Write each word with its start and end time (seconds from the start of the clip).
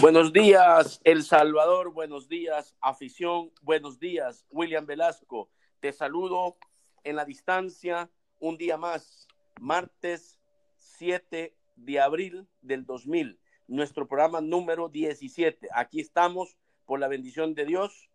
Buenos 0.00 0.32
días, 0.32 1.00
El 1.04 1.22
Salvador. 1.22 1.90
Buenos 1.92 2.28
días, 2.28 2.76
afición. 2.82 3.50
Buenos 3.62 3.98
días, 3.98 4.44
William 4.50 4.84
Velasco. 4.84 5.48
Te 5.80 5.90
saludo 5.92 6.58
en 7.02 7.16
la 7.16 7.24
distancia 7.24 8.10
un 8.38 8.58
día 8.58 8.76
más, 8.76 9.26
martes 9.58 10.38
7 10.76 11.56
de 11.76 12.00
abril 12.00 12.46
del 12.60 12.84
2000, 12.84 13.40
nuestro 13.68 14.06
programa 14.06 14.42
número 14.42 14.90
17. 14.90 15.68
Aquí 15.72 16.00
estamos 16.00 16.58
por 16.84 17.00
la 17.00 17.08
bendición 17.08 17.54
de 17.54 17.64
Dios, 17.64 18.10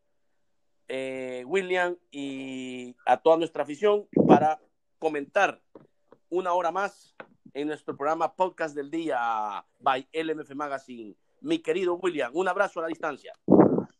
eh, 0.88 1.44
William, 1.48 1.98
y 2.12 2.96
a 3.08 3.18
toda 3.18 3.38
nuestra 3.38 3.64
afición 3.64 4.08
para 4.28 4.62
comentar 5.00 5.62
una 6.30 6.54
hora 6.54 6.72
más 6.72 7.16
en 7.54 7.68
nuestro 7.68 7.98
programa 7.98 8.36
Podcast 8.36 8.76
del 8.76 8.92
Día 8.92 9.66
by 9.80 10.08
LMF 10.14 10.54
Magazine. 10.54 11.16
Mi 11.42 11.58
querido 11.58 11.96
William, 11.96 12.32
un 12.36 12.48
abrazo 12.48 12.80
a 12.80 12.84
la 12.84 12.88
distancia. 12.88 13.34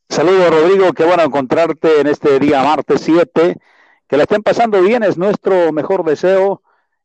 Saludos, 0.08 0.52
Rodrigo. 0.52 0.94
Qué 0.94 1.04
bueno 1.04 1.24
encontrarte 1.24 2.00
en 2.00 2.06
este 2.06 2.38
día 2.38 2.62
martes 2.64 3.02
7. 3.02 3.58
Que 4.08 4.18
la 4.18 4.24
estén 4.24 4.44
pasando 4.44 4.80
bien, 4.80 5.02
es 5.02 5.18
nuestro 5.18 5.72
mejor 5.72 6.04
deseo 6.04 6.62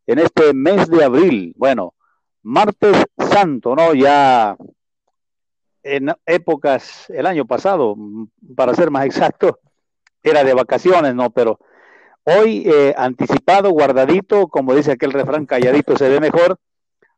en 0.06 0.18
este 0.18 0.52
mes 0.52 0.90
de 0.90 1.04
abril. 1.04 1.54
Bueno, 1.56 1.94
martes 2.42 3.06
santo, 3.16 3.74
¿no? 3.74 3.94
Ya 3.94 4.58
en 5.82 6.12
épocas, 6.26 7.08
el 7.08 7.24
año 7.24 7.46
pasado, 7.46 7.96
para 8.54 8.74
ser 8.74 8.90
más 8.90 9.06
exacto, 9.06 9.60
era 10.22 10.44
de 10.44 10.52
vacaciones, 10.52 11.14
¿no? 11.14 11.30
Pero 11.30 11.60
hoy 12.24 12.64
eh, 12.66 12.94
anticipado, 12.98 13.70
guardadito, 13.70 14.48
como 14.48 14.74
dice 14.74 14.92
aquel 14.92 15.12
refrán, 15.12 15.46
calladito 15.46 15.96
se 15.96 16.10
ve 16.10 16.20
mejor. 16.20 16.58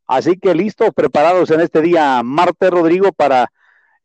Así 0.09 0.39
que 0.39 0.55
listos, 0.55 0.89
preparados 0.95 1.51
en 1.51 1.61
este 1.61 1.83
día 1.83 2.23
martes, 2.25 2.71
Rodrigo, 2.71 3.12
para 3.12 3.53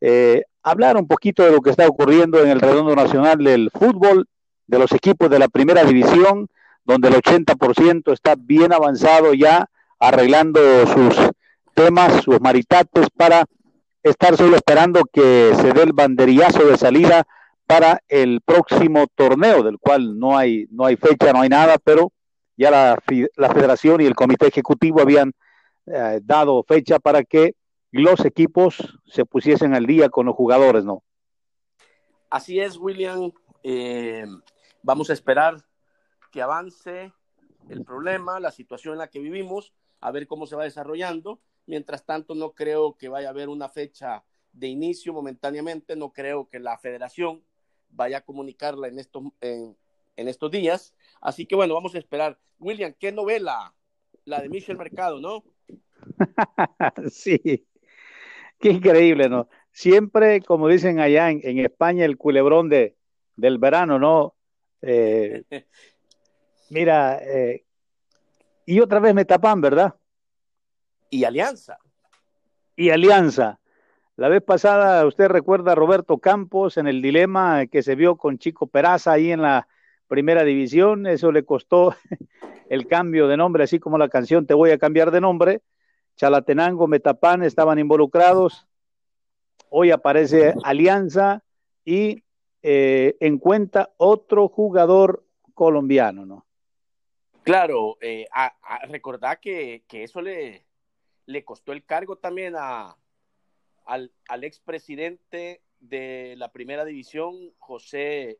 eh, 0.01 0.43
hablar 0.61 0.97
un 0.97 1.07
poquito 1.07 1.43
de 1.43 1.51
lo 1.51 1.61
que 1.61 1.69
está 1.69 1.87
ocurriendo 1.87 2.43
en 2.43 2.49
el 2.49 2.59
redondo 2.59 2.93
nacional 2.93 3.37
del 3.37 3.71
fútbol, 3.71 4.27
de 4.67 4.79
los 4.79 4.91
equipos 4.91 5.29
de 5.29 5.39
la 5.39 5.47
primera 5.47 5.85
división, 5.85 6.49
donde 6.83 7.07
el 7.07 7.15
80% 7.15 8.11
está 8.11 8.35
bien 8.37 8.73
avanzado 8.73 9.33
ya 9.33 9.69
arreglando 9.97 10.59
sus 10.87 11.15
temas, 11.73 12.21
sus 12.21 12.41
maritates 12.41 13.07
para 13.15 13.45
estar 14.03 14.35
solo 14.35 14.57
esperando 14.57 15.03
que 15.05 15.53
se 15.55 15.71
dé 15.71 15.83
el 15.83 15.93
banderillazo 15.93 16.65
de 16.65 16.77
salida 16.77 17.23
para 17.65 18.01
el 18.09 18.41
próximo 18.41 19.07
torneo, 19.15 19.63
del 19.63 19.79
cual 19.79 20.19
no 20.19 20.37
hay, 20.37 20.67
no 20.69 20.85
hay 20.85 20.97
fecha, 20.97 21.31
no 21.31 21.39
hay 21.39 21.49
nada, 21.49 21.77
pero 21.81 22.11
ya 22.57 22.69
la, 22.69 23.01
la 23.37 23.49
federación 23.51 24.01
y 24.01 24.05
el 24.05 24.15
comité 24.15 24.47
ejecutivo 24.47 24.99
habían 24.99 25.31
eh, 25.85 26.19
dado 26.23 26.63
fecha 26.63 26.99
para 26.99 27.23
que 27.23 27.55
los 27.91 28.25
equipos 28.25 28.99
se 29.05 29.25
pusiesen 29.25 29.73
al 29.73 29.85
día 29.85 30.09
con 30.09 30.25
los 30.25 30.35
jugadores, 30.35 30.83
¿no? 30.83 31.03
Así 32.29 32.59
es, 32.59 32.77
William. 32.77 33.31
Eh, 33.63 34.25
vamos 34.81 35.09
a 35.09 35.13
esperar 35.13 35.57
que 36.31 36.41
avance 36.41 37.13
el 37.69 37.83
problema, 37.83 38.39
la 38.39 38.51
situación 38.51 38.93
en 38.93 38.99
la 38.99 39.09
que 39.09 39.19
vivimos, 39.19 39.73
a 40.01 40.11
ver 40.11 40.27
cómo 40.27 40.47
se 40.47 40.55
va 40.55 40.63
desarrollando. 40.63 41.39
Mientras 41.65 42.05
tanto, 42.05 42.35
no 42.35 42.53
creo 42.53 42.97
que 42.97 43.09
vaya 43.09 43.27
a 43.27 43.31
haber 43.31 43.49
una 43.49 43.69
fecha 43.69 44.23
de 44.51 44.67
inicio 44.67 45.13
momentáneamente, 45.13 45.95
no 45.95 46.11
creo 46.11 46.49
que 46.49 46.59
la 46.59 46.77
federación 46.77 47.43
vaya 47.89 48.17
a 48.17 48.21
comunicarla 48.21 48.87
en 48.87 48.99
estos, 48.99 49.23
en, 49.41 49.77
estos 50.15 50.51
días. 50.51 50.93
Así 51.21 51.45
que 51.45 51.55
bueno, 51.55 51.73
vamos 51.73 51.95
a 51.95 51.99
esperar. 51.99 52.39
William, 52.59 52.93
¿qué 52.99 53.11
novela? 53.11 53.73
La 54.25 54.41
de 54.41 54.49
Michel 54.49 54.77
Mercado, 54.77 55.19
¿no? 55.19 55.43
sí, 57.09 57.65
qué 58.59 58.69
increíble, 58.69 59.29
¿no? 59.29 59.49
Siempre, 59.71 60.41
como 60.41 60.67
dicen 60.67 60.99
allá 60.99 61.29
en, 61.31 61.59
España, 61.59 62.05
el 62.05 62.17
culebrón 62.17 62.69
de, 62.69 62.95
del 63.35 63.57
verano, 63.57 63.97
¿no? 63.97 64.35
Eh, 64.81 65.43
mira, 66.69 67.17
eh, 67.23 67.65
y 68.65 68.79
otra 68.79 68.99
vez 68.99 69.13
me 69.13 69.25
tapan, 69.25 69.61
¿verdad? 69.61 69.95
Y 71.09 71.23
Alianza. 71.25 71.77
Y 72.75 72.89
Alianza. 72.89 73.59
La 74.15 74.29
vez 74.29 74.43
pasada, 74.43 75.05
usted 75.07 75.27
recuerda 75.27 75.71
a 75.71 75.75
Roberto 75.75 76.19
Campos 76.19 76.77
en 76.77 76.87
el 76.87 77.01
dilema 77.01 77.65
que 77.65 77.81
se 77.81 77.95
vio 77.95 78.15
con 78.15 78.37
Chico 78.37 78.67
Peraza 78.67 79.13
ahí 79.13 79.31
en 79.31 79.41
la 79.41 79.67
primera 80.07 80.43
división. 80.43 81.07
Eso 81.07 81.31
le 81.31 81.43
costó 81.43 81.95
el 82.69 82.87
cambio 82.87 83.27
de 83.27 83.37
nombre, 83.37 83.63
así 83.63 83.79
como 83.79 83.97
la 83.97 84.09
canción 84.09 84.45
Te 84.45 84.53
voy 84.53 84.69
a 84.69 84.77
cambiar 84.77 85.09
de 85.09 85.21
nombre. 85.21 85.61
Chalatenango, 86.15 86.87
Metapán 86.87 87.43
estaban 87.43 87.79
involucrados. 87.79 88.67
Hoy 89.69 89.91
aparece 89.91 90.53
Alianza 90.63 91.43
y 91.83 92.23
eh, 92.61 93.17
en 93.19 93.39
cuenta 93.39 93.91
otro 93.97 94.47
jugador 94.47 95.25
colombiano, 95.53 96.25
¿no? 96.25 96.45
Claro, 97.43 97.97
eh, 97.99 98.27
recordar 98.87 99.39
que, 99.39 99.83
eso 99.89 100.21
le, 100.21 100.65
le 101.25 101.43
costó 101.43 101.73
el 101.73 101.83
cargo 101.83 102.15
también 102.15 102.53
a, 102.57 102.95
al, 103.85 104.11
al 104.29 104.43
expresidente 104.43 105.61
de 105.81 106.35
la 106.37 106.51
primera 106.51 106.85
división, 106.85 107.51
José 107.59 108.39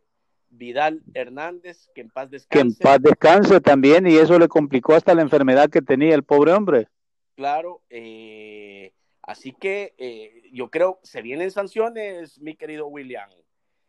Vidal 0.50 1.02
Hernández, 1.14 1.90
que 1.94 2.02
en 2.02 2.10
paz 2.10 2.30
descanse. 2.30 2.56
Que 2.56 2.62
en 2.62 2.76
paz 2.76 3.02
descanse 3.02 3.60
también, 3.60 4.08
y 4.08 4.16
eso 4.16 4.40
le 4.40 4.48
complicó 4.48 4.94
hasta 4.94 5.14
la 5.16 5.22
enfermedad 5.22 5.70
que 5.70 5.82
tenía 5.82 6.16
el 6.16 6.24
pobre 6.24 6.54
hombre. 6.54 6.88
Claro, 7.36 7.82
eh, 7.90 8.94
así 9.24 9.54
que 9.54 9.96
eh, 9.98 10.44
yo 10.52 10.70
creo 10.70 11.00
se 11.02 11.24
vienen 11.24 11.50
sanciones, 11.50 12.40
mi 12.40 12.56
querido 12.56 12.88
William. 12.88 13.30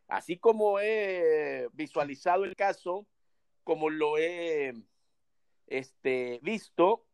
Así 0.08 0.38
como 0.38 0.80
he 0.80 1.68
visualizado 1.74 2.44
el 2.44 2.56
caso, 2.56 3.06
como 3.62 3.90
lo 3.90 4.16
he 4.18 4.74
este, 5.66 6.40
visto, 6.42 7.04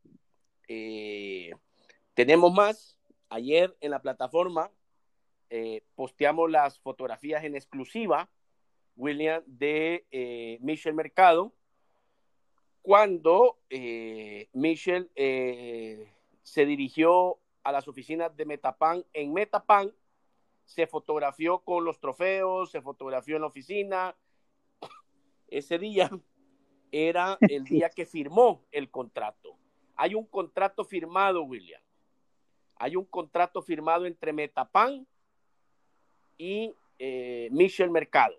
eh, 0.69 1.51
tenemos 2.15 2.53
más. 2.53 2.97
Ayer 3.33 3.77
en 3.81 3.93
la 3.93 4.03
plataforma 4.03 4.73
posteamos 5.95 6.51
las 6.51 6.79
fotografías 6.81 7.45
en 7.45 7.55
exclusiva, 7.57 8.29
William, 8.97 9.43
de 9.47 10.59
Michel 10.61 10.95
Mercado, 10.95 11.53
cuando 12.83 13.59
Michel 14.53 15.11
se 16.43 16.67
dirigió 16.67 17.39
a 17.63 17.73
las 17.73 17.89
oficinas 17.89 18.37
de 18.37 18.45
Metapan. 18.45 19.05
En 19.13 19.33
Metapan 19.33 19.93
se 20.65 20.87
fotografió 20.87 21.61
con 21.61 21.85
los 21.85 22.01
trofeos, 22.01 22.71
se 22.71 22.81
fotografió 22.81 23.37
en 23.37 23.43
la 23.43 23.49
oficina. 23.49 24.17
Ese 25.49 25.79
día 25.79 26.11
era 26.93 27.39
el 27.41 27.65
día 27.65 27.91
que 27.91 28.07
firmó 28.07 28.65
el 28.71 28.91
contrato. 28.91 29.57
Hay 29.97 30.15
un 30.15 30.27
contrato 30.27 30.85
firmado, 30.85 31.43
William. 31.43 31.83
Hay 32.77 32.97
un 32.97 33.05
contrato 33.05 33.61
firmado 33.63 34.07
entre 34.07 34.33
Metapan 34.33 35.07
y 36.39 36.75
eh, 36.99 37.49
Michel 37.53 37.91
Mercado. 37.91 38.39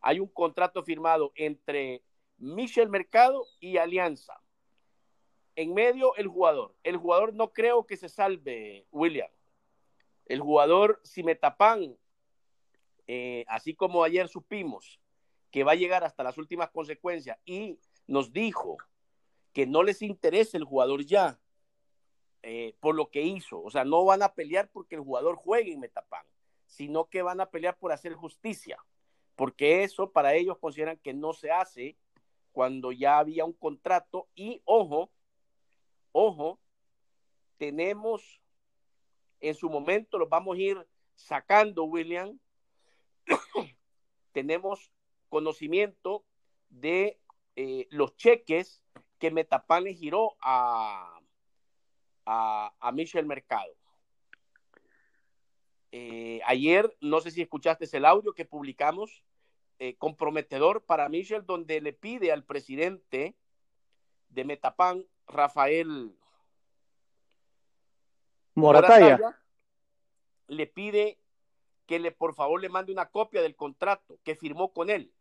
Hay 0.00 0.18
un 0.18 0.28
contrato 0.28 0.82
firmado 0.82 1.32
entre 1.36 2.02
Michel 2.38 2.88
Mercado 2.88 3.46
y 3.60 3.76
Alianza 3.76 4.40
en 5.56 5.74
medio 5.74 6.14
el 6.16 6.28
jugador. 6.28 6.74
El 6.84 6.98
jugador 6.98 7.34
no 7.34 7.52
creo 7.52 7.86
que 7.86 7.96
se 7.96 8.08
salve, 8.08 8.86
William. 8.92 9.30
El 10.26 10.40
jugador, 10.40 11.00
si 11.02 11.22
me 11.22 11.34
tapan, 11.34 11.96
eh, 13.06 13.44
así 13.48 13.74
como 13.74 14.04
ayer 14.04 14.28
supimos 14.28 15.00
que 15.50 15.64
va 15.64 15.72
a 15.72 15.76
llegar 15.76 16.04
hasta 16.04 16.22
las 16.22 16.36
últimas 16.38 16.70
consecuencias 16.70 17.38
y 17.44 17.78
nos 18.06 18.32
dijo 18.32 18.76
que 19.52 19.66
no 19.66 19.82
les 19.82 20.02
interesa 20.02 20.58
el 20.58 20.64
jugador 20.64 21.04
ya 21.04 21.40
eh, 22.42 22.76
por 22.80 22.94
lo 22.94 23.08
que 23.08 23.22
hizo. 23.22 23.62
O 23.62 23.70
sea, 23.70 23.84
no 23.84 24.04
van 24.04 24.22
a 24.22 24.34
pelear 24.34 24.68
porque 24.70 24.96
el 24.96 25.00
jugador 25.00 25.36
juegue 25.36 25.72
en 25.72 25.80
Metapan, 25.80 26.26
sino 26.66 27.06
que 27.06 27.22
van 27.22 27.40
a 27.40 27.50
pelear 27.50 27.78
por 27.78 27.92
hacer 27.92 28.12
justicia, 28.12 28.78
porque 29.34 29.84
eso 29.84 30.10
para 30.12 30.34
ellos 30.34 30.58
consideran 30.58 30.98
que 30.98 31.14
no 31.14 31.32
se 31.32 31.50
hace 31.50 31.96
cuando 32.52 32.92
ya 32.92 33.18
había 33.18 33.44
un 33.44 33.52
contrato 33.52 34.28
y, 34.34 34.60
ojo, 34.64 35.10
Ojo, 36.18 36.58
tenemos 37.58 38.40
en 39.38 39.54
su 39.54 39.68
momento, 39.68 40.16
los 40.16 40.30
vamos 40.30 40.56
a 40.56 40.60
ir 40.60 40.88
sacando, 41.14 41.84
William. 41.84 42.40
tenemos 44.32 44.90
conocimiento 45.28 46.24
de 46.70 47.20
eh, 47.54 47.86
los 47.90 48.16
cheques 48.16 48.82
que 49.18 49.30
Metapan 49.30 49.84
le 49.84 49.92
giró 49.92 50.38
a, 50.40 51.20
a, 52.24 52.92
Michel 52.94 53.26
Mercado. 53.26 53.76
Eh, 55.92 56.40
ayer, 56.46 56.96
no 57.02 57.20
sé 57.20 57.30
si 57.30 57.42
escuchaste 57.42 57.94
el 57.94 58.06
audio 58.06 58.32
que 58.32 58.46
publicamos, 58.46 59.22
eh, 59.78 59.96
comprometedor 59.96 60.82
para 60.82 61.10
Michel, 61.10 61.44
donde 61.44 61.82
le 61.82 61.92
pide 61.92 62.32
al 62.32 62.42
presidente 62.42 63.36
de 64.30 64.44
Metapan 64.46 65.04
Rafael 65.26 66.14
Morataya. 68.54 69.38
le 70.46 70.66
pide 70.66 71.18
que 71.86 71.98
le 71.98 72.10
por 72.10 72.34
favor 72.34 72.60
le 72.60 72.68
mande 72.68 72.92
una 72.92 73.10
copia 73.10 73.42
del 73.42 73.56
contrato 73.56 74.18
que 74.24 74.34
firmó 74.34 74.72
con 74.72 74.90
él. 74.90 75.12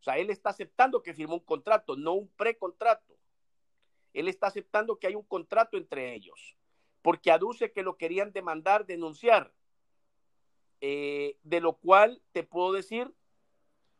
O 0.00 0.04
sea, 0.04 0.18
él 0.18 0.30
está 0.30 0.50
aceptando 0.50 1.02
que 1.02 1.14
firmó 1.14 1.34
un 1.34 1.40
contrato, 1.40 1.96
no 1.96 2.14
un 2.14 2.28
precontrato. 2.28 3.16
Él 4.14 4.28
está 4.28 4.46
aceptando 4.46 4.98
que 4.98 5.06
hay 5.06 5.14
un 5.14 5.24
contrato 5.24 5.76
entre 5.76 6.14
ellos, 6.14 6.56
porque 7.02 7.30
aduce 7.30 7.72
que 7.72 7.82
lo 7.82 7.96
querían 7.96 8.32
demandar, 8.32 8.86
denunciar. 8.86 9.52
Eh, 10.80 11.36
de 11.42 11.60
lo 11.60 11.74
cual 11.74 12.22
te 12.30 12.44
puedo 12.44 12.72
decir, 12.72 13.12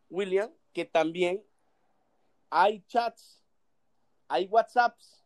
William, 0.09 0.53
que 0.73 0.85
también 0.85 1.45
hay 2.51 2.83
chats, 2.83 3.45
hay 4.29 4.47
WhatsApps 4.47 5.18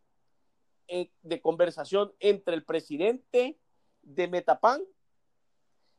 de 1.22 1.40
conversación 1.40 2.12
entre 2.20 2.54
el 2.54 2.64
presidente 2.64 3.58
de 4.02 4.28
Metapan 4.28 4.82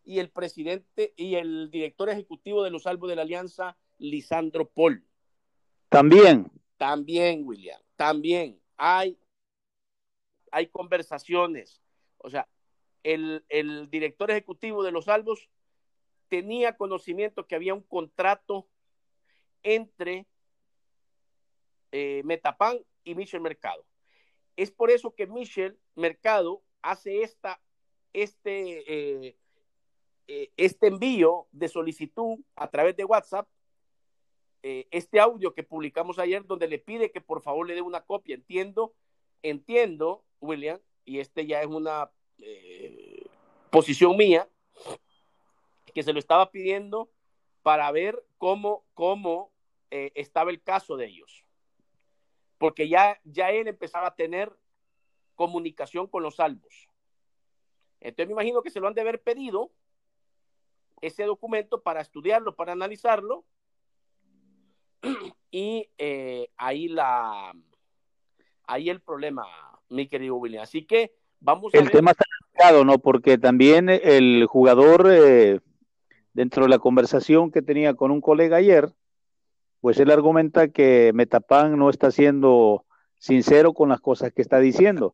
y 0.04 0.20
el 0.20 0.30
presidente 0.30 1.14
y 1.16 1.36
el 1.36 1.72
director 1.72 2.10
ejecutivo 2.10 2.64
de 2.64 2.70
los 2.70 2.84
salvos 2.84 3.10
de 3.10 3.16
la 3.16 3.24
Alianza, 3.24 3.78
Lisandro 3.98 4.70
Paul. 4.70 5.06
También. 5.90 6.52
También, 6.78 7.44
William, 7.46 7.82
también 7.96 8.60
hay, 8.78 9.18
hay 10.52 10.68
conversaciones. 10.68 11.82
O 12.18 12.30
sea, 12.30 12.48
el, 13.04 13.46
el 13.50 13.90
director 13.90 14.30
ejecutivo 14.32 14.84
de 14.84 14.92
los 14.92 15.06
salvos 15.06 15.50
tenía 16.28 16.76
conocimiento 16.76 17.48
que 17.48 17.56
había 17.56 17.74
un 17.74 17.84
contrato 17.84 18.68
entre 19.62 20.28
eh, 21.92 22.22
Metapan 22.26 22.80
y 23.04 23.16
Michel 23.16 23.42
Mercado. 23.42 23.86
Es 24.56 24.72
por 24.72 24.92
eso 24.92 25.16
que 25.16 25.28
Michel 25.28 25.78
Mercado 25.96 26.62
hace 26.82 27.24
esta, 27.24 27.60
este, 28.14 29.28
eh, 29.28 29.38
eh, 30.28 30.52
este 30.58 30.88
envío 30.88 31.48
de 31.52 31.68
solicitud 31.68 32.40
a 32.56 32.70
través 32.70 32.96
de 32.96 33.06
WhatsApp, 33.06 33.48
este 34.66 35.20
audio 35.20 35.54
que 35.54 35.64
publicamos 35.64 36.20
ayer, 36.20 36.46
donde 36.46 36.70
le 36.70 36.80
pide 36.80 37.12
que 37.12 37.20
por 37.20 37.42
favor 37.42 37.68
le 37.68 37.76
dé 37.76 37.82
una 37.82 38.00
copia. 38.00 38.34
Entiendo, 38.34 38.94
entiendo, 39.42 40.24
William, 40.40 40.80
y 41.04 41.20
este 41.20 41.46
ya 41.46 41.62
es 41.62 41.68
una 41.68 42.10
posición 43.70 44.16
mía, 44.16 44.48
que 45.94 46.02
se 46.02 46.14
lo 46.14 46.20
estaba 46.20 46.50
pidiendo 46.50 47.10
para 47.62 47.92
ver 47.92 48.24
cómo, 48.38 48.86
cómo 48.94 49.52
estaba 49.90 50.50
el 50.50 50.64
caso 50.64 50.96
de 50.96 51.08
ellos 51.08 51.44
porque 52.64 52.88
ya, 52.88 53.20
ya 53.26 53.50
él 53.50 53.68
empezaba 53.68 54.08
a 54.08 54.16
tener 54.16 54.50
comunicación 55.36 56.08
con 56.08 56.24
los 56.24 56.38
salvos. 56.38 56.88
Entonces 58.00 58.28
me 58.28 58.32
imagino 58.32 58.62
que 58.62 58.70
se 58.70 58.80
lo 58.80 58.88
han 58.88 58.94
de 58.94 59.02
haber 59.02 59.22
pedido 59.22 59.70
ese 61.02 61.26
documento 61.26 61.82
para 61.82 62.00
estudiarlo, 62.00 62.56
para 62.56 62.72
analizarlo. 62.72 63.44
Y 65.52 65.90
eh, 65.98 66.52
ahí 66.56 66.88
la 66.88 67.54
ahí 68.66 68.90
el 68.90 69.02
problema, 69.02 69.46
mi 69.90 70.08
querido 70.08 70.38
William. 70.38 70.64
Así 70.64 70.86
que 70.86 71.14
vamos 71.42 71.76
a 71.76 71.78
El 71.78 71.92
tema 71.92 72.12
está 72.12 72.24
delicado, 72.40 72.86
¿no? 72.86 72.98
Porque 72.98 73.38
también 73.38 73.90
el 73.90 74.46
jugador, 74.48 75.10
eh, 75.12 75.60
dentro 76.32 76.64
de 76.64 76.70
la 76.70 76.80
conversación 76.80 77.52
que 77.52 77.62
tenía 77.62 77.94
con 77.94 78.10
un 78.10 78.22
colega 78.22 78.56
ayer, 78.56 78.90
pues 79.84 80.00
él 80.00 80.12
argumenta 80.12 80.70
que 80.70 81.12
Metapan 81.14 81.78
no 81.78 81.90
está 81.90 82.10
siendo 82.10 82.86
sincero 83.20 83.74
con 83.74 83.90
las 83.90 84.00
cosas 84.00 84.32
que 84.32 84.42
está 84.42 84.60
diciendo. 84.60 85.14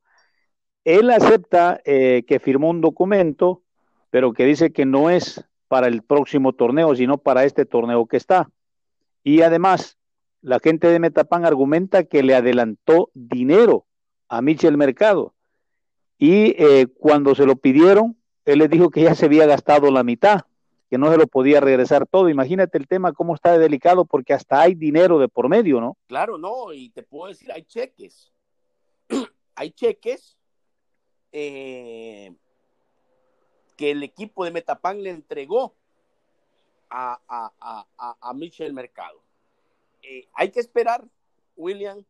Él 0.83 1.09
acepta 1.09 1.81
eh, 1.85 2.23
que 2.27 2.39
firmó 2.39 2.69
un 2.69 2.79
documento, 2.79 3.63
pero 4.11 4.31
que 4.31 4.45
dice 4.45 4.71
que 4.71 4.85
no 4.85 5.09
es 5.09 5.43
para 5.69 5.87
el 5.87 6.03
próximo 6.03 6.53
torneo, 6.53 6.95
sino 6.95 7.17
para 7.17 7.45
este 7.45 7.65
torneo 7.65 8.05
que 8.05 8.17
está. 8.17 8.51
Y 9.23 9.41
además, 9.41 9.97
la 10.39 10.59
gente 10.59 10.87
de 10.87 10.99
Metapan 10.99 11.45
argumenta 11.45 12.03
que 12.03 12.21
le 12.21 12.35
adelantó 12.35 13.09
dinero 13.15 13.87
a 14.27 14.43
Michel 14.43 14.77
Mercado. 14.77 15.33
Y 16.19 16.53
eh, 16.63 16.85
cuando 16.99 17.33
se 17.33 17.47
lo 17.47 17.55
pidieron, 17.55 18.17
él 18.45 18.59
le 18.59 18.67
dijo 18.67 18.91
que 18.91 19.01
ya 19.01 19.15
se 19.15 19.25
había 19.25 19.47
gastado 19.47 19.89
la 19.89 20.03
mitad 20.03 20.41
que 20.89 20.97
no 20.97 21.11
se 21.11 21.17
lo 21.17 21.27
podía 21.27 21.59
regresar 21.59 22.07
todo. 22.07 22.29
Imagínate 22.29 22.77
el 22.77 22.87
tema 22.87 23.13
cómo 23.13 23.35
está 23.35 23.57
delicado 23.57 24.05
porque 24.05 24.33
hasta 24.33 24.61
hay 24.61 24.73
dinero 24.73 25.19
de 25.19 25.27
por 25.27 25.47
medio, 25.47 25.79
¿no? 25.79 25.95
Claro, 26.07 26.37
no, 26.37 26.73
y 26.73 26.89
te 26.89 27.03
puedo 27.03 27.29
decir, 27.29 27.51
hay 27.51 27.63
cheques. 27.63 28.33
hay 29.55 29.71
cheques 29.71 30.37
eh, 31.31 32.35
que 33.77 33.91
el 33.91 34.01
equipo 34.01 34.43
de 34.43 34.51
Metapan 34.51 35.03
le 35.03 35.11
entregó 35.11 35.75
a, 36.89 37.21
a, 37.27 38.33
Michel 38.33 38.73
Mercado. 38.73 39.21
Eh, 40.01 40.27
hay 40.33 40.49
que 40.49 40.59
esperar, 40.59 41.05
William. 41.55 42.03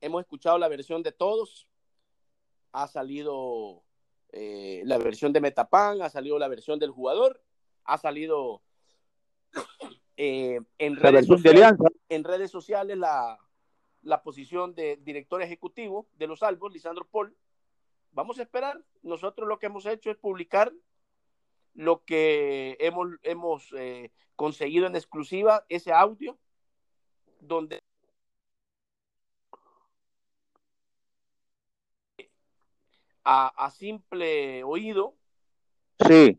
Hemos 0.00 0.22
escuchado 0.22 0.58
la 0.58 0.68
versión 0.68 1.02
de 1.02 1.10
todos. 1.10 1.66
Ha 2.70 2.86
salido 2.86 3.82
eh, 4.30 4.82
la 4.84 4.96
versión 4.98 5.32
de 5.32 5.40
Metapan, 5.40 6.02
ha 6.02 6.08
salido 6.08 6.38
la 6.38 6.46
versión 6.46 6.78
del 6.78 6.92
jugador 6.92 7.42
ha 7.84 7.98
salido 7.98 8.62
eh, 10.16 10.60
en, 10.78 10.96
redes 10.96 11.26
sociales, 11.26 11.72
en, 12.08 12.24
redes 12.24 12.50
sociales, 12.50 12.96
la, 12.98 13.38
la 14.02 14.22
posición 14.22 14.74
de 14.74 14.96
director 14.96 15.42
ejecutivo 15.42 16.06
de 16.16 16.26
los 16.26 16.42
Albos, 16.42 16.72
Lisandro 16.72 17.06
Paul. 17.06 17.36
Vamos 18.12 18.38
a 18.38 18.42
esperar. 18.42 18.82
Nosotros 19.02 19.48
lo 19.48 19.58
que 19.58 19.66
hemos 19.66 19.86
hecho 19.86 20.10
es 20.10 20.16
publicar 20.16 20.72
lo 21.74 22.04
que 22.04 22.76
hemos, 22.80 23.08
hemos 23.22 23.72
eh, 23.76 24.12
conseguido 24.36 24.86
en 24.86 24.96
exclusiva, 24.96 25.64
ese 25.68 25.92
audio, 25.92 26.38
donde 27.40 27.82
a, 33.24 33.48
a 33.48 33.70
simple 33.70 34.64
oído 34.64 35.14
sí. 36.06 36.36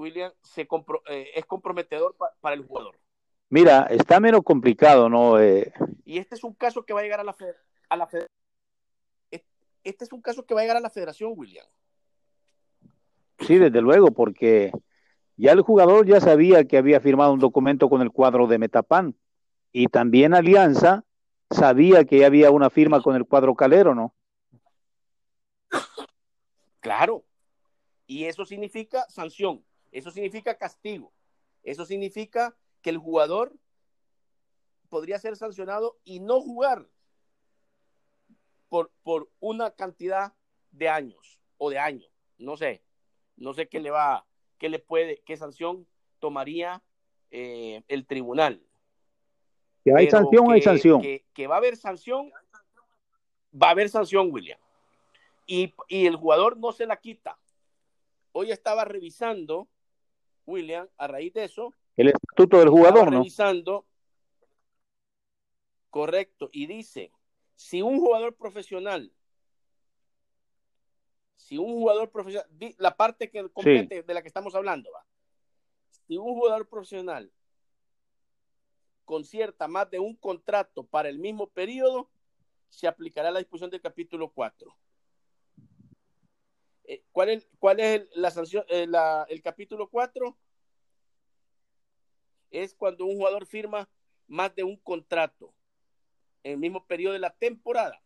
William, 0.00 0.32
se 0.42 0.62
eh, 1.08 1.30
es 1.34 1.46
comprometedor 1.46 2.16
para 2.40 2.54
el 2.54 2.64
jugador. 2.64 2.98
Mira, 3.50 3.82
está 3.90 4.20
menos 4.20 4.42
complicado, 4.42 5.08
¿no? 5.08 5.38
Eh, 5.40 5.72
y 6.04 6.18
este 6.18 6.34
es 6.34 6.44
un 6.44 6.54
caso 6.54 6.84
que 6.84 6.92
va 6.92 7.00
a 7.00 7.02
llegar 7.02 7.20
a 7.20 7.24
la, 7.24 7.36
a 7.88 7.96
la 7.96 8.08
Este 9.82 10.04
es 10.04 10.12
un 10.12 10.22
caso 10.22 10.46
que 10.46 10.54
va 10.54 10.60
a 10.60 10.64
llegar 10.64 10.76
a 10.76 10.80
la 10.80 10.90
federación, 10.90 11.32
William. 11.36 11.66
Sí, 13.40 13.58
desde 13.58 13.80
luego, 13.80 14.10
porque 14.12 14.72
ya 15.36 15.52
el 15.52 15.62
jugador 15.62 16.06
ya 16.06 16.20
sabía 16.20 16.64
que 16.64 16.78
había 16.78 17.00
firmado 17.00 17.32
un 17.32 17.40
documento 17.40 17.88
con 17.88 18.02
el 18.02 18.10
cuadro 18.10 18.46
de 18.46 18.58
Metapan 18.58 19.16
y 19.72 19.86
también 19.86 20.34
Alianza 20.34 21.04
sabía 21.50 22.04
que 22.04 22.24
había 22.24 22.50
una 22.50 22.70
firma 22.70 23.02
con 23.02 23.16
el 23.16 23.24
cuadro 23.24 23.54
Calero, 23.54 23.94
¿no? 23.94 24.14
Claro. 26.80 27.24
Y 28.06 28.24
eso 28.24 28.44
significa 28.44 29.06
sanción. 29.08 29.64
Eso 29.92 30.10
significa 30.10 30.56
castigo. 30.56 31.12
Eso 31.62 31.84
significa 31.84 32.56
que 32.82 32.90
el 32.90 32.98
jugador 32.98 33.52
podría 34.88 35.18
ser 35.18 35.36
sancionado 35.36 35.98
y 36.04 36.20
no 36.20 36.40
jugar 36.40 36.88
por, 38.68 38.90
por 39.02 39.30
una 39.40 39.70
cantidad 39.70 40.34
de 40.70 40.88
años 40.88 41.38
o 41.58 41.70
de 41.70 41.78
años. 41.78 42.10
No 42.38 42.56
sé. 42.56 42.82
No 43.36 43.54
sé 43.54 43.68
qué 43.68 43.80
le 43.80 43.90
va, 43.90 44.26
qué 44.58 44.68
le 44.68 44.78
puede, 44.78 45.22
qué 45.24 45.36
sanción 45.36 45.86
tomaría 46.18 46.82
eh, 47.30 47.82
el 47.88 48.06
tribunal. 48.06 48.62
Que 49.82 49.92
hay 49.96 50.10
sanción, 50.10 50.52
hay 50.52 50.60
sanción. 50.60 51.00
Que, 51.00 51.46
va 51.46 51.54
a 51.54 51.58
haber 51.58 51.76
sanción, 51.76 52.30
va 53.50 53.68
a 53.68 53.70
haber 53.70 53.88
sanción, 53.88 54.30
William. 54.30 54.58
Y, 55.46 55.74
y 55.88 56.06
el 56.06 56.16
jugador 56.16 56.58
no 56.58 56.72
se 56.72 56.84
la 56.84 56.98
quita. 56.98 57.38
Hoy 58.32 58.52
estaba 58.52 58.84
revisando 58.84 59.68
William, 60.50 60.88
a 60.96 61.06
raíz 61.06 61.32
de 61.32 61.44
eso. 61.44 61.72
El 61.96 62.08
estatuto 62.08 62.58
del 62.58 62.68
jugador, 62.68 63.10
correcto, 65.90 66.50
y 66.52 66.66
dice: 66.66 67.12
si 67.54 67.82
un 67.82 67.98
jugador 67.98 68.34
profesional, 68.34 69.12
si 71.36 71.58
un 71.58 71.72
jugador 71.72 72.10
profesional, 72.10 72.48
la 72.78 72.96
parte 72.96 73.30
que 73.30 73.48
compete 73.50 74.02
de 74.02 74.14
la 74.14 74.22
que 74.22 74.28
estamos 74.28 74.54
hablando, 74.54 74.90
va. 74.92 75.04
Si 76.06 76.16
un 76.16 76.34
jugador 76.34 76.68
profesional 76.68 77.32
concierta 79.04 79.66
más 79.66 79.90
de 79.90 79.98
un 79.98 80.14
contrato 80.14 80.84
para 80.84 81.08
el 81.08 81.18
mismo 81.18 81.48
periodo, 81.48 82.08
se 82.68 82.86
aplicará 82.86 83.30
la 83.30 83.40
disposición 83.40 83.70
del 83.70 83.80
capítulo 83.80 84.30
4. 84.30 84.76
Eh, 86.90 87.04
¿Cuál 87.12 87.28
es, 87.28 87.48
cuál 87.60 87.78
es 87.78 88.08
la 88.16 88.32
sanción, 88.32 88.64
eh, 88.68 88.84
el 89.28 89.42
capítulo 89.42 89.88
4? 89.88 90.36
Es 92.50 92.74
cuando 92.74 93.04
un 93.04 93.14
jugador 93.14 93.46
firma 93.46 93.88
más 94.26 94.52
de 94.56 94.64
un 94.64 94.76
contrato 94.76 95.54
en 96.42 96.54
el 96.54 96.58
mismo 96.58 96.84
periodo 96.88 97.12
de 97.12 97.20
la 97.20 97.30
temporada. 97.30 98.02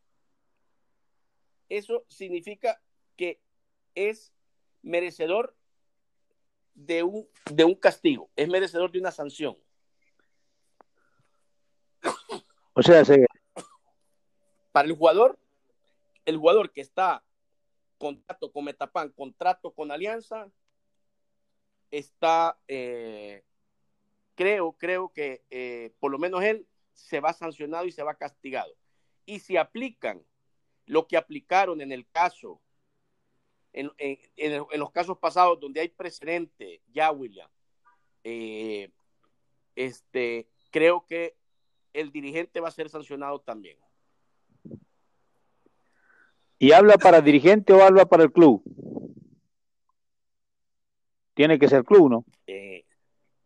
Eso 1.71 2.05
significa 2.11 2.79
que 3.17 3.41
es 3.95 4.35
merecedor 4.83 5.57
de 6.75 7.05
un, 7.05 7.27
de 7.51 7.65
un 7.65 7.77
castigo, 7.77 8.29
es 8.37 8.49
merecedor 8.49 8.93
de 8.93 8.99
una 8.99 9.13
sanción. 9.13 9.57
O 12.75 12.83
sea, 12.83 13.03
se... 13.07 13.25
para 14.73 14.87
el 14.87 14.95
jugador, 14.95 15.39
el 16.27 16.37
jugador 16.37 16.71
que 16.71 16.83
está 16.83 17.25
contrato 17.99 18.53
con 18.53 18.65
Metapan, 18.65 19.11
contrato 19.11 19.73
con 19.73 19.91
Alianza, 19.91 20.51
está, 21.91 22.59
eh, 22.69 23.45
creo, 24.35 24.73
creo 24.73 25.13
que 25.13 25.45
eh, 25.51 25.95
por 26.01 26.11
lo 26.11 26.19
menos 26.19 26.43
él 26.43 26.67
se 26.93 27.21
va 27.21 27.33
sancionado 27.33 27.87
y 27.87 27.93
se 27.93 28.03
va 28.03 28.15
castigado. 28.17 28.75
Y 29.27 29.41
si 29.41 29.57
aplican 29.57 30.25
lo 30.87 31.07
que 31.07 31.17
aplicaron 31.17 31.81
en 31.81 31.93
el 31.93 32.09
caso, 32.09 32.61
en, 33.73 33.91
los 34.79 34.91
casos 34.93 35.19
pasados 35.19 35.59
donde 35.59 35.81
hay 35.81 35.89
precedente, 35.89 36.83
ya 36.93 37.11
William, 37.11 37.51
eh, 38.23 38.91
este, 39.75 40.49
creo 40.71 41.05
que 41.07 41.37
el 41.93 42.13
dirigente 42.13 42.61
va 42.61 42.69
a 42.69 42.73
ser 42.73 42.89
sancionado 42.89 43.41
también. 43.41 43.79
¿Y 46.65 46.73
habla 46.73 46.97
para 46.97 47.21
dirigente 47.21 47.75
o 47.75 47.83
habla 47.83 48.07
para 48.07 48.23
el 48.23 48.33
club? 48.33 48.63
Tiene 51.35 51.59
que 51.59 51.69
ser 51.69 51.85
club, 51.85 52.09
¿no? 52.09 52.25
Eh, 52.47 52.87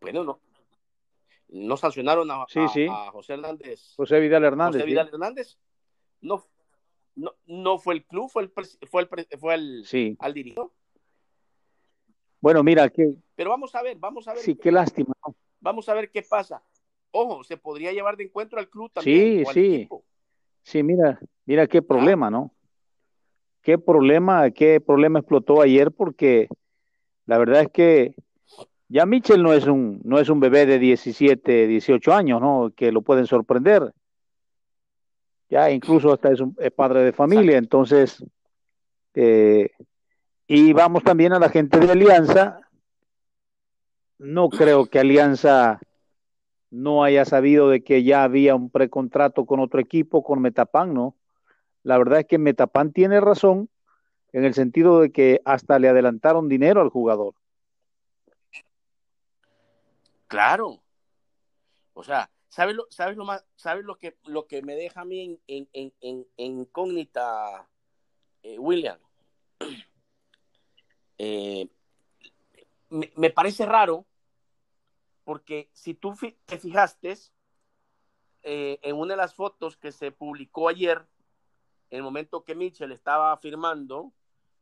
bueno, 0.00 0.22
no. 0.22 0.40
No 1.48 1.76
sancionaron 1.76 2.30
a, 2.30 2.46
José 3.10 3.32
Hernández. 3.32 3.94
José 3.96 4.20
Vidal 4.20 4.44
Hernández. 4.44 4.82
José 4.82 4.86
Vidal 4.86 5.08
Hernández. 5.08 5.58
No, 6.20 6.44
no, 7.16 7.34
no 7.46 7.78
fue 7.80 7.94
el 7.94 8.06
club, 8.06 8.30
fue 8.30 8.44
el, 8.44 8.52
fue 8.88 9.02
el, 9.02 9.08
fue 9.36 9.54
el 9.54 9.84
sí. 9.84 10.16
al 10.20 10.32
dirigente. 10.32 10.70
Bueno, 12.40 12.62
mira 12.62 12.88
que. 12.88 13.16
Pero 13.34 13.50
vamos 13.50 13.74
a 13.74 13.82
ver, 13.82 13.96
vamos 13.96 14.28
a 14.28 14.34
ver. 14.34 14.42
Sí, 14.44 14.54
qué 14.54 14.70
lástima. 14.70 15.12
Vamos 15.58 15.88
a 15.88 15.94
ver 15.94 16.08
qué 16.12 16.22
pasa. 16.22 16.62
Ojo, 17.10 17.42
se 17.42 17.56
podría 17.56 17.92
llevar 17.92 18.16
de 18.16 18.26
encuentro 18.26 18.60
al 18.60 18.70
club 18.70 18.92
también. 18.92 19.44
Sí, 19.46 19.52
sí. 19.52 19.88
Sí, 20.62 20.82
mira, 20.84 21.18
mira 21.46 21.66
qué 21.66 21.82
problema, 21.82 22.30
¿no? 22.30 22.54
Qué 23.68 23.76
problema, 23.76 24.50
qué 24.50 24.80
problema 24.80 25.18
explotó 25.18 25.60
ayer 25.60 25.92
porque 25.92 26.48
la 27.26 27.36
verdad 27.36 27.60
es 27.60 27.68
que 27.68 28.14
ya 28.88 29.04
Mitchell 29.04 29.42
no 29.42 29.52
es 29.52 29.66
un 29.66 30.00
no 30.04 30.18
es 30.18 30.30
un 30.30 30.40
bebé 30.40 30.64
de 30.64 30.78
17, 30.78 31.66
18 31.66 32.14
años, 32.14 32.40
¿no? 32.40 32.72
Que 32.74 32.90
lo 32.90 33.02
pueden 33.02 33.26
sorprender. 33.26 33.92
Ya 35.50 35.70
incluso 35.70 36.14
hasta 36.14 36.32
es 36.32 36.40
un 36.40 36.56
padre 36.74 37.02
de 37.02 37.12
familia, 37.12 37.58
entonces 37.58 38.24
eh, 39.12 39.68
y 40.46 40.72
vamos 40.72 41.04
también 41.04 41.34
a 41.34 41.38
la 41.38 41.50
gente 41.50 41.78
de 41.78 41.92
Alianza. 41.92 42.62
No 44.16 44.48
creo 44.48 44.86
que 44.86 44.98
Alianza 44.98 45.78
no 46.70 47.04
haya 47.04 47.26
sabido 47.26 47.68
de 47.68 47.84
que 47.84 48.02
ya 48.02 48.22
había 48.22 48.54
un 48.54 48.70
precontrato 48.70 49.44
con 49.44 49.60
otro 49.60 49.78
equipo, 49.78 50.24
con 50.24 50.40
Metapan, 50.40 50.94
¿no? 50.94 51.17
La 51.82 51.98
verdad 51.98 52.20
es 52.20 52.26
que 52.26 52.38
Metapan 52.38 52.92
tiene 52.92 53.20
razón 53.20 53.68
en 54.32 54.44
el 54.44 54.54
sentido 54.54 55.00
de 55.00 55.10
que 55.10 55.40
hasta 55.44 55.78
le 55.78 55.88
adelantaron 55.88 56.48
dinero 56.48 56.80
al 56.80 56.90
jugador. 56.90 57.34
Claro. 60.26 60.82
O 61.94 62.04
sea, 62.04 62.30
¿sabes 62.48 62.76
lo, 62.76 62.86
sabes 62.90 63.16
lo 63.16 63.24
más, 63.24 63.44
sabes 63.56 63.84
lo 63.84 63.96
que 63.98 64.18
lo 64.24 64.46
que 64.46 64.62
me 64.62 64.74
deja 64.74 65.00
a 65.00 65.04
mí 65.04 65.40
en, 65.46 65.68
en, 65.72 65.92
en, 66.00 66.26
incógnita, 66.36 67.68
eh, 68.42 68.58
William? 68.58 68.98
Eh, 71.20 71.68
me, 72.90 73.10
me, 73.16 73.30
parece 73.30 73.66
raro 73.66 74.06
porque 75.24 75.68
si 75.72 75.92
tú 75.92 76.16
te 76.46 76.58
fijaste 76.58 77.16
eh, 78.44 78.78
en 78.82 78.96
una 78.96 79.14
de 79.14 79.18
las 79.18 79.34
fotos 79.34 79.76
que 79.76 79.90
se 79.90 80.12
publicó 80.12 80.68
ayer, 80.68 81.04
en 81.90 81.98
el 81.98 82.02
momento 82.02 82.44
que 82.44 82.54
Mitchell 82.54 82.92
estaba 82.92 83.36
firmando 83.38 84.12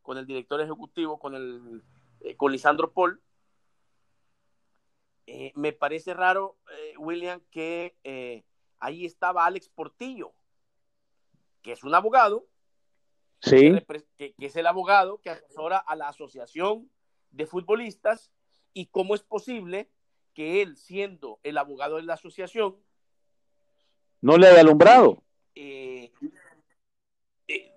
con 0.03 0.19
el 0.19 0.27
director 0.27 0.61
ejecutivo, 0.61 1.19
con, 1.19 1.35
el, 1.35 1.83
eh, 2.21 2.37
con 2.37 2.53
Lisandro 2.53 2.93
Paul, 2.93 3.21
eh, 5.27 5.53
me 5.57 5.73
parece 5.73 6.15
raro, 6.15 6.57
William, 6.99 7.41
que 7.51 8.45
ahí 8.79 9.05
estaba 9.05 9.45
Alex 9.45 9.69
Portillo, 9.69 10.33
que 11.63 11.73
es 11.73 11.83
un 11.83 11.95
abogado, 11.95 12.47
sí. 13.41 13.73
que, 14.17 14.35
que, 14.35 14.47
es 14.47 14.55
el 14.55 14.69
abogado 14.69 15.21
que 15.21 15.31
asesora 15.31 15.79
a 15.79 15.97
la 15.97 16.09
Asociación 16.09 16.89
de 17.33 17.47
Futbolistas, 17.47 18.31
y 18.73 18.87
cómo 18.87 19.15
es 19.15 19.23
posible 19.23 19.91
que 20.35 20.61
él, 20.61 20.77
siendo 20.77 21.41
el 21.43 21.57
abogado 21.57 21.97
de 21.97 22.03
la 22.03 22.13
asociación, 22.13 22.77
no 24.21 24.37
le 24.37 24.49
haya 24.49 24.61
alumbrado. 24.61 25.23
Eh, 25.55 26.13
eh, 26.21 26.31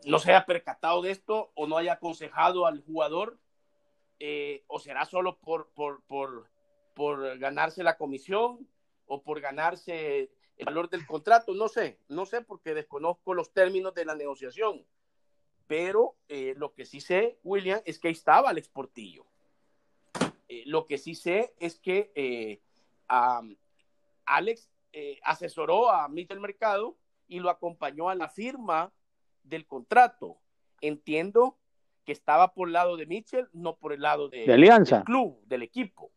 no 0.10 0.20
se 0.20 0.32
haya 0.32 0.46
percatado 0.46 1.02
de 1.02 1.12
esto 1.12 1.52
o 1.56 1.68
no 1.68 1.78
haya 1.78 1.94
aconsejado 1.94 2.66
al 2.66 2.82
jugador, 2.84 3.40
eh, 4.20 4.64
o 4.68 4.80
será 4.80 5.06
solo 5.06 5.38
por, 5.38 5.70
por, 5.72 6.02
por, 6.94 7.40
ganarse 7.40 7.84
la 7.84 7.98
comisión 7.98 8.68
o 9.06 9.22
por 9.22 9.40
ganarse 9.40 10.30
el 10.58 10.66
valor 10.66 10.90
del 10.90 11.08
contrato, 11.08 11.54
no 11.54 11.70
sé, 11.70 11.98
no 12.10 12.26
sé 12.26 12.42
porque 12.42 12.74
desconozco 12.74 13.34
los 13.34 13.54
términos 13.54 13.94
de 13.94 14.04
la 14.04 14.16
negociación, 14.16 14.86
pero 15.68 16.16
lo 16.28 16.74
que 16.74 16.86
sí 16.86 17.00
sé, 17.00 17.40
William, 17.44 17.82
es 17.86 18.00
que 18.00 18.10
ahí 18.10 18.14
estaba 18.14 18.52
el 18.52 18.58
exportillo. 18.58 19.26
Eh, 20.50 20.64
lo 20.66 20.88
que 20.88 20.98
sí 20.98 21.14
sé 21.14 21.54
es 21.60 21.80
que 21.80 22.12
eh, 22.16 22.60
Alex 24.26 24.70
eh, 24.92 25.20
asesoró 25.24 25.92
a 25.92 26.08
Mitchell 26.10 26.40
Mercado 26.40 26.98
y 27.28 27.40
lo 27.40 27.52
acompañó 27.52 28.10
a 28.10 28.16
la 28.16 28.30
firma 28.30 28.92
del 29.50 29.66
contrato. 29.66 30.38
Entiendo 30.82 31.58
que 32.06 32.12
estaba 32.12 32.54
por 32.54 32.70
el 32.70 32.74
lado 32.74 32.98
de 32.98 33.06
Mitchell, 33.06 33.48
no 33.54 33.76
por 33.76 33.94
el 33.94 34.02
lado 34.02 34.30
de, 34.30 34.52
Alianza. 34.52 34.98
del 34.98 35.06
club, 35.06 35.42
del 35.46 35.64
equipo. 35.64 36.12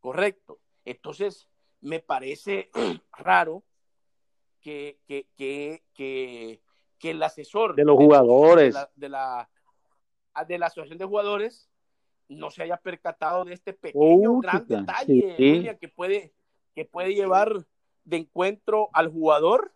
Correcto. 0.00 0.58
Entonces, 0.84 1.48
me 1.80 2.00
parece 2.00 2.70
raro 3.18 3.64
que, 4.60 4.98
que, 5.06 5.26
que, 5.36 5.82
que, 5.94 6.60
el 7.02 7.22
asesor 7.22 7.76
de 7.76 7.84
los 7.84 7.96
jugadores 7.96 8.74
de 8.96 9.08
la, 9.08 9.48
de 10.48 10.58
la 10.58 10.66
asociación 10.66 10.98
de 10.98 11.04
jugadores 11.04 11.70
no 12.28 12.50
se 12.50 12.64
haya 12.64 12.76
percatado 12.76 13.44
de 13.44 13.54
este 13.54 13.74
pequeño 13.74 14.40
gran 14.40 14.66
detalle 14.66 15.78
que 15.78 15.88
puede 15.88 16.32
que 16.74 16.84
puede 16.84 17.14
llevar 17.14 17.64
de 18.04 18.16
encuentro 18.18 18.90
al 18.92 19.08
jugador, 19.08 19.72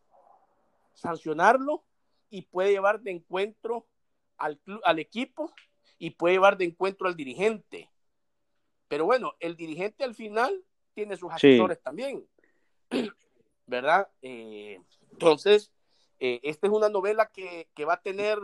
sancionarlo 0.93 1.85
y 2.31 2.43
puede 2.43 2.71
llevar 2.71 3.01
de 3.01 3.11
encuentro 3.11 3.87
al, 4.39 4.61
al 4.85 4.99
equipo 4.99 5.53
y 5.99 6.11
puede 6.11 6.35
llevar 6.35 6.57
de 6.57 6.65
encuentro 6.65 7.07
al 7.07 7.17
dirigente. 7.17 7.91
Pero 8.89 9.05
bueno, 9.05 9.35
el 9.41 9.57
dirigente 9.57 10.05
al 10.05 10.15
final 10.15 10.65
tiene 10.95 11.17
sus 11.17 11.33
asesores 11.33 11.81
también, 11.83 12.27
¿verdad? 13.67 14.09
Eh, 14.23 14.81
entonces, 15.13 15.71
eh, 16.19 16.41
esta 16.43 16.67
es 16.67 16.73
una 16.73 16.89
novela 16.89 17.27
que, 17.27 17.69
que 17.75 17.85
va 17.85 17.95
a 17.95 18.03
tener 18.03 18.39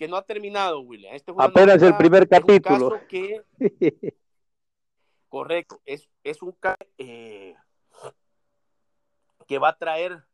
que 0.00 0.08
no 0.08 0.16
ha 0.16 0.22
terminado, 0.22 0.80
William. 0.80 1.14
Este 1.14 1.30
Apenas 1.36 1.82
el 1.82 1.94
primer 1.94 2.26
capítulo. 2.26 3.06
que, 3.06 3.42
correcto, 5.28 5.82
es, 5.84 6.08
es 6.24 6.40
un 6.40 6.52
caso 6.52 6.78
eh, 6.96 7.54
que 9.46 9.58
va 9.58 9.68
a 9.68 9.76
traer 9.76 10.24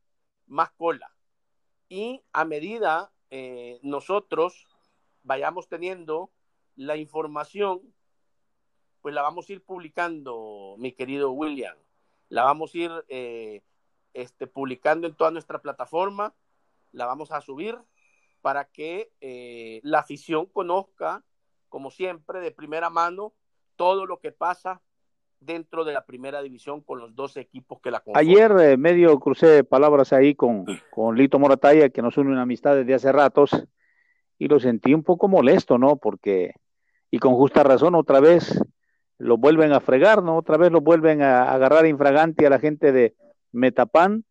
más 0.46 0.70
cola. 0.70 1.12
Y 1.88 2.22
a 2.32 2.44
medida 2.44 3.12
eh, 3.30 3.78
nosotros 3.82 4.66
vayamos 5.22 5.68
teniendo 5.68 6.30
la 6.74 6.96
información, 6.96 7.80
pues 9.00 9.14
la 9.14 9.22
vamos 9.22 9.48
a 9.48 9.52
ir 9.52 9.64
publicando, 9.64 10.76
mi 10.78 10.92
querido 10.92 11.30
William. 11.30 11.76
La 12.28 12.44
vamos 12.44 12.74
a 12.74 12.78
ir 12.78 12.92
eh, 13.08 13.62
este, 14.14 14.46
publicando 14.46 15.06
en 15.06 15.14
toda 15.14 15.30
nuestra 15.30 15.60
plataforma, 15.60 16.34
la 16.92 17.06
vamos 17.06 17.30
a 17.30 17.40
subir 17.40 17.78
para 18.40 18.64
que 18.64 19.12
eh, 19.20 19.80
la 19.82 20.00
afición 20.00 20.46
conozca, 20.46 21.24
como 21.68 21.90
siempre, 21.90 22.40
de 22.40 22.50
primera 22.50 22.90
mano 22.90 23.32
todo 23.76 24.06
lo 24.06 24.18
que 24.18 24.32
pasa 24.32 24.82
dentro 25.40 25.84
de 25.84 25.92
la 25.92 26.04
primera 26.04 26.42
división 26.42 26.80
con 26.80 26.98
los 26.98 27.14
dos 27.14 27.36
equipos 27.36 27.80
que 27.80 27.90
la 27.90 28.00
conforman. 28.00 28.28
Ayer 28.28 28.52
eh, 28.60 28.76
medio 28.76 29.18
crucé 29.18 29.64
palabras 29.64 30.12
ahí 30.12 30.34
con, 30.34 30.64
con 30.90 31.16
Lito 31.16 31.38
Morataya, 31.38 31.90
que 31.90 32.02
nos 32.02 32.16
une 32.16 32.30
una 32.30 32.42
amistad 32.42 32.76
desde 32.76 32.94
hace 32.94 33.12
ratos, 33.12 33.50
y 34.38 34.48
lo 34.48 34.60
sentí 34.60 34.94
un 34.94 35.02
poco 35.02 35.28
molesto, 35.28 35.78
¿no? 35.78 35.96
Porque, 35.96 36.54
y 37.10 37.18
con 37.18 37.34
justa 37.34 37.62
razón, 37.62 37.94
otra 37.94 38.20
vez 38.20 38.60
lo 39.18 39.38
vuelven 39.38 39.72
a 39.72 39.80
fregar, 39.80 40.22
¿no? 40.22 40.36
Otra 40.36 40.56
vez 40.56 40.70
lo 40.70 40.80
vuelven 40.80 41.22
a 41.22 41.52
agarrar 41.52 41.86
infragante 41.86 42.46
a 42.46 42.50
la 42.50 42.58
gente 42.58 42.92
de 42.92 43.14
Metapan, 43.52 44.24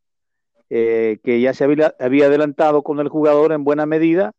eh, 0.69 1.19
que 1.23 1.41
ya 1.41 1.53
se 1.53 1.63
había, 1.63 1.95
adelantado 1.99 2.83
con 2.83 2.99
el 2.99 3.09
jugador 3.09 3.51
en 3.51 3.63
buena 3.63 3.85
medida, 3.85 4.33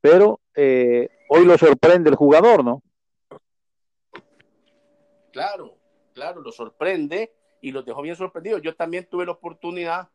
pero 0.00 0.40
eh, 0.54 1.08
hoy 1.28 1.44
lo 1.44 1.56
sorprende 1.58 2.10
el 2.10 2.16
jugador, 2.16 2.64
¿no? 2.64 2.82
Claro, 5.32 5.73
claro, 6.14 6.40
lo 6.40 6.52
sorprende 6.52 7.32
y 7.60 7.72
los 7.72 7.84
dejó 7.84 8.00
bien 8.02 8.16
sorprendidos. 8.16 8.62
Yo 8.62 8.74
también 8.74 9.06
tuve 9.10 9.26
la 9.26 9.32
oportunidad 9.32 10.08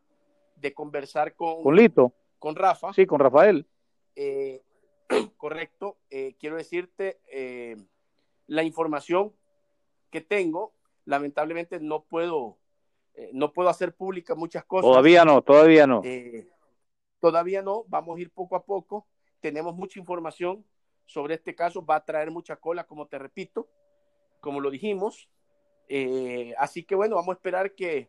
de 0.56 0.74
conversar 0.74 1.34
con, 1.34 1.62
con 1.62 1.76
Lito, 1.76 2.12
con 2.38 2.56
Rafa. 2.56 2.92
Sí, 2.92 3.06
con 3.06 3.20
Rafael. 3.20 3.66
Eh, 4.16 4.62
correcto. 5.36 5.98
Eh, 6.10 6.34
quiero 6.38 6.56
decirte, 6.56 7.20
eh, 7.30 7.76
la 8.46 8.62
información 8.64 9.32
que 10.10 10.20
tengo, 10.20 10.72
lamentablemente 11.04 11.78
no 11.78 12.02
puedo, 12.02 12.58
no 13.32 13.52
puedo 13.52 13.68
hacer 13.68 13.94
pública 13.94 14.34
muchas 14.34 14.64
cosas. 14.64 14.90
Todavía 14.90 15.24
no, 15.24 15.42
todavía 15.42 15.86
no. 15.86 16.02
todavía 17.20 17.62
no, 17.62 17.84
vamos 17.88 18.18
a 18.18 18.20
ir 18.20 18.30
poco 18.30 18.56
a 18.56 18.64
poco. 18.64 19.06
Tenemos 19.40 19.74
mucha 19.74 20.00
información 20.00 20.64
sobre 21.06 21.34
este 21.34 21.54
caso, 21.54 21.84
va 21.84 21.96
a 21.96 22.04
traer 22.04 22.30
mucha 22.30 22.56
cola, 22.56 22.84
como 22.84 23.06
te 23.06 23.18
repito, 23.18 23.68
como 24.40 24.60
lo 24.60 24.70
dijimos. 24.70 25.28
Así 26.58 26.84
que 26.84 26.94
bueno, 26.94 27.16
vamos 27.16 27.34
a 27.34 27.38
esperar 27.38 27.74
que, 27.74 28.08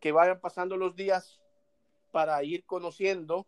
que 0.00 0.12
vayan 0.12 0.40
pasando 0.40 0.76
los 0.76 0.96
días 0.96 1.40
para 2.10 2.42
ir 2.42 2.64
conociendo 2.64 3.46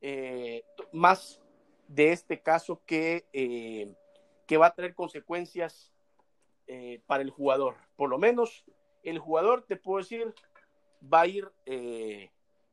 eh, 0.00 0.64
más 0.92 1.40
de 1.88 2.12
este 2.12 2.40
caso 2.40 2.82
que, 2.86 3.26
eh, 3.32 3.94
que 4.46 4.56
va 4.56 4.66
a 4.66 4.74
tener 4.74 4.94
consecuencias 4.94 5.92
eh, 6.66 7.00
para 7.06 7.22
el 7.22 7.30
jugador. 7.30 7.76
Por 7.96 8.10
lo 8.10 8.18
menos 8.18 8.64
el 9.02 9.18
jugador, 9.18 9.64
te 9.66 9.76
puedo 9.76 9.98
decir, 9.98 10.34
va 11.02 11.22
a 11.22 11.26
ir 11.26 11.50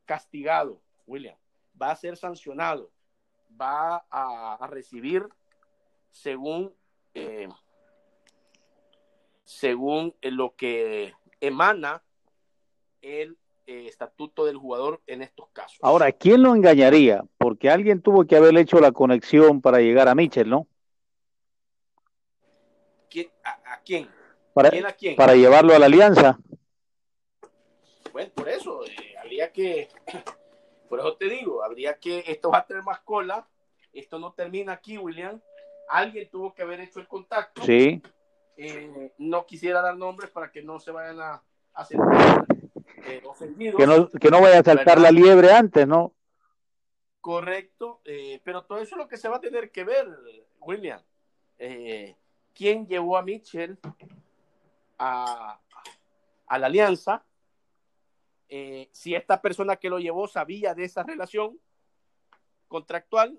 castigado, 0.06 0.82
William, 1.06 1.38
va 1.80 1.92
a 1.92 1.96
ser 1.96 2.18
sancionado, 2.18 2.92
va 3.60 4.06
a, 4.10 4.68
recibir 4.68 5.28
según, 6.12 6.74
según 9.50 10.16
lo 10.22 10.54
que 10.56 11.16
emana 11.42 12.04
el 13.02 13.36
eh, 13.66 13.88
estatuto 13.88 14.46
del 14.46 14.58
jugador 14.58 15.02
en 15.08 15.24
estos 15.24 15.50
casos. 15.50 15.80
Ahora, 15.82 16.12
¿quién 16.12 16.44
lo 16.44 16.54
engañaría? 16.54 17.24
Porque 17.40 17.72
alguien 17.72 18.00
tuvo 18.04 18.26
que 18.26 18.36
haber 18.36 18.56
hecho 18.58 18.80
la 18.80 18.92
conexión 18.92 19.60
para 19.60 19.80
llegar 19.80 20.08
a 20.08 20.14
Mitchell, 20.14 20.48
¿no? 20.48 20.68
a, 23.44 23.80
quién? 23.84 24.08
Para, 24.54 24.72
Para 25.18 25.34
llevarlo 25.34 25.74
a 25.74 25.80
la 25.80 25.88
alianza. 25.88 26.38
Bueno, 28.14 28.32
por 28.36 28.50
eso, 28.50 28.86
eh, 28.86 29.16
habría 29.20 29.52
que, 29.52 29.90
por 30.90 31.00
eso 31.00 31.16
te 31.16 31.26
digo, 31.26 31.64
habría 31.64 31.98
que, 31.98 32.24
esto 32.28 32.52
va 32.52 32.60
a 32.60 32.68
tener 32.68 32.84
más 32.84 33.00
cola, 33.00 33.48
esto 33.94 34.20
no 34.20 34.32
termina 34.32 34.74
aquí, 34.74 35.00
William. 35.00 35.42
Alguien 35.90 36.30
tuvo 36.30 36.54
que 36.54 36.62
haber 36.62 36.82
hecho 36.82 37.00
el 37.00 37.08
contacto. 37.08 37.64
Sí. 37.64 38.00
Eh, 38.62 39.14
no 39.20 39.46
quisiera 39.46 39.82
dar 39.82 39.96
nombres 39.96 40.32
para 40.32 40.52
que 40.52 40.62
no 40.62 40.82
se 40.82 40.92
vayan 40.92 41.22
a, 41.22 41.42
hacer 41.74 41.98
eh, 43.06 43.22
que, 43.78 43.88
no, 43.88 44.10
que 44.10 44.30
no 44.30 44.42
vaya 44.42 44.60
a 44.60 44.64
saltar 44.64 45.00
la 45.00 45.12
liebre 45.12 45.54
antes, 45.54 45.88
¿no? 45.88 46.14
Correcto, 47.22 48.02
eh, 48.04 48.42
pero 48.44 48.66
todo 48.66 48.80
eso 48.80 48.96
es 48.96 48.98
lo 48.98 49.08
que 49.08 49.16
se 49.16 49.30
va 49.30 49.38
a 49.38 49.40
tener 49.40 49.72
que 49.72 49.86
ver, 49.86 50.10
William. 50.60 51.02
Eh, 51.58 52.18
¿Quién 52.54 52.86
llevó 52.86 53.16
a 53.16 53.22
Mitchell 53.22 53.80
a, 54.98 55.58
a 56.46 56.60
la 56.60 56.68
alianza? 56.68 57.24
si 58.92 59.14
esta 59.14 59.40
persona 59.42 59.76
que 59.76 59.92
lo 59.92 60.00
llevó 60.00 60.28
sabía 60.28 60.74
de 60.74 60.84
esa 60.84 61.04
relación 61.04 61.58
contractual, 62.68 63.38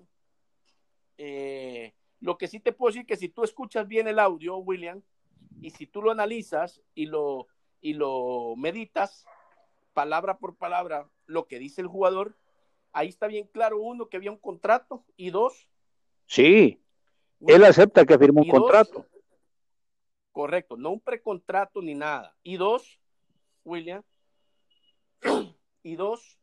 lo 2.21 2.39
que 2.39 2.49
sí 2.49 2.61
te 2.61 2.73
puedo 2.73 2.93
decir 2.93 3.07
que 3.07 3.17
si 3.17 3.29
tú 3.29 3.43
escuchas 3.43 3.89
bien 3.89 4.07
el 4.09 4.19
audio, 4.19 4.57
William, 4.59 5.03
y 5.61 5.71
si 5.71 5.87
tú 5.87 6.03
lo 6.03 6.11
analizas 6.11 6.83
y 6.95 7.07
lo, 7.07 7.49
y 7.81 7.95
lo 7.95 8.55
meditas, 8.57 9.27
palabra 9.93 10.39
por 10.39 10.57
palabra 10.57 11.09
lo 11.27 11.47
que 11.47 11.59
dice 11.59 11.81
el 11.81 11.87
jugador, 11.87 12.37
ahí 12.93 13.09
está 13.09 13.27
bien 13.27 13.47
claro, 13.47 13.81
uno, 13.81 14.09
que 14.09 14.17
había 14.17 14.31
un 14.31 14.39
contrato 14.39 15.05
y 15.17 15.31
dos. 15.31 15.69
Sí, 16.27 16.83
él 17.47 17.65
acepta 17.65 18.05
que 18.05 18.19
firmó 18.19 18.43
un 18.43 18.49
contrato. 18.49 19.07
correcto, 20.33 20.77
no 20.77 20.91
un 20.91 21.01
precontrato 21.01 21.81
ni 21.81 21.95
nada. 21.95 22.37
Y 22.43 22.57
dos, 22.57 23.01
William, 23.65 24.03
y 25.83 25.97
dos, 25.97 26.39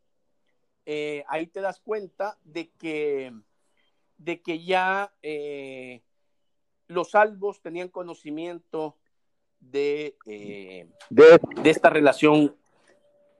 eh, 0.86 1.24
ahí 1.28 1.46
te 1.46 1.60
das 1.60 1.80
cuenta 1.80 2.38
de 2.42 2.70
que, 2.70 3.32
de 4.18 4.42
que 4.42 4.64
ya 4.64 5.12
eh, 5.22 6.02
los 6.88 7.10
salvos 7.12 7.60
tenían 7.62 7.88
conocimiento 7.88 8.96
de, 9.60 10.16
eh, 10.26 10.88
de, 11.10 11.40
de, 11.62 11.70
esta 11.70 11.90
relación 11.90 12.56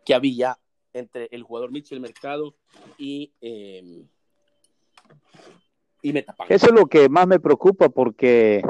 que 0.05 0.15
había 0.15 0.59
entre 0.93 1.29
el 1.31 1.43
jugador 1.43 1.71
Mitchell 1.71 2.01
Mercado 2.01 2.55
y, 2.97 3.33
eh, 3.41 4.05
y 6.03 6.13
Metapan. 6.13 6.47
Eso 6.51 6.67
es 6.67 6.73
lo 6.73 6.87
que 6.87 7.09
más 7.09 7.27
me 7.27 7.41
preocupa 7.41 7.89
porque 7.89 8.63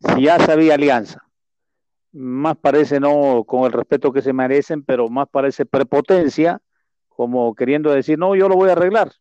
si 0.00 0.22
ya 0.22 0.38
sabía 0.38 0.74
alianza, 0.74 1.28
más 2.12 2.56
parece 2.56 3.00
no 3.00 3.44
con 3.44 3.64
el 3.64 3.72
respeto 3.72 4.12
que 4.12 4.22
se 4.22 4.32
merecen, 4.32 4.82
pero 4.82 5.08
más 5.08 5.28
parece 5.28 5.66
prepotencia, 5.66 6.60
como 7.08 7.54
queriendo 7.54 7.90
decir, 7.90 8.18
no, 8.18 8.34
yo 8.34 8.48
lo 8.48 8.56
voy 8.56 8.70
a 8.70 8.72
arreglar, 8.72 9.12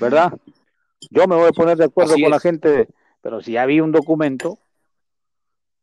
¿verdad? 0.00 0.32
Yo 1.08 1.26
me 1.26 1.36
voy 1.36 1.48
a 1.48 1.52
poner 1.52 1.78
de 1.78 1.84
acuerdo 1.84 2.14
con 2.20 2.30
la 2.30 2.40
gente, 2.40 2.88
pero 3.22 3.40
si 3.40 3.52
ya 3.52 3.62
había 3.62 3.82
un 3.82 3.92
documento, 3.92 4.58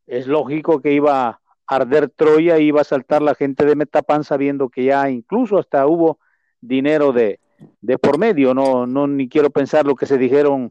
es 0.06 0.26
lógico 0.26 0.80
que 0.80 0.92
iba 0.92 1.40
arder 1.68 2.08
Troya 2.08 2.58
iba 2.58 2.80
a 2.80 2.84
saltar 2.84 3.20
la 3.20 3.34
gente 3.34 3.66
de 3.66 3.76
Metapan 3.76 4.24
sabiendo 4.24 4.70
que 4.70 4.84
ya 4.84 5.10
incluso 5.10 5.58
hasta 5.58 5.86
hubo 5.86 6.18
dinero 6.60 7.12
de, 7.12 7.40
de 7.80 7.98
por 7.98 8.18
medio, 8.18 8.54
no, 8.54 8.86
no 8.86 9.06
ni 9.06 9.28
quiero 9.28 9.50
pensar 9.50 9.86
lo 9.86 9.94
que 9.94 10.06
se 10.06 10.16
dijeron 10.16 10.70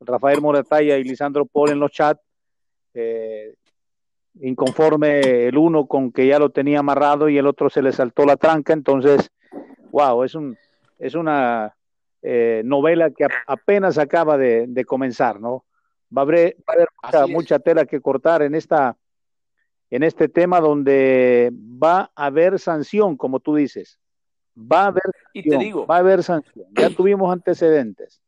Rafael 0.00 0.42
Morataya 0.42 0.98
y 0.98 1.04
Lisandro 1.04 1.46
Paul 1.46 1.70
en 1.70 1.80
los 1.80 1.90
chats, 1.90 2.20
eh, 2.92 3.54
inconforme 4.40 5.46
el 5.46 5.56
uno 5.56 5.86
con 5.86 6.12
que 6.12 6.26
ya 6.26 6.38
lo 6.38 6.50
tenía 6.50 6.80
amarrado 6.80 7.30
y 7.30 7.38
el 7.38 7.46
otro 7.46 7.70
se 7.70 7.80
le 7.80 7.92
saltó 7.92 8.26
la 8.26 8.36
tranca, 8.36 8.74
entonces, 8.74 9.30
wow, 9.90 10.22
es, 10.22 10.34
un, 10.34 10.56
es 10.98 11.14
una 11.14 11.74
eh, 12.22 12.62
novela 12.64 13.10
que 13.10 13.26
apenas 13.46 13.98
acaba 13.98 14.36
de, 14.38 14.84
comenzar, 14.86 15.40
¿no? 15.40 15.64
Va 16.16 16.22
a 16.22 16.24
haber, 16.24 16.56
mucha, 17.02 17.26
mucha, 17.26 17.58
tela 17.58 17.84
que 17.84 18.00
cortar 18.00 18.42
en 18.42 18.54
esta 18.54 18.96
en 19.90 20.02
este 20.02 20.28
tema 20.28 20.60
donde 20.60 21.50
va 21.52 22.10
a 22.14 22.26
haber 22.26 22.58
sanción, 22.58 23.16
como 23.16 23.40
tú 23.40 23.54
dices. 23.54 23.98
Va 24.58 24.84
a 24.84 24.86
haber, 24.86 25.02
y 25.32 25.48
te 25.48 25.58
digo, 25.58 25.86
va 25.86 25.96
a 25.96 26.00
haber 26.00 26.22
sanción. 26.22 26.66
Ya 26.72 26.90
tuvimos 26.90 27.32
antecedentes. 27.32 28.20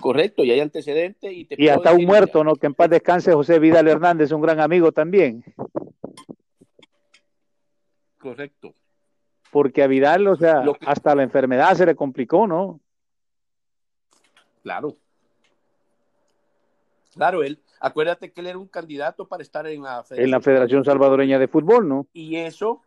Correcto, 0.00 0.44
y 0.44 0.52
hay 0.52 0.60
antecedentes. 0.60 1.32
Y, 1.32 1.48
y 1.50 1.68
hasta 1.68 1.92
un 1.92 2.04
muerto, 2.04 2.44
¿no? 2.44 2.54
Que 2.54 2.66
en 2.66 2.74
paz 2.74 2.90
descanse 2.90 3.32
José 3.32 3.58
Vidal 3.58 3.88
Hernández, 3.88 4.30
un 4.30 4.42
gran 4.42 4.60
amigo 4.60 4.92
también. 4.92 5.42
Correcto. 8.18 8.74
Porque 9.50 9.82
a 9.82 9.86
Vidal, 9.86 10.26
o 10.26 10.36
sea, 10.36 10.64
hasta 10.86 11.14
la 11.14 11.22
enfermedad 11.22 11.74
se 11.74 11.86
le 11.86 11.94
complicó, 11.94 12.46
¿no? 12.46 12.80
Claro. 14.62 14.96
Claro, 17.14 17.42
él, 17.42 17.62
acuérdate 17.80 18.32
que 18.32 18.40
él 18.40 18.48
era 18.48 18.58
un 18.58 18.68
candidato 18.68 19.26
para 19.26 19.42
estar 19.42 19.66
en 19.66 19.82
la 19.82 20.02
Federación, 20.02 20.24
en 20.24 20.30
la 20.30 20.40
Federación 20.40 20.84
Salvadoreña 20.84 21.38
de 21.38 21.48
Fútbol, 21.48 21.88
¿no? 21.88 22.06
Y 22.12 22.36
eso, 22.36 22.82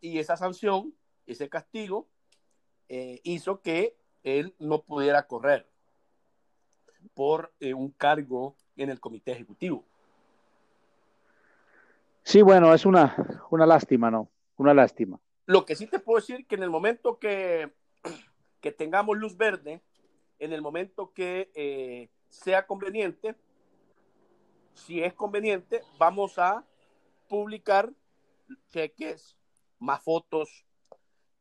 y 0.00 0.18
esa 0.18 0.36
sanción, 0.36 0.94
ese 1.26 1.48
castigo, 1.48 2.08
eh, 2.88 3.20
hizo 3.22 3.60
que 3.60 3.96
él 4.24 4.54
no 4.58 4.82
pudiera 4.82 5.26
correr 5.26 5.68
por 7.14 7.52
eh, 7.60 7.74
un 7.74 7.90
cargo 7.90 8.56
en 8.76 8.90
el 8.90 8.98
comité 8.98 9.32
ejecutivo. 9.32 9.84
Sí, 12.22 12.42
bueno, 12.42 12.74
es 12.74 12.84
una, 12.86 13.42
una 13.50 13.66
lástima, 13.66 14.10
¿no? 14.10 14.28
Una 14.56 14.74
lástima. 14.74 15.20
Lo 15.50 15.66
que 15.66 15.74
sí 15.74 15.88
te 15.88 15.98
puedo 15.98 16.20
decir 16.20 16.46
que 16.46 16.54
en 16.54 16.62
el 16.62 16.70
momento 16.70 17.18
que, 17.18 17.72
que 18.60 18.70
tengamos 18.70 19.18
luz 19.18 19.36
verde, 19.36 19.82
en 20.38 20.52
el 20.52 20.62
momento 20.62 21.12
que 21.12 21.50
eh, 21.56 22.08
sea 22.28 22.68
conveniente, 22.68 23.34
si 24.74 25.02
es 25.02 25.12
conveniente, 25.12 25.82
vamos 25.98 26.38
a 26.38 26.64
publicar 27.28 27.90
cheques, 28.68 29.36
más 29.80 30.00
fotos, 30.04 30.64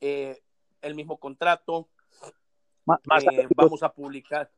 eh, 0.02 0.42
el 0.82 0.96
mismo 0.96 1.20
contrato. 1.20 1.88
Eh, 2.88 3.48
vamos 3.56 3.84
a 3.84 3.94
publicar, 3.94 4.52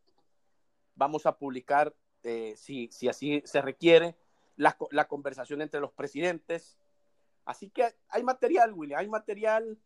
vamos 0.95 1.25
a 1.25 1.37
publicar, 1.37 1.93
si, 2.55 2.87
si, 2.89 3.09
así 3.09 3.41
se 3.43 3.61
requiere, 3.61 4.15
la, 4.55 4.77
la, 4.91 5.09
conversación 5.09 5.61
entre 5.61 5.81
los 5.81 5.91
presidentes. 5.91 6.77
Así 7.51 7.69
que 7.69 7.83
hay 8.09 8.23
material, 8.23 8.73
William, 8.73 8.99
hay 8.99 9.07
material 9.07 9.77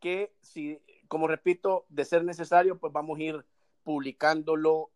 que, 0.00 0.34
si, 0.42 0.78
como 1.08 1.26
repito, 1.26 1.86
de 1.88 2.04
ser 2.04 2.24
necesario, 2.24 2.78
pues 2.78 2.92
vamos 2.92 3.18
a 3.18 3.22
ir 3.22 3.44
publicándolo 3.82 4.90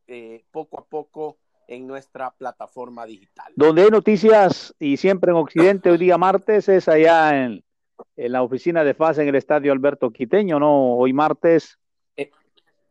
poco 0.51 0.81
a 0.81 0.85
poco 0.85 1.39
en 1.67 1.87
nuestra 1.87 2.31
plataforma 2.33 3.07
digital. 3.07 3.53
Donde 3.57 3.85
hay 3.85 3.91
noticias 3.91 4.75
y 4.79 4.97
siempre 4.97 5.31
en 5.31 5.39
Occidente, 5.39 5.91
hoy 5.91 5.99
día 5.99 6.19
martes 6.19 6.69
es 6.69 6.89
allá 6.89 7.45
en, 7.45 7.65
en 8.17 8.33
la 8.33 8.43
oficina 8.43 8.85
de 8.85 8.93
FAS 8.93 9.19
en 9.19 9.29
el 9.29 9.37
estadio 9.37 9.73
Alberto 9.73 10.11
Quiteño, 10.11 10.59
¿no? 10.59 10.97
Hoy 10.97 11.13
martes, 11.13 11.79
eh, 12.17 12.31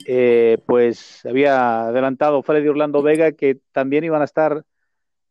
eh 0.05 0.57
pues 0.65 1.23
había 1.25 1.87
adelantado 1.87 2.41
Freddy 2.41 2.67
Orlando 2.67 3.01
Vega 3.01 3.33
que 3.33 3.59
también 3.71 4.05
iban 4.05 4.21
a 4.21 4.25
estar 4.25 4.63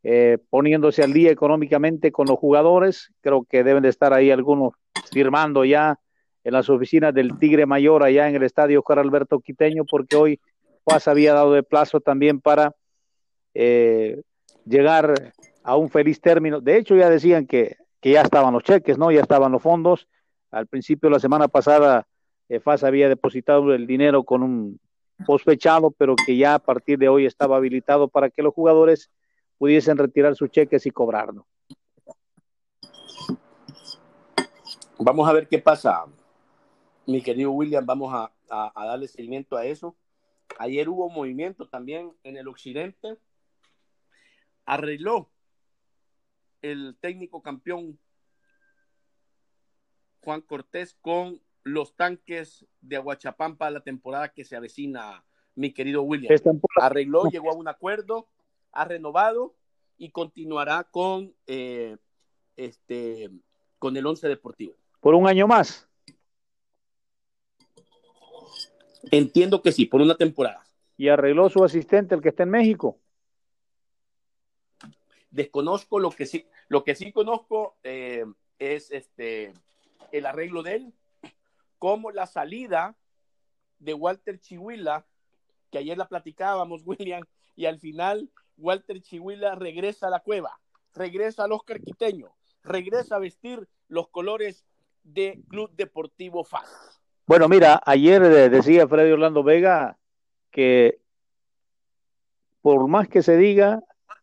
eh, 0.02 0.38
poniéndose 0.50 1.02
al 1.02 1.12
día 1.12 1.30
económicamente 1.30 2.12
con 2.12 2.26
los 2.26 2.38
jugadores. 2.38 3.12
Creo 3.20 3.44
que 3.44 3.64
deben 3.64 3.82
de 3.82 3.88
estar 3.88 4.12
ahí 4.12 4.30
algunos 4.30 4.74
firmando 5.12 5.64
ya 5.64 5.98
en 6.44 6.52
las 6.52 6.70
oficinas 6.70 7.12
del 7.12 7.38
Tigre 7.38 7.66
Mayor 7.66 8.02
allá 8.02 8.28
en 8.28 8.36
el 8.36 8.42
estadio 8.42 8.80
Oscar 8.80 8.98
Alberto 8.98 9.40
Quiteño, 9.40 9.84
porque 9.84 10.16
hoy 10.16 10.40
FAS 10.84 11.08
había 11.08 11.34
dado 11.34 11.52
de 11.52 11.62
plazo 11.62 12.00
también 12.00 12.40
para 12.40 12.74
eh, 13.54 14.22
llegar 14.64 15.34
a 15.62 15.76
un 15.76 15.90
feliz 15.90 16.20
término. 16.20 16.60
De 16.60 16.78
hecho, 16.78 16.96
ya 16.96 17.10
decían 17.10 17.46
que, 17.46 17.76
que, 18.00 18.12
ya 18.12 18.22
estaban 18.22 18.54
los 18.54 18.62
cheques, 18.62 18.96
¿no? 18.96 19.10
Ya 19.10 19.20
estaban 19.20 19.52
los 19.52 19.62
fondos. 19.62 20.08
Al 20.50 20.66
principio, 20.66 21.10
la 21.10 21.18
semana 21.18 21.48
pasada, 21.48 22.06
eh, 22.48 22.60
FAS 22.60 22.84
había 22.84 23.08
depositado 23.08 23.74
el 23.74 23.86
dinero 23.86 24.24
con 24.24 24.42
un 24.42 24.80
fechado, 25.44 25.90
pero 25.90 26.14
que 26.14 26.36
ya 26.36 26.54
a 26.54 26.58
partir 26.58 26.98
de 26.98 27.08
hoy 27.08 27.26
estaba 27.26 27.56
habilitado 27.56 28.08
para 28.08 28.30
que 28.30 28.42
los 28.42 28.54
jugadores 28.54 29.10
pudiesen 29.58 29.98
retirar 29.98 30.34
sus 30.34 30.50
cheques 30.50 30.86
y 30.86 30.90
cobrarlo. 30.90 31.46
Vamos 34.98 35.28
a 35.28 35.32
ver 35.32 35.46
qué 35.46 35.58
pasa, 35.58 36.06
mi 37.06 37.22
querido 37.22 37.52
William. 37.52 37.84
Vamos 37.84 38.12
a, 38.14 38.32
a 38.48 38.86
darle 38.86 39.06
seguimiento 39.06 39.56
a 39.56 39.64
eso. 39.64 39.96
Ayer 40.58 40.88
hubo 40.88 41.08
movimiento 41.10 41.68
también 41.68 42.12
en 42.24 42.36
el 42.36 42.48
occidente 42.48 43.18
arregló 44.68 45.30
el 46.60 46.98
técnico 47.00 47.42
campeón 47.42 47.98
Juan 50.22 50.42
Cortés 50.42 50.94
con 51.00 51.40
los 51.62 51.96
tanques 51.96 52.66
de 52.82 52.96
Aguachapán 52.96 53.56
para 53.56 53.70
la 53.70 53.80
temporada 53.80 54.28
que 54.28 54.44
se 54.44 54.56
avecina, 54.56 55.24
mi 55.54 55.72
querido 55.72 56.02
William. 56.02 56.34
Arregló, 56.80 57.24
llegó 57.30 57.50
a 57.50 57.54
un 57.54 57.66
acuerdo, 57.66 58.28
ha 58.78 58.84
renovado 58.84 59.56
y 59.96 60.10
continuará 60.10 60.84
con 60.84 61.34
eh, 61.48 61.96
este 62.56 63.28
con 63.78 63.96
el 63.96 64.06
once 64.06 64.28
deportivo. 64.28 64.74
Por 65.00 65.14
un 65.14 65.26
año 65.26 65.46
más. 65.48 65.88
Entiendo 69.10 69.62
que 69.62 69.72
sí, 69.72 69.86
por 69.86 70.00
una 70.00 70.16
temporada. 70.16 70.64
Y 70.96 71.08
arregló 71.08 71.48
su 71.48 71.62
asistente, 71.64 72.14
el 72.14 72.20
que 72.20 72.28
está 72.28 72.44
en 72.44 72.50
México. 72.50 72.98
Desconozco 75.30 75.98
lo 75.98 76.10
que 76.10 76.26
sí, 76.26 76.46
lo 76.68 76.84
que 76.84 76.94
sí 76.94 77.12
conozco 77.12 77.76
eh, 77.82 78.24
es 78.58 78.90
este 78.90 79.52
el 80.12 80.26
arreglo 80.26 80.62
de 80.62 80.76
él, 80.76 80.92
como 81.78 82.10
la 82.12 82.26
salida 82.26 82.96
de 83.78 83.94
Walter 83.94 84.40
Chihuila, 84.40 85.04
que 85.70 85.78
ayer 85.78 85.98
la 85.98 86.08
platicábamos, 86.08 86.82
William, 86.86 87.24
y 87.56 87.66
al 87.66 87.78
final 87.80 88.30
Walter 88.58 89.00
Chihuila 89.00 89.54
regresa 89.54 90.08
a 90.08 90.10
la 90.10 90.20
cueva, 90.20 90.58
regresa 90.94 91.44
al 91.44 91.52
Oscar 91.52 91.80
Quiteño, 91.80 92.34
regresa 92.62 93.16
a 93.16 93.20
vestir 93.20 93.66
los 93.88 94.08
colores 94.08 94.64
de 95.02 95.40
Club 95.48 95.70
Deportivo 95.74 96.44
FAS. 96.44 97.00
Bueno, 97.26 97.48
mira, 97.48 97.80
ayer 97.84 98.22
eh, 98.22 98.48
decía 98.48 98.88
Freddy 98.88 99.12
Orlando 99.12 99.42
Vega 99.42 99.98
que 100.50 101.00
por 102.60 102.86
más 102.88 103.08
que 103.08 103.22
se 103.22 103.36
diga, 103.36 103.82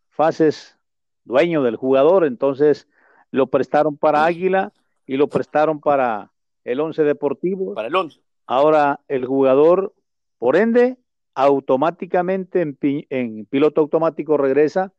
FAS 0.10 0.42
es 0.42 0.80
dueño 1.24 1.64
del 1.64 1.78
jugador, 1.78 2.26
entonces 2.26 2.88
lo 3.32 3.48
prestaron 3.48 3.98
para 3.98 4.26
Águila 4.26 4.74
y 5.06 5.18
lo 5.18 5.28
prestaron 5.28 5.80
para 5.80 6.32
el 6.64 6.80
Once 6.80 7.04
Deportivo. 7.04 7.74
Para 7.74 7.88
el 7.88 7.96
Once. 7.96 8.20
Ahora 8.46 9.00
el 9.08 9.26
jugador, 9.26 9.94
por 10.38 10.56
ende, 10.56 10.98
automáticamente 11.36 12.62
en, 12.62 13.46
piloto 13.46 13.82
automático 13.82 14.38
regresa 14.38 14.94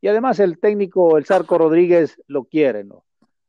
y 0.00 0.08
además 0.08 0.40
el 0.40 0.58
técnico, 0.58 1.16
el 1.16 1.26
Sarco 1.26 1.58
Rodríguez, 1.58 2.20
lo 2.26 2.44
quiere, 2.44 2.82
¿no? 2.82 3.04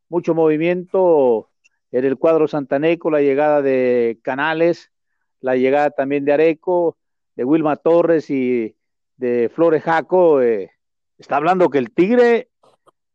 Mucho 0.08 0.34
movimiento 0.34 1.50
en 1.90 2.04
el 2.04 2.16
cuadro 2.16 2.46
santaneco, 2.46 3.10
la 3.10 3.22
llegada 3.22 3.62
de 3.62 4.20
Canales, 4.22 4.92
la 5.40 5.56
llegada 5.56 5.90
también 5.90 6.24
de 6.24 6.32
Areco, 6.32 6.96
de 7.34 7.44
Wilma 7.44 7.76
Torres 7.76 8.30
y 8.30 8.76
de 9.16 9.50
Flores 9.52 9.82
Jaco, 9.82 10.40
eh, 10.42 10.70
está 11.18 11.36
hablando 11.36 11.70
que 11.70 11.78
el 11.78 11.92
Tigre 11.92 12.50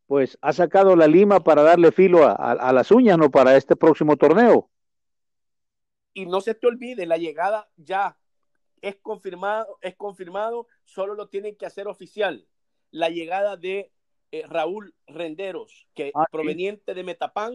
pues 0.07 0.37
ha 0.41 0.53
sacado 0.53 0.95
la 0.95 1.07
lima 1.07 1.41
para 1.41 1.61
darle 1.61 1.91
filo 1.91 2.25
a, 2.25 2.73
las 2.73 2.89
uñas, 2.89 3.17
¿no? 3.17 3.29
Para 3.29 3.55
este 3.55 3.75
próximo 3.75 4.17
torneo. 4.17 4.69
Y 6.13 6.25
no 6.25 6.41
se 6.41 6.55
te 6.55 6.65
olvide, 6.65 7.05
la 7.05 7.17
llegada 7.17 7.69
ya 7.77 8.18
es 8.81 8.95
confirmado, 8.97 9.77
es 9.81 9.95
confirmado, 9.95 10.67
solo 10.83 11.13
lo 11.13 11.29
tienen 11.29 11.55
que 11.55 11.65
hacer 11.65 11.87
oficial. 11.87 12.47
La 12.91 13.09
llegada 13.09 13.57
de 13.57 13.91
eh, 14.31 14.45
Raúl 14.47 14.93
Renderos, 15.07 15.87
que 15.95 16.11
ah, 16.13 16.25
proveniente 16.31 16.93
de 16.93 17.03
Metapán, 17.03 17.53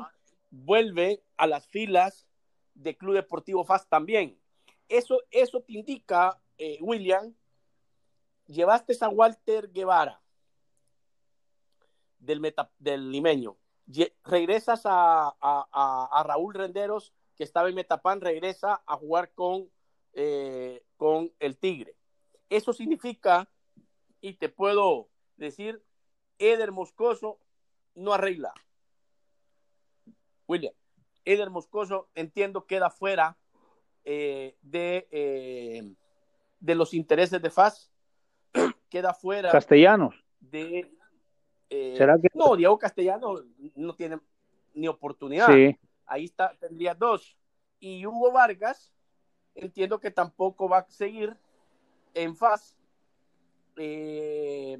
vuelve 0.50 1.22
a 1.36 1.46
las 1.46 1.66
filas 1.68 2.26
de 2.74 2.96
Club 2.96 3.14
Deportivo 3.14 3.64
FAS 3.64 3.88
también. 3.88 4.38
Eso, 4.88 5.20
eso 5.30 5.62
te 5.62 5.72
indica, 5.72 6.40
eh, 6.58 6.78
William, 6.80 7.34
llevaste 8.46 8.96
a 9.00 9.08
Walter 9.08 9.70
Guevara, 9.72 10.20
del, 12.18 12.40
meta, 12.40 12.70
del 12.78 13.10
limeño. 13.10 13.56
Regresas 14.24 14.82
a, 14.84 16.24
Raúl 16.26 16.54
Renderos, 16.54 17.12
que 17.36 17.44
estaba 17.44 17.68
en 17.68 17.74
Metapan, 17.74 18.20
regresa 18.20 18.82
a 18.86 18.96
jugar 18.96 19.32
con, 19.32 19.70
eh, 20.12 20.84
con 20.96 21.32
el 21.40 21.56
Tigre. 21.56 21.94
Eso 22.48 22.72
significa, 22.72 23.48
y 24.20 24.34
te 24.34 24.48
puedo 24.48 25.08
decir, 25.36 25.82
Eder 26.38 26.72
Moscoso 26.72 27.38
no 27.94 28.12
arregla. 28.12 28.52
William, 30.46 30.74
Eder 31.24 31.50
Moscoso, 31.50 32.08
entiendo, 32.14 32.66
queda 32.66 32.90
fuera 32.90 33.36
eh, 34.04 34.56
de, 34.62 35.08
eh, 35.10 35.94
de 36.60 36.74
los 36.74 36.92
intereses 36.94 37.40
de 37.40 37.50
FAS, 37.50 37.90
queda 38.90 39.14
fuera. 39.14 39.50
Castellanos. 39.50 40.14
De, 40.40 40.90
eh, 41.70 42.06
no, 42.34 42.56
Diego 42.56 42.78
Castellano 42.78 43.40
no 43.74 43.94
tiene 43.94 44.20
ni 44.74 44.88
oportunidad. 44.88 45.48
Ahí 46.06 46.24
está, 46.24 46.54
tendría 46.58 46.94
dos. 46.94 47.36
Y 47.80 48.06
Hugo 48.06 48.32
Vargas, 48.32 48.93
entiendo 49.54 50.00
que 50.00 50.10
tampoco 50.10 50.68
va 50.68 50.78
a 50.78 50.90
seguir 50.90 51.36
en 52.14 52.36
FAS. 52.36 52.76
Eh, 53.76 54.78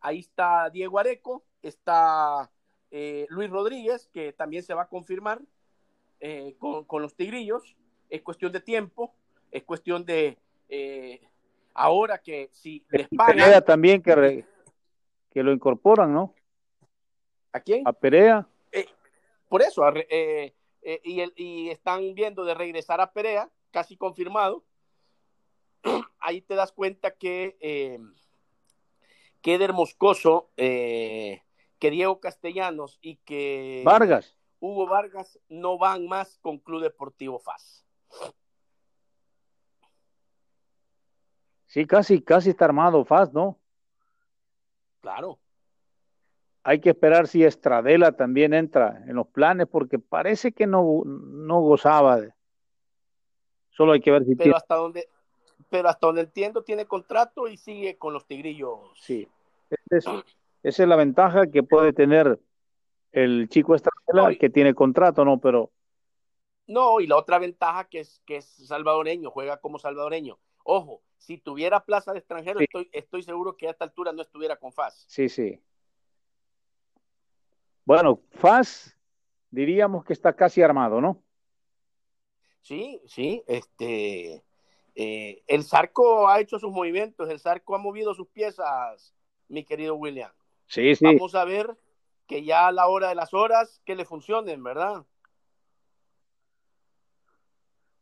ahí 0.00 0.20
está 0.20 0.68
Diego 0.70 0.98
Areco, 0.98 1.44
está 1.62 2.50
eh, 2.90 3.26
Luis 3.30 3.50
Rodríguez, 3.50 4.08
que 4.12 4.32
también 4.32 4.62
se 4.62 4.74
va 4.74 4.82
a 4.82 4.88
confirmar 4.88 5.40
con, 6.58 7.02
los 7.02 7.16
Tigrillos. 7.16 7.76
Es 8.08 8.22
cuestión 8.22 8.52
de 8.52 8.60
tiempo, 8.60 9.12
es 9.50 9.64
cuestión 9.64 10.04
de 10.04 10.38
ahora 11.74 12.18
que 12.18 12.48
si 12.52 12.84
les 12.90 13.08
pagan. 13.08 13.64
también 13.64 14.02
que, 14.02 14.44
que 15.30 15.42
lo 15.42 15.52
incorporan, 15.52 16.12
¿no? 16.12 16.34
¿A 17.52 17.60
quién? 17.60 17.86
A 17.86 17.92
Perea. 17.92 18.46
Eh, 18.70 18.86
por 19.48 19.62
eso, 19.62 19.86
eh, 19.94 20.54
eh, 20.82 21.30
y, 21.36 21.68
están 21.68 22.14
viendo 22.14 22.44
de 22.44 22.54
regresar 22.54 23.00
a 23.00 23.12
Perea, 23.12 23.50
casi 23.72 23.96
confirmado. 23.96 24.64
Ahí 26.20 26.40
te 26.42 26.54
das 26.54 26.70
cuenta 26.70 27.16
que, 27.16 28.00
que 29.40 29.54
Eder 29.54 29.72
Moscoso, 29.72 30.50
que 30.56 31.40
Diego 31.80 32.20
Castellanos 32.20 33.00
y 33.02 33.16
que 33.16 33.82
Vargas. 33.84 34.38
Hugo 34.60 34.86
Vargas 34.86 35.40
no 35.48 35.76
van 35.76 36.06
más 36.06 36.38
con 36.38 36.58
Club 36.58 36.82
Deportivo 36.82 37.40
FAS. 37.40 37.84
Sí, 41.66 41.84
casi, 41.86 42.22
casi 42.22 42.50
está 42.50 42.66
armado 42.66 43.04
FAS, 43.04 43.32
¿no? 43.32 43.58
Claro. 45.00 45.40
Hay 46.62 46.80
que 46.80 46.90
esperar 46.90 47.26
si 47.26 47.42
Estradela 47.42 48.12
también 48.12 48.54
entra 48.54 49.02
en 49.08 49.16
los 49.16 49.26
planes, 49.26 49.66
porque 49.66 49.98
parece 49.98 50.52
que 50.52 50.68
no, 50.68 51.02
no 51.04 51.60
gozaba 51.60 52.20
de. 52.20 52.32
Solo 53.72 53.92
hay 53.92 54.00
que 54.00 54.10
ver 54.10 54.24
si 54.24 54.36
pero 54.36 54.56
hasta 54.56 54.76
donde 54.76 55.08
Pero 55.70 55.88
hasta 55.88 56.06
donde 56.06 56.22
entiendo, 56.22 56.62
tiene 56.62 56.86
contrato 56.86 57.48
y 57.48 57.56
sigue 57.56 57.96
con 57.96 58.12
los 58.12 58.26
tigrillos. 58.26 58.78
Sí. 59.00 59.28
esa 59.90 60.22
es 60.62 60.78
la 60.88 60.96
ventaja 60.96 61.46
que 61.46 61.62
puede 61.62 61.92
tener 61.92 62.38
el 63.12 63.48
chico 63.48 63.74
Estradela, 63.74 64.34
que 64.38 64.50
tiene 64.50 64.74
contrato, 64.74 65.24
¿no? 65.24 65.38
Pero. 65.38 65.70
No, 66.66 67.00
y 67.00 67.06
la 67.06 67.16
otra 67.16 67.38
ventaja 67.38 67.84
que 67.84 68.00
es 68.00 68.22
que 68.24 68.36
es 68.36 68.46
salvadoreño, 68.46 69.30
juega 69.30 69.58
como 69.58 69.78
salvadoreño. 69.78 70.38
Ojo, 70.64 71.02
si 71.18 71.38
tuviera 71.38 71.84
plaza 71.84 72.12
de 72.12 72.20
extranjero, 72.20 72.60
estoy, 72.60 72.88
estoy 72.92 73.22
seguro 73.22 73.56
que 73.56 73.68
a 73.68 73.70
esta 73.70 73.84
altura 73.84 74.12
no 74.12 74.22
estuviera 74.22 74.56
con 74.56 74.72
FAS. 74.72 75.04
Sí, 75.08 75.28
sí. 75.28 75.60
Bueno, 77.84 78.20
FAS 78.30 78.96
diríamos 79.50 80.04
que 80.04 80.12
está 80.12 80.34
casi 80.34 80.62
armado, 80.62 81.00
¿no? 81.00 81.22
Sí, 82.62 83.00
sí, 83.06 83.42
este, 83.46 84.42
eh, 84.94 85.42
el 85.46 85.64
Zarco 85.64 86.28
ha 86.28 86.40
hecho 86.40 86.58
sus 86.58 86.70
movimientos, 86.70 87.28
el 87.28 87.40
Zarco 87.40 87.74
ha 87.74 87.78
movido 87.78 88.14
sus 88.14 88.28
piezas, 88.28 89.14
mi 89.48 89.64
querido 89.64 89.96
William. 89.96 90.30
Sí, 90.66 90.94
sí. 90.94 91.04
Vamos 91.04 91.34
a 91.34 91.44
ver 91.44 91.76
que 92.26 92.44
ya 92.44 92.68
a 92.68 92.72
la 92.72 92.86
hora 92.86 93.08
de 93.08 93.14
las 93.14 93.34
horas, 93.34 93.80
que 93.84 93.96
le 93.96 94.04
funcionen, 94.04 94.62
¿verdad? 94.62 95.04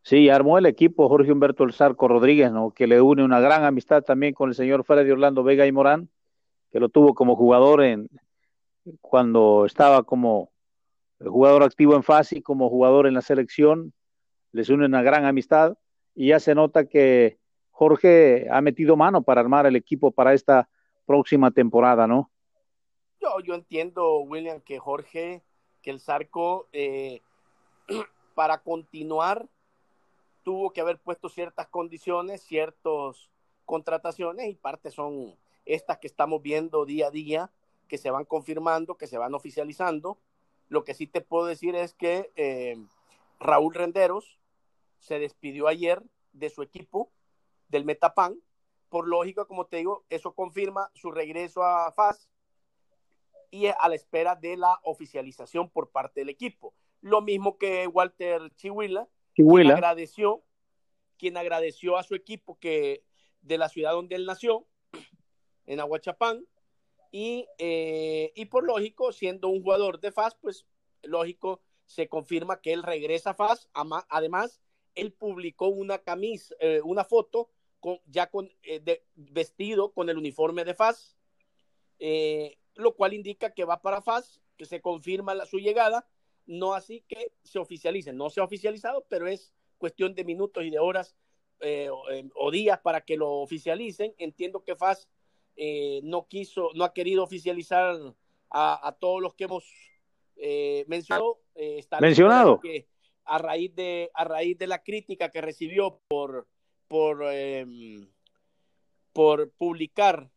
Sí, 0.03 0.29
armó 0.29 0.59
el 0.59 0.67
equipo 0.67 1.09
Jorge 1.09 1.33
Humberto 1.33 1.65
El 1.65 1.73
Zarco 1.73 2.09
Rodríguez, 2.09 2.53
¿no? 2.53 2.71
Que 2.71 2.87
le 2.87 3.01
une 3.01 3.25
una 3.25 3.41
gran 3.41 3.65
amistad 3.65 4.03
también 4.03 4.35
con 4.35 4.49
el 4.49 4.55
señor 4.55 4.85
Freddy 4.85 5.11
Orlando 5.11 5.43
Vega 5.43 5.67
y 5.67 5.73
Morán, 5.73 6.09
que 6.71 6.81
lo 6.81 6.89
tuvo 6.89 7.15
como 7.15 7.37
jugador 7.37 7.83
en 7.83 8.09
cuando 9.01 9.67
estaba 9.67 10.03
como 10.05 10.51
jugador 11.19 11.63
activo 11.63 11.97
en 11.97 12.03
FASI, 12.03 12.43
como 12.43 12.71
jugador 12.71 13.07
en 13.07 13.15
la 13.15 13.21
selección, 13.21 13.93
les 14.53 14.69
une 14.69 14.87
una 14.87 15.03
gran 15.03 15.25
amistad 15.25 15.77
y 16.15 16.29
ya 16.29 16.41
se 16.41 16.55
nota 16.55 16.87
que 16.87 17.39
Jorge 17.71 18.47
ha 18.51 18.61
metido 18.61 18.97
mano 18.97 19.23
para 19.23 19.41
armar 19.41 19.67
el 19.67 19.77
equipo 19.77 20.11
para 20.11 20.35
esta 20.35 20.69
próxima 21.07 21.51
temporada, 21.51 22.07
¿no? 22.07 22.31
Yo, 23.21 23.41
yo 23.41 23.55
entiendo, 23.55 24.21
William, 24.21 24.61
que 24.61 24.79
Jorge, 24.79 25.43
que 25.83 25.91
el 25.91 26.01
Zarco, 26.01 26.69
eh, 26.73 27.21
para 28.35 28.59
continuar, 28.59 29.47
tuvo 30.43 30.73
que 30.73 30.81
haber 30.81 30.99
puesto 30.99 31.29
ciertas 31.29 31.69
condiciones, 31.69 32.43
ciertas 32.43 33.31
contrataciones 33.65 34.49
y 34.49 34.55
parte 34.55 34.91
son 34.91 35.35
estas 35.65 35.99
que 35.99 36.07
estamos 36.07 36.43
viendo 36.43 36.85
día 36.85 37.09
a 37.09 37.11
día, 37.11 37.51
que 37.89 37.99
se 37.99 38.11
van 38.11 38.25
confirmando, 38.25 38.97
que 38.97 39.07
se 39.07 39.19
van 39.19 39.35
oficializando. 39.35 40.19
Lo 40.69 40.85
que 40.85 40.95
sí 40.95 41.07
te 41.07 41.21
puedo 41.21 41.47
decir 41.47 41.75
es 41.75 41.95
que 41.95 42.33
eh, 42.37 42.77
Raúl 43.39 43.75
Renderos 43.75 44.40
se 45.01 45.19
despidió 45.19 45.67
ayer 45.67 46.03
de 46.33 46.51
su 46.51 46.63
equipo, 46.63 47.11
del 47.69 47.85
Metapan. 47.85 48.41
Por 48.89 49.09
lógica, 49.09 49.45
como 49.45 49.67
te 49.67 49.79
digo, 49.79 50.05
eso 50.11 50.35
confirma 50.35 50.91
su 50.95 51.11
regreso 51.11 51.63
a 51.63 51.91
FAS 51.93 52.29
y 53.51 53.67
a 53.67 53.89
la 53.89 53.95
espera 53.95 54.37
de 54.37 54.57
la 54.57 54.81
oficialización 54.85 55.71
por 55.71 55.91
parte 55.91 56.21
del 56.21 56.29
equipo. 56.29 56.75
Lo 57.01 57.23
mismo 57.23 57.57
que 57.57 57.87
Walter 57.87 58.53
Chihuila, 58.57 59.09
Quien 59.35 59.71
agradeció, 59.71 60.43
quien 61.17 61.37
agradeció 61.37 61.97
a 61.97 62.03
su 62.03 62.15
equipo 62.15 62.59
que 62.59 63.05
de 63.43 63.59
la 63.59 63.69
ciudad 63.69 63.93
donde 63.93 64.17
él 64.17 64.27
nació, 64.27 64.67
en 65.67 65.81
Aguachapán, 65.81 66.45
y, 67.13 67.47
eh, 67.59 68.33
y 68.35 68.45
por 68.47 68.65
lógico, 68.65 69.13
siendo 69.13 69.49
un 69.49 69.63
jugador 69.63 70.01
de 70.01 70.13
FAS, 70.13 70.37
pues 70.41 70.67
lógico, 71.03 71.63
se 71.87 72.09
confirma 72.09 72.61
que 72.61 72.73
él 72.73 72.83
regresa 72.83 73.31
a 73.31 73.35
FAS, 73.35 73.69
además 74.09 74.61
él 74.95 75.13
publicó 75.13 75.69
una 75.69 75.99
camisa, 75.99 76.55
eh, 76.61 76.81
una 76.85 77.05
foto 77.05 77.51
con, 77.81 77.99
ya 78.07 78.31
con 78.31 78.51
eh, 78.63 78.81
de, 78.81 79.05
vestido 79.15 79.93
con 79.93 80.09
el 80.09 80.19
uniforme 80.19 80.65
de 80.65 80.75
FAS, 80.75 81.17
eh, 81.99 82.59
lo 82.75 82.95
cual 82.95 83.15
indica 83.15 83.53
que 83.53 83.65
va 83.65 83.83
para 83.83 84.03
FAS, 84.03 84.41
que 84.57 84.65
se 84.67 84.81
confirma 84.81 85.35
la, 85.35 85.47
su 85.47 85.59
llegada, 85.59 86.07
no 86.47 86.75
así 86.75 87.05
que 87.09 87.33
se 87.43 87.59
oficialice. 87.59 88.13
No 88.13 88.31
se 88.31 88.41
ha 88.41 88.45
oficializado, 88.45 89.07
pero 89.09 89.27
es 89.27 89.55
cuestión 89.79 90.15
de 90.15 90.25
minutos 90.25 90.65
y 90.65 90.71
de 90.71 90.79
horas 90.79 91.17
o, 91.63 92.05
o, 92.35 92.51
días 92.51 92.81
para 92.81 93.03
que 93.03 93.17
lo 93.17 93.33
oficialicen. 93.41 94.15
Entiendo 94.19 94.65
que 94.65 94.77
FAS 94.77 95.09
no 96.03 96.27
quiso, 96.27 96.71
no 96.75 96.85
ha 96.85 96.95
querido 96.95 97.23
oficializar 97.23 97.97
a, 98.51 98.89
a 98.89 98.93
todos 98.93 99.23
los 99.23 99.35
que 99.35 99.45
hemos 99.45 99.65
mencionado. 100.87 101.41
mencionado. 102.01 102.61
Que, 102.61 102.90
a 103.31 103.39
raíz 103.39 103.73
de, 103.77 104.11
a 104.13 104.25
raíz 104.25 104.59
de 104.59 104.67
la 104.67 104.83
crítica 104.83 105.31
que 105.31 105.41
recibió 105.41 106.01
por, 106.09 106.49
por, 106.89 107.23
eh, 107.31 107.65
por 109.13 109.53
publicar 109.53 110.29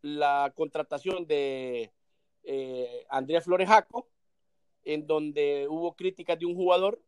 la 0.00 0.52
contratación 0.54 1.26
de 1.26 1.90
eh, 2.44 3.04
Andrea 3.10 3.40
Florejaco, 3.40 4.08
en 4.84 5.08
donde 5.08 5.66
hubo 5.68 5.96
críticas 5.96 6.38
de 6.38 6.46
un 6.46 6.54
jugador, 6.54 7.02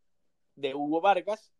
de 0.57 0.75
Hugo 0.75 1.01
Vargas. 1.01 1.53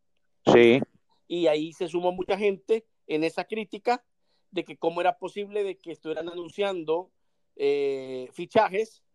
Sí. 0.53 0.81
Y 1.29 1.47
ahí 1.47 1.71
se 1.71 1.87
sumó 1.87 2.11
mucha 2.11 2.37
gente 2.37 2.85
en 3.07 3.23
esa 3.23 3.45
crítica 3.45 4.03
de 4.51 4.65
que 4.65 4.75
cómo 4.75 4.99
era 4.99 5.17
posible 5.17 5.63
de 5.63 5.77
que 5.77 5.93
estuvieran 5.93 6.27
anunciando 6.27 7.11
eh, 7.55 8.27
fichajes 8.33 9.05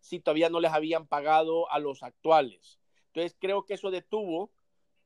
si 0.00 0.20
todavía 0.20 0.50
no 0.50 0.60
les 0.60 0.72
habían 0.72 1.06
pagado 1.06 1.70
a 1.70 1.78
los 1.78 2.02
actuales. 2.02 2.79
Entonces 3.12 3.36
creo 3.38 3.64
que 3.64 3.74
eso 3.74 3.90
detuvo 3.90 4.50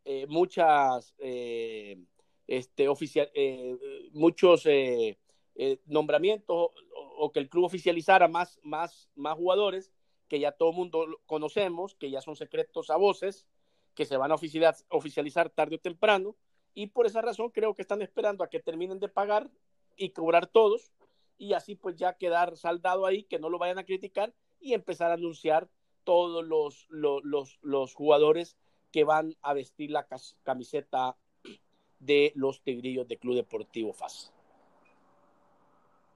eh, 0.04 0.26
muchas, 0.26 1.14
eh, 1.18 1.98
este, 2.46 2.88
oficial, 2.88 3.30
eh, 3.34 3.76
muchos 4.12 4.68
nombramientos 5.86 6.56
o, 6.56 6.72
o, 7.18 7.32
que 7.32 7.40
el 7.40 7.48
club 7.48 7.64
oficializara 7.64 8.28
más, 8.28 8.60
más, 8.62 9.08
más 9.14 9.36
jugadores 9.36 9.92
que 10.28 10.40
ya 10.40 10.52
todo 10.52 10.70
el 10.70 10.76
mundo 10.76 11.06
conocemos, 11.26 11.94
que 11.94 12.10
ya 12.10 12.20
son 12.20 12.36
secretos 12.36 12.90
a 12.90 12.96
voces, 12.96 13.46
que 13.94 14.04
se 14.04 14.16
van 14.16 14.32
a 14.32 14.34
oficializar, 14.34 14.74
oficializar 14.88 15.50
tarde 15.50 15.76
o 15.76 15.78
temprano. 15.80 16.36
Y 16.74 16.88
por 16.88 17.06
esa 17.06 17.22
razón 17.22 17.50
creo 17.50 17.74
que 17.74 17.82
están 17.82 18.02
esperando 18.02 18.44
a 18.44 18.50
que 18.50 18.60
terminen 18.60 18.98
de 18.98 19.08
pagar 19.08 19.50
y 19.96 20.10
cobrar 20.10 20.46
todos 20.46 20.92
y 21.38 21.52
así 21.52 21.76
pues 21.76 21.96
ya 21.96 22.14
quedar 22.14 22.56
saldado 22.56 23.06
ahí, 23.06 23.24
que 23.24 23.38
no 23.38 23.48
lo 23.48 23.58
vayan 23.58 23.78
a 23.78 23.84
criticar 23.84 24.34
y 24.60 24.74
empezar 24.74 25.10
a 25.10 25.14
anunciar 25.14 25.68
todos 26.04 26.46
los, 26.46 26.86
los, 26.90 27.24
los, 27.24 27.58
los 27.62 27.94
jugadores 27.94 28.56
que 28.92 29.04
van 29.04 29.34
a 29.42 29.54
vestir 29.54 29.90
la 29.90 30.06
camiseta 30.44 31.16
de 31.98 32.32
los 32.36 32.62
Tigrillos 32.62 33.08
de 33.08 33.18
Club 33.18 33.34
Deportivo 33.34 33.92
FAS. 33.92 34.32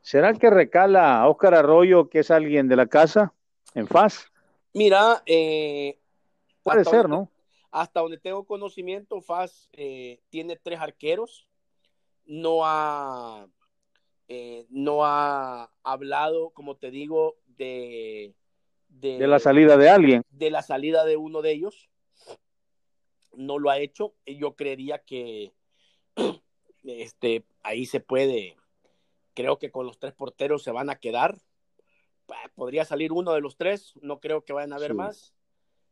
¿Será 0.02 0.32
que 0.34 0.48
recala 0.48 1.20
a 1.20 1.28
Óscar 1.28 1.54
Arroyo, 1.54 2.08
que 2.08 2.20
es 2.20 2.30
alguien 2.30 2.68
de 2.68 2.76
la 2.76 2.86
casa, 2.86 3.34
en 3.74 3.86
FAS? 3.86 4.30
Mira, 4.72 5.22
eh, 5.26 5.98
puede 6.62 6.84
ser, 6.84 7.02
donde, 7.02 7.16
¿no? 7.16 7.30
Hasta 7.70 8.00
donde 8.00 8.18
tengo 8.18 8.44
conocimiento, 8.44 9.20
FAS 9.20 9.68
eh, 9.72 10.20
tiene 10.30 10.56
tres 10.56 10.80
arqueros, 10.80 11.48
no 12.24 12.60
ha, 12.64 13.48
eh, 14.28 14.66
no 14.70 15.04
ha 15.04 15.70
hablado, 15.82 16.50
como 16.50 16.76
te 16.76 16.90
digo, 16.90 17.36
de 17.56 18.34
de, 19.00 19.18
de, 19.18 19.26
la 19.26 19.38
salida 19.38 19.76
de 19.76 19.88
alguien. 19.88 20.22
De 20.30 20.50
la 20.50 20.62
salida 20.62 21.04
de 21.04 21.16
uno 21.16 21.42
de 21.42 21.52
ellos. 21.52 21.88
No 23.34 23.58
lo 23.58 23.70
ha 23.70 23.78
hecho. 23.78 24.14
Yo 24.26 24.56
creería 24.56 24.98
que 24.98 25.52
este, 26.84 27.44
ahí 27.62 27.86
se 27.86 28.00
puede. 28.00 28.56
Creo 29.34 29.58
que 29.58 29.70
con 29.70 29.86
los 29.86 29.98
tres 29.98 30.14
porteros 30.14 30.62
se 30.62 30.72
van 30.72 30.90
a 30.90 30.96
quedar. 30.96 31.36
Podría 32.54 32.84
salir 32.84 33.12
uno 33.12 33.32
de 33.32 33.40
los 33.40 33.56
tres. 33.56 33.94
No 34.02 34.20
creo 34.20 34.44
que 34.44 34.52
vayan 34.52 34.72
a 34.72 34.76
haber 34.76 34.92
sí. 34.92 34.96
más. 34.96 35.34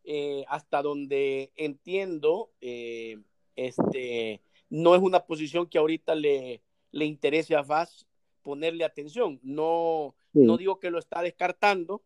Eh, 0.04 0.44
hasta 0.48 0.82
donde 0.82 1.52
entiendo, 1.56 2.52
eh, 2.60 3.18
este, 3.56 4.40
no 4.68 4.94
es 4.94 5.02
una 5.02 5.26
posición 5.26 5.66
que 5.66 5.78
ahorita 5.78 6.14
le, 6.14 6.62
le 6.92 7.04
interese 7.04 7.56
a 7.56 7.62
Vaz 7.62 8.06
ponerle 8.42 8.84
atención. 8.84 9.40
No, 9.42 10.14
sí. 10.32 10.40
no 10.40 10.56
digo 10.56 10.78
que 10.78 10.90
lo 10.90 11.00
está 11.00 11.22
descartando, 11.22 12.02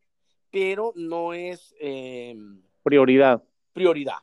pero 0.51 0.93
no 0.97 1.33
es 1.33 1.75
eh, 1.81 2.37
prioridad. 2.83 3.43
Prioridad. 3.73 4.19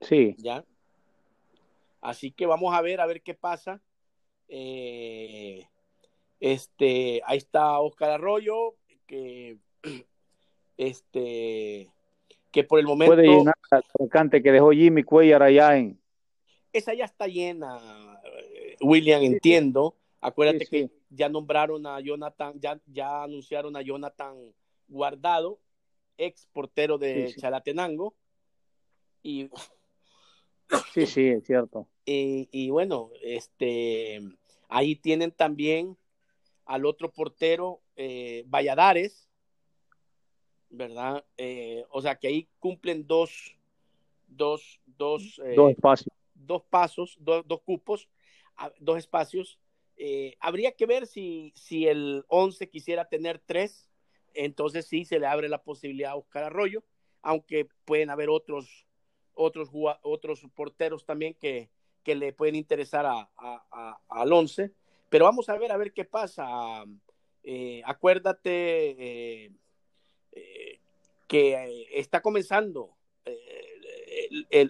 Sí. 0.00 0.34
¿Ya? 0.38 0.64
Así 2.00 2.30
que 2.30 2.46
vamos 2.46 2.74
a 2.74 2.80
ver, 2.80 3.00
a 3.00 3.06
ver 3.06 3.22
qué 3.22 3.34
pasa. 3.34 3.80
Eh, 4.48 5.66
este, 6.40 7.20
ahí 7.26 7.38
está 7.38 7.78
Oscar 7.80 8.10
Arroyo, 8.12 8.74
que 9.06 9.58
este 10.76 11.90
que 12.50 12.64
por 12.64 12.80
el 12.80 12.86
momento 12.86 13.14
puede 13.14 13.28
llenar 13.28 13.54
la 13.70 13.82
vacante 13.98 14.42
que 14.42 14.52
dejó 14.52 14.70
Jimmy 14.70 15.02
Cuellar 15.02 15.42
allá 15.42 15.76
en 15.76 16.00
esa 16.72 16.94
ya 16.94 17.04
está 17.04 17.26
llena 17.26 17.78
William 18.80 19.22
entiendo 19.22 19.96
acuérdate 20.20 20.60
sí, 20.60 20.64
sí. 20.64 20.70
que 20.70 20.90
ya 21.10 21.28
nombraron 21.28 21.86
a 21.86 22.00
Jonathan 22.00 22.54
ya, 22.58 22.80
ya 22.86 23.22
anunciaron 23.24 23.76
a 23.76 23.82
Jonathan 23.82 24.52
Guardado, 24.90 25.58
ex 26.18 26.46
portero 26.52 26.98
de 26.98 27.28
sí, 27.28 27.34
sí. 27.34 27.40
Chalatenango. 27.40 28.14
Y. 29.22 29.48
Sí, 30.92 31.06
sí, 31.06 31.28
es 31.28 31.44
cierto. 31.46 31.88
Y, 32.04 32.48
y, 32.52 32.70
bueno, 32.70 33.10
este, 33.22 34.20
ahí 34.68 34.94
tienen 34.96 35.32
también 35.32 35.96
al 36.64 36.86
otro 36.86 37.10
portero, 37.10 37.80
eh, 37.96 38.44
Valladares, 38.46 39.28
¿verdad? 40.68 41.24
Eh, 41.36 41.84
o 41.90 42.00
sea 42.00 42.14
que 42.14 42.28
ahí 42.28 42.48
cumplen 42.60 43.06
dos, 43.06 43.56
dos, 44.28 44.80
dos, 44.86 45.40
eh, 45.44 45.54
dos 45.56 45.72
espacios. 45.72 46.14
Dos 46.34 46.62
pasos, 46.70 47.16
dos, 47.20 47.46
dos 47.46 47.60
cupos, 47.62 48.08
dos 48.78 48.98
espacios. 48.98 49.58
Eh, 49.96 50.36
habría 50.40 50.72
que 50.72 50.86
ver 50.86 51.06
si, 51.06 51.52
si 51.54 51.86
el 51.86 52.24
11 52.28 52.70
quisiera 52.70 53.06
tener 53.06 53.40
tres, 53.44 53.89
entonces 54.34 54.86
sí 54.86 55.04
se 55.04 55.18
le 55.18 55.26
abre 55.26 55.48
la 55.48 55.62
posibilidad 55.62 56.12
a 56.12 56.16
Oscar 56.16 56.44
Arroyo, 56.44 56.82
aunque 57.22 57.68
pueden 57.84 58.10
haber 58.10 58.30
otros, 58.30 58.86
otros, 59.34 59.68
otros 60.02 60.46
porteros 60.54 61.04
también 61.04 61.34
que, 61.34 61.70
que 62.02 62.14
le 62.14 62.32
pueden 62.32 62.54
interesar 62.54 63.06
a, 63.06 64.00
al 64.08 64.32
11. 64.32 64.72
Pero 65.08 65.24
vamos 65.24 65.48
a 65.48 65.58
ver, 65.58 65.72
a 65.72 65.76
ver 65.76 65.92
qué 65.92 66.04
pasa. 66.04 66.84
Eh, 67.42 67.82
acuérdate 67.84 69.44
eh, 69.44 69.52
eh, 70.32 70.80
que 71.26 71.86
está 71.92 72.20
comenzando 72.20 72.96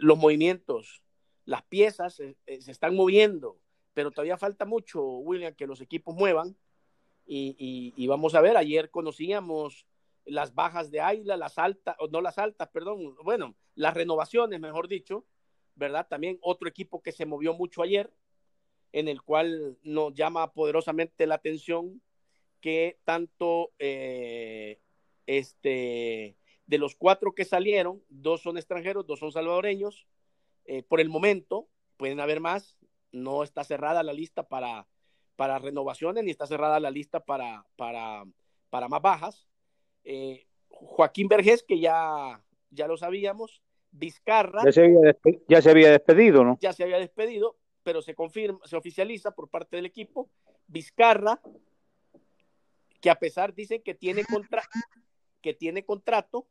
los 0.01 0.19
movimientos, 0.19 1.03
las 1.45 1.63
piezas 1.63 2.15
se 2.15 2.37
están 2.47 2.95
moviendo, 2.95 3.59
pero 3.95 4.11
todavía 4.11 4.37
falta 4.37 4.65
mucho, 4.65 5.03
William, 5.03 5.55
que 5.55 5.67
los 5.67 5.81
equipos 5.81 6.15
muevan. 6.15 6.57
Y, 7.33 8.07
vamos 8.09 8.35
a 8.35 8.41
ver, 8.41 8.57
ayer 8.57 8.91
conocíamos 8.91 9.87
las 10.25 10.53
bajas 10.53 10.91
de 10.91 11.01
Ayla, 11.01 11.37
las 11.37 11.59
altas, 11.59 11.95
no 12.11 12.21
las 12.21 12.39
altas, 12.39 12.69
perdón, 12.71 13.15
bueno, 13.23 13.55
las 13.77 13.95
renovaciones, 13.95 14.59
mejor 14.59 14.89
dicho, 14.89 15.25
¿verdad? 15.77 16.09
También 16.09 16.39
otro 16.43 16.69
equipo 16.69 17.03
que 17.03 17.13
se 17.13 17.27
movió 17.27 17.55
mucho 17.55 17.83
ayer, 17.83 18.13
en 18.93 19.07
el 19.07 19.23
cual 19.23 19.79
nos 19.85 20.13
llama 20.13 20.53
poderosamente 20.53 21.25
la 21.29 21.37
atención 21.37 22.03
que 22.61 22.99
tanto 23.05 23.71
eh, 23.79 24.81
este, 25.27 26.37
de 26.67 26.79
los 26.79 26.97
cuatro 26.97 27.33
que 27.33 27.45
salieron, 27.45 28.03
dos 28.09 28.43
son 28.43 28.59
extranjeros, 28.59 29.07
dos 29.07 29.21
son 29.21 29.31
salvadoreños. 29.31 30.09
Eh, 30.65 30.83
por 30.83 31.01
el 31.01 31.09
momento, 31.09 31.69
pueden 31.97 32.19
haber 32.19 32.41
más, 32.41 32.77
no 33.13 33.45
está 33.45 33.63
cerrada 33.63 34.03
la 34.03 34.13
lista 34.13 34.49
para, 34.49 34.89
para 35.41 35.59
renovaciones, 35.59 36.23
ni 36.23 36.33
está 36.33 36.47
cerrada 36.47 36.79
la 36.81 36.91
lista 36.91 37.19
para, 37.19 37.65
para, 37.77 38.27
para 38.69 38.89
más 38.89 39.01
bajas. 39.01 39.49
Eh, 40.05 40.47
Joaquín 40.69 41.29
Vergés, 41.29 41.63
que 41.63 41.81
ya, 41.81 42.45
ya 42.69 42.87
lo 42.87 42.99
sabíamos, 42.99 43.63
Vizcarra. 43.91 44.63
Ya 44.67 44.73
se, 45.63 45.71
había 45.71 45.93
despedido, 45.93 46.45
¿no? 46.45 46.59
Ya 46.61 46.75
se 46.75 46.83
había 46.83 46.99
despedido, 46.99 47.57
pero 47.83 48.03
se 48.03 48.15
confirma, 48.15 48.59
se 48.65 48.77
oficializa 48.77 49.31
por 49.31 49.49
parte 49.49 49.77
del 49.77 49.87
equipo. 49.87 50.29
Vizcarra, 50.67 51.41
que 53.01 53.09
a 53.09 53.15
pesar 53.15 53.55
dicen 53.55 53.81
que 53.83 53.95
tiene, 53.95 54.27
contra, 54.27 54.63
que 55.41 55.55
tiene 55.55 55.87
contrato, 55.87 56.49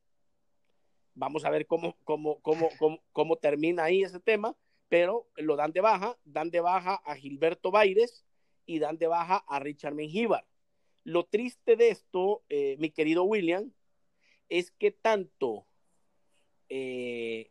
vamos 1.13 1.45
a 1.45 1.51
ver 1.51 1.67
cómo, 1.67 1.95
cómo, 2.05 2.39
cómo, 2.41 2.69
cómo, 3.13 3.35
termina 3.35 3.83
ahí 3.83 4.01
ese 4.01 4.19
tema, 4.19 4.55
pero 4.87 5.27
lo 5.35 5.57
dan 5.57 5.73
de 5.73 5.81
baja, 5.81 6.17
dan 6.25 6.49
de 6.49 6.61
baja 6.61 6.95
a 7.05 7.13
Gilberto 7.13 7.69
Baires 7.69 8.25
y 8.69 8.77
dan 8.77 8.99
de 8.99 9.07
baja 9.07 9.43
a 9.47 9.57
Richard 9.57 9.95
Mengíbar. 9.95 10.45
Lo 11.03 11.25
triste 11.25 11.75
de 11.75 11.89
esto, 11.89 12.43
eh, 12.49 12.75
mi 12.77 12.91
querido 12.91 13.23
William, 13.23 13.71
es 14.47 14.69
que 14.69 14.91
tanto 14.91 15.65
eh, 16.69 17.49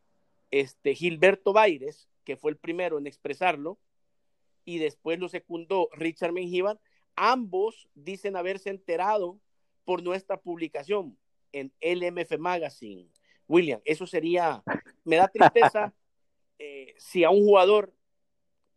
este 0.52 0.94
Gilberto 0.94 1.52
Baires, 1.52 2.08
que 2.22 2.36
fue 2.36 2.52
el 2.52 2.56
primero 2.56 2.98
en 2.98 3.08
expresarlo, 3.08 3.80
y 4.64 4.78
después 4.78 5.18
lo 5.18 5.28
secundó 5.28 5.88
Richard 5.92 6.30
Mengíbar, 6.30 6.78
ambos 7.16 7.88
dicen 7.96 8.36
haberse 8.36 8.70
enterado 8.70 9.40
por 9.84 10.04
nuestra 10.04 10.40
publicación 10.40 11.18
en 11.50 11.72
LMF 11.80 12.38
Magazine. 12.38 13.08
William, 13.48 13.80
eso 13.84 14.06
sería, 14.06 14.62
me 15.02 15.16
da 15.16 15.26
tristeza 15.26 15.92
eh, 16.60 16.94
si 16.96 17.24
a 17.24 17.30
un 17.30 17.40
jugador 17.40 17.92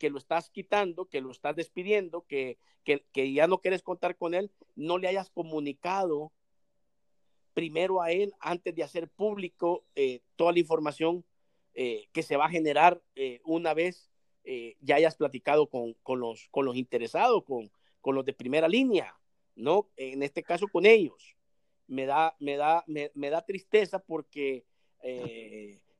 que 0.01 0.09
lo 0.09 0.17
estás 0.17 0.49
quitando, 0.49 1.05
que 1.05 1.21
lo 1.21 1.29
estás 1.29 1.55
despidiendo, 1.55 2.25
que, 2.25 2.57
que, 2.83 3.33
ya 3.33 3.45
no 3.45 3.59
quieres 3.59 3.83
contar 3.83 4.17
con 4.17 4.33
él, 4.33 4.49
no 4.75 4.97
le 4.97 5.07
hayas 5.07 5.29
comunicado 5.29 6.31
primero 7.53 8.01
a 8.01 8.09
él 8.09 8.33
antes 8.39 8.73
de 8.73 8.81
hacer 8.81 9.07
público 9.09 9.85
eh, 9.93 10.21
toda 10.35 10.53
la 10.53 10.59
información 10.59 11.23
eh, 11.75 12.07
que 12.13 12.23
se 12.23 12.35
va 12.35 12.45
a 12.45 12.49
generar 12.49 12.99
eh, 13.13 13.41
una 13.45 13.75
vez 13.75 14.09
ya 14.79 14.95
hayas 14.95 15.17
platicado 15.17 15.69
con, 15.69 15.93
con, 16.01 16.19
los, 16.19 16.47
con 16.49 16.65
los 16.65 16.75
interesados, 16.75 17.43
con, 17.43 17.71
con 18.01 18.15
los 18.15 18.25
de 18.25 18.33
primera 18.33 18.67
línea, 18.67 19.15
¿no? 19.55 19.87
En 19.97 20.23
este 20.23 20.41
caso 20.41 20.67
con 20.67 20.87
ellos. 20.87 21.37
Me 21.85 22.07
da, 22.07 22.35
me 22.39 22.57
da, 22.57 22.83
me, 22.87 23.29
da 23.29 23.45
tristeza 23.45 23.99
porque 23.99 24.65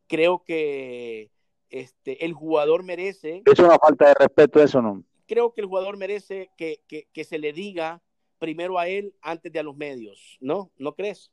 creo 0.08 0.44
que 0.44 1.30
este, 1.72 2.26
el 2.26 2.34
jugador 2.34 2.84
merece. 2.84 3.42
Es 3.46 3.60
una 3.60 3.80
falta 3.80 4.10
de 4.10 4.14
respeto, 4.14 4.62
eso 4.62 4.82
no. 4.82 5.04
Creo 5.26 5.54
que 5.54 5.62
el 5.62 5.68
jugador 5.68 5.98
merece 5.98 6.52
que, 6.58 6.82
que, 6.88 7.08
que 7.14 7.24
se 7.24 7.40
le 7.40 7.54
diga 7.54 8.02
primero 8.38 8.78
a 8.78 8.88
él 8.88 9.16
antes 9.22 9.52
de 9.52 9.60
a 9.60 9.64
los 9.64 9.76
medios, 9.76 10.38
¿no? 10.42 10.72
¿No 10.78 10.94
crees? 10.94 11.32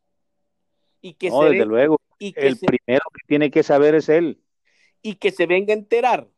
Y 1.01 1.15
que 1.15 1.31
no, 1.31 1.43
desde 1.43 1.67
luego. 1.67 1.99
Y 2.19 2.35
el 2.37 2.57
primero 2.59 3.03
que 3.15 3.27
tiene 3.27 3.51
que 3.51 3.63
saber 3.63 3.95
es 3.95 4.09
él. 4.09 4.41
Y 5.03 5.17
que 5.17 5.31
se 5.33 5.47
venga 5.47 5.73
a 5.73 5.77
enterar 5.77 6.29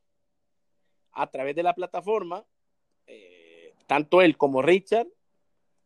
a 1.13 1.31
través 1.31 1.55
de 1.57 1.63
la 1.63 1.75
plataforma, 1.75 2.45
eh, 3.07 3.75
tanto 3.87 4.23
él 4.23 4.37
como 4.37 4.63
Richard, 4.63 5.09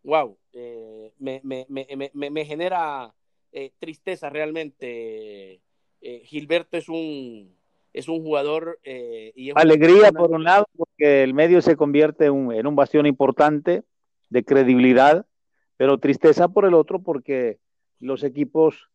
wow, 0.03 0.37
eh, 0.53 1.13
me, 1.19 1.41
me, 1.43 1.67
me, 1.69 2.31
me, 2.31 2.45
genera 2.45 3.13
eh, 3.53 3.73
tristeza 3.79 4.31
realmente. 4.31 5.61
Gilberto 6.25 6.77
es 6.77 6.91
un, 6.91 7.57
es 7.95 8.09
un 8.09 8.23
jugador. 8.23 8.79
y 8.85 9.51
Alegría 9.55 10.13
por 10.13 10.33
un 10.33 10.45
lado, 10.45 10.67
porque 10.77 11.23
el 11.23 11.33
medio 11.33 11.63
se 11.63 11.77
convierte 11.77 12.27
en 12.27 12.33
un, 12.33 12.53
en 12.53 12.67
un 12.67 12.77
bastión 12.77 13.07
importante 13.07 13.85
de 14.29 14.45
credibilidad, 14.45 15.27
pero 15.77 15.99
tristeza 15.99 16.49
por 16.49 16.67
el 16.67 16.75
otro, 16.75 17.03
porque 17.03 17.59
los 18.01 18.25
equipos 18.25 18.91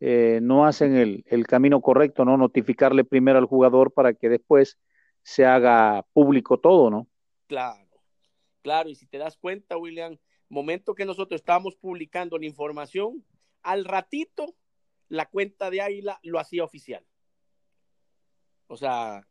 eh, 0.00 0.38
no 0.42 0.64
hacen 0.64 1.24
el, 1.26 1.46
camino 1.46 1.80
correcto, 1.80 2.24
¿no? 2.24 2.36
Notificarle 2.36 3.04
primero 3.04 3.38
al 3.38 3.46
jugador 3.46 3.92
para 3.92 4.14
que 4.14 4.28
después 4.28 4.78
se 5.22 5.44
haga 5.44 6.06
público 6.12 6.58
todo, 6.58 6.88
¿no? 6.88 7.08
Claro, 7.46 7.88
claro, 8.62 8.88
y 8.88 8.94
si 8.94 9.06
te 9.06 9.18
das 9.18 9.36
cuenta, 9.36 9.76
William, 9.76 10.16
momento 10.48 10.94
que 10.94 11.04
nosotros 11.04 11.40
estábamos 11.40 11.76
publicando 11.76 12.38
la 12.38 12.46
información, 12.46 13.24
al 13.62 13.84
ratito 13.84 14.54
la 15.08 15.26
cuenta 15.26 15.70
de 15.70 15.80
Águila 15.80 16.20
lo 16.22 16.38
hacía 16.38 16.64
oficial. 16.64 17.04
O 18.68 18.76
sea, 18.76 19.26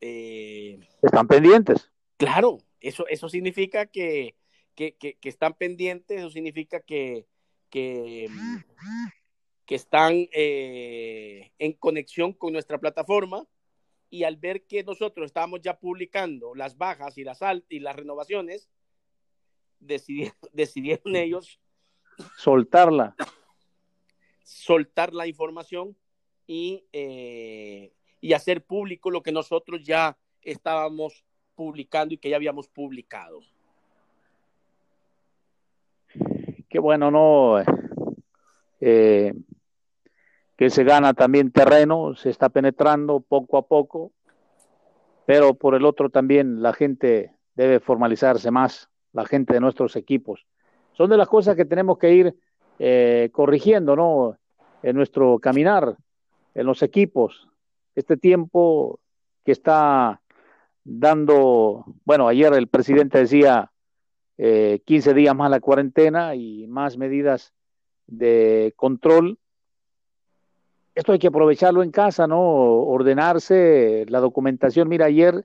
eh, 0.00 0.80
están 1.02 1.28
pendientes. 1.28 1.90
Claro, 2.16 2.58
eso, 2.80 3.06
eso 3.06 3.28
significa 3.28 3.86
que, 3.86 4.36
que, 4.74 4.96
que 4.96 5.28
están 5.28 5.54
pendientes, 5.54 6.18
eso 6.18 6.30
significa 6.30 6.80
que, 6.80 7.26
que, 7.70 8.28
que 9.66 9.74
están 9.74 10.28
eh, 10.32 11.52
en 11.58 11.72
conexión 11.74 12.32
con 12.32 12.52
nuestra 12.52 12.78
plataforma 12.78 13.46
y 14.10 14.24
al 14.24 14.36
ver 14.36 14.66
que 14.66 14.82
nosotros 14.82 15.26
estábamos 15.26 15.60
ya 15.60 15.78
publicando 15.78 16.54
las 16.54 16.78
bajas 16.78 17.18
y 17.18 17.24
las 17.24 17.40
y 17.68 17.80
las 17.80 17.94
renovaciones, 17.94 18.68
decidieron, 19.78 20.36
decidieron 20.52 21.16
ellos 21.16 21.60
soltarla. 22.36 23.14
Soltar 24.42 25.12
la 25.12 25.26
información 25.26 25.96
y, 26.46 26.86
eh, 26.92 27.92
y 28.20 28.32
hacer 28.32 28.64
público 28.64 29.10
lo 29.10 29.22
que 29.22 29.32
nosotros 29.32 29.82
ya 29.84 30.16
estábamos 30.42 31.24
publicando 31.54 32.14
y 32.14 32.18
que 32.18 32.30
ya 32.30 32.36
habíamos 32.36 32.68
publicado 32.68 33.40
qué 36.68 36.78
bueno, 36.78 37.10
¿no? 37.10 37.60
Eh, 38.80 39.34
que 40.56 40.70
se 40.70 40.84
gana 40.84 41.14
también 41.14 41.50
terreno, 41.50 42.14
se 42.14 42.30
está 42.30 42.48
penetrando 42.48 43.20
poco 43.20 43.58
a 43.58 43.62
poco, 43.62 44.12
pero 45.24 45.54
por 45.54 45.74
el 45.74 45.84
otro 45.84 46.10
también 46.10 46.62
la 46.62 46.72
gente 46.72 47.32
debe 47.54 47.80
formalizarse 47.80 48.50
más, 48.50 48.88
la 49.12 49.24
gente 49.24 49.54
de 49.54 49.60
nuestros 49.60 49.96
equipos. 49.96 50.46
Son 50.92 51.10
de 51.10 51.16
las 51.16 51.28
cosas 51.28 51.56
que 51.56 51.64
tenemos 51.64 51.98
que 51.98 52.12
ir 52.12 52.34
eh, 52.78 53.30
corrigiendo, 53.32 53.94
¿no? 53.96 54.36
En 54.82 54.96
nuestro 54.96 55.38
caminar, 55.38 55.96
en 56.54 56.66
los 56.66 56.82
equipos. 56.82 57.48
Este 57.98 58.16
tiempo 58.16 59.00
que 59.44 59.50
está 59.50 60.20
dando, 60.84 61.84
bueno, 62.04 62.28
ayer 62.28 62.54
el 62.54 62.68
presidente 62.68 63.18
decía, 63.18 63.72
eh, 64.36 64.82
15 64.84 65.14
días 65.14 65.34
más 65.34 65.50
la 65.50 65.58
cuarentena 65.58 66.36
y 66.36 66.68
más 66.68 66.96
medidas 66.96 67.52
de 68.06 68.72
control. 68.76 69.40
Esto 70.94 71.10
hay 71.10 71.18
que 71.18 71.26
aprovecharlo 71.26 71.82
en 71.82 71.90
casa, 71.90 72.28
¿no? 72.28 72.40
Ordenarse, 72.40 74.06
la 74.08 74.20
documentación. 74.20 74.88
Mira, 74.88 75.06
ayer 75.06 75.44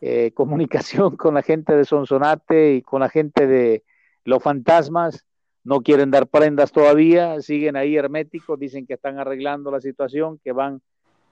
eh, 0.00 0.32
comunicación 0.34 1.16
con 1.16 1.34
la 1.34 1.42
gente 1.42 1.76
de 1.76 1.84
Sonsonate 1.84 2.74
y 2.74 2.82
con 2.82 2.98
la 2.98 3.08
gente 3.08 3.46
de 3.46 3.84
los 4.24 4.42
fantasmas. 4.42 5.24
No 5.62 5.82
quieren 5.82 6.10
dar 6.10 6.26
prendas 6.26 6.72
todavía, 6.72 7.40
siguen 7.42 7.76
ahí 7.76 7.96
herméticos, 7.96 8.58
dicen 8.58 8.88
que 8.88 8.94
están 8.94 9.20
arreglando 9.20 9.70
la 9.70 9.80
situación, 9.80 10.40
que 10.42 10.50
van 10.50 10.82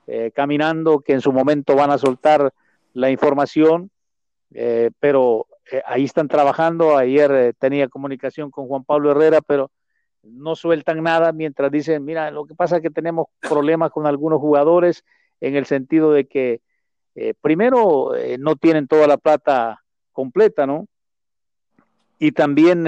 eh, 0.06 0.32
caminando, 0.34 1.00
que 1.00 1.14
en 1.14 1.22
su 1.22 1.32
momento 1.32 1.74
van 1.74 1.90
a 1.90 1.96
soltar 1.96 2.52
la 2.92 3.10
información, 3.10 3.90
eh, 4.52 4.90
pero 5.00 5.46
eh, 5.72 5.80
ahí 5.86 6.04
están 6.04 6.28
trabajando. 6.28 6.98
Ayer 6.98 7.54
tenía 7.58 7.88
comunicación 7.88 8.50
con 8.50 8.68
Juan 8.68 8.84
Pablo 8.84 9.12
Herrera, 9.12 9.40
pero 9.40 9.70
no 10.22 10.56
sueltan 10.56 11.02
nada 11.02 11.32
mientras 11.32 11.72
dicen, 11.72 12.04
mira, 12.04 12.30
lo 12.30 12.44
que 12.44 12.54
pasa 12.54 12.76
es 12.76 12.82
que 12.82 12.90
tenemos 12.90 13.28
problemas 13.40 13.92
con 13.92 14.06
algunos 14.06 14.40
jugadores 14.40 15.04
en 15.40 15.56
el 15.56 15.64
sentido 15.64 16.12
de 16.12 16.26
que 16.26 16.60
primero 17.40 18.12
no 18.38 18.56
tienen 18.56 18.88
toda 18.88 19.06
la 19.06 19.18
plata 19.18 19.82
completa, 20.12 20.66
¿no? 20.66 20.86
Y 22.18 22.32
también 22.32 22.84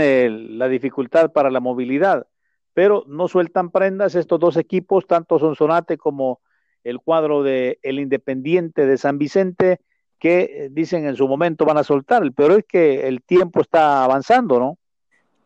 la 0.59 0.69
dificultad 0.69 1.33
para 1.33 1.51
la 1.51 1.61
movilidad, 1.61 2.27
pero 2.73 3.05
no 3.07 3.29
sueltan 3.29 3.71
prendas 3.71 4.15
estos 4.15 4.41
dos 4.41 4.57
equipos, 4.57 5.07
tanto 5.07 5.39
Sonsonate 5.39 5.99
como 5.99 6.41
el 6.87 7.01
cuadro 7.01 7.43
de 7.43 7.81
el 7.83 7.99
Independiente 7.99 8.87
de 8.87 8.97
San 8.97 9.19
Vicente, 9.19 9.81
que 10.21 10.43
eh, 10.43 10.69
dicen 10.71 11.05
en 11.07 11.17
su 11.17 11.27
momento 11.27 11.65
van 11.65 11.79
a 11.79 11.85
soltar, 11.85 12.23
pero 12.33 12.57
es 12.57 12.65
que 12.65 13.09
el 13.09 13.23
tiempo 13.23 13.61
está 13.61 14.05
avanzando, 14.05 14.61
¿no? 14.61 14.79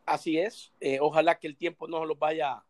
Así 0.04 0.38
es, 0.38 0.70
eh, 0.80 0.98
ojalá 1.00 1.38
que 1.38 1.46
el 1.46 1.56
tiempo 1.56 1.88
no 1.88 2.04
los 2.04 2.18
vaya 2.18 2.52
a 2.52 2.64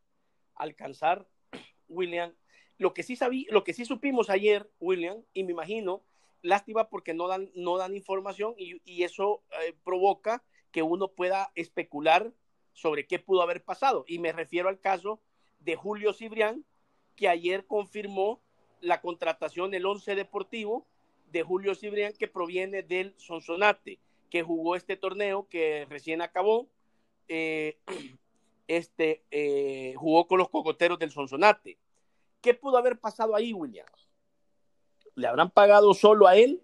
alcanzar, 0.54 1.26
William. 1.88 2.32
Lo 2.78 2.94
que 2.94 3.02
sí 3.02 3.16
sabí, 3.16 3.46
lo 3.50 3.64
que 3.64 3.74
sí 3.74 3.84
supimos 3.84 4.30
ayer, 4.30 4.70
William, 4.78 5.18
y 5.34 5.42
me 5.42 5.50
imagino, 5.50 6.04
lástima 6.40 6.88
porque 6.88 7.12
no 7.12 7.26
dan, 7.26 7.50
no 7.56 7.76
dan 7.76 7.96
información 7.96 8.54
y, 8.56 8.80
y 8.84 9.02
eso 9.02 9.42
eh, 9.66 9.74
provoca 9.84 10.44
que 10.70 10.82
uno 10.82 11.08
pueda 11.08 11.50
especular 11.56 12.32
sobre 12.72 13.08
qué 13.08 13.18
pudo 13.18 13.42
haber 13.42 13.64
pasado. 13.64 14.04
Y 14.06 14.20
me 14.20 14.30
refiero 14.30 14.68
al 14.68 14.78
caso 14.78 15.20
de 15.58 15.74
Julio 15.74 16.12
Cibrián, 16.12 16.64
que 17.16 17.28
ayer 17.28 17.66
confirmó 17.66 18.40
la 18.80 19.00
contratación 19.00 19.70
del 19.70 19.86
once 19.86 20.14
deportivo 20.14 20.86
de 21.30 21.42
Julio 21.42 21.74
Cibrián 21.74 22.12
que 22.12 22.28
proviene 22.28 22.82
del 22.82 23.14
Sonsonate, 23.18 23.98
que 24.30 24.42
jugó 24.42 24.76
este 24.76 24.96
torneo 24.96 25.48
que 25.48 25.86
recién 25.88 26.22
acabó. 26.22 26.68
Eh, 27.28 27.78
este 28.68 29.24
eh, 29.30 29.94
jugó 29.96 30.26
con 30.26 30.38
los 30.38 30.48
cocoteros 30.48 30.98
del 30.98 31.10
Sonsonate. 31.10 31.78
¿Qué 32.40 32.54
pudo 32.54 32.78
haber 32.78 32.98
pasado 32.98 33.34
ahí, 33.34 33.52
William? 33.52 33.86
¿Le 35.14 35.26
habrán 35.26 35.50
pagado 35.50 35.92
solo 35.92 36.26
a 36.26 36.36
él 36.36 36.62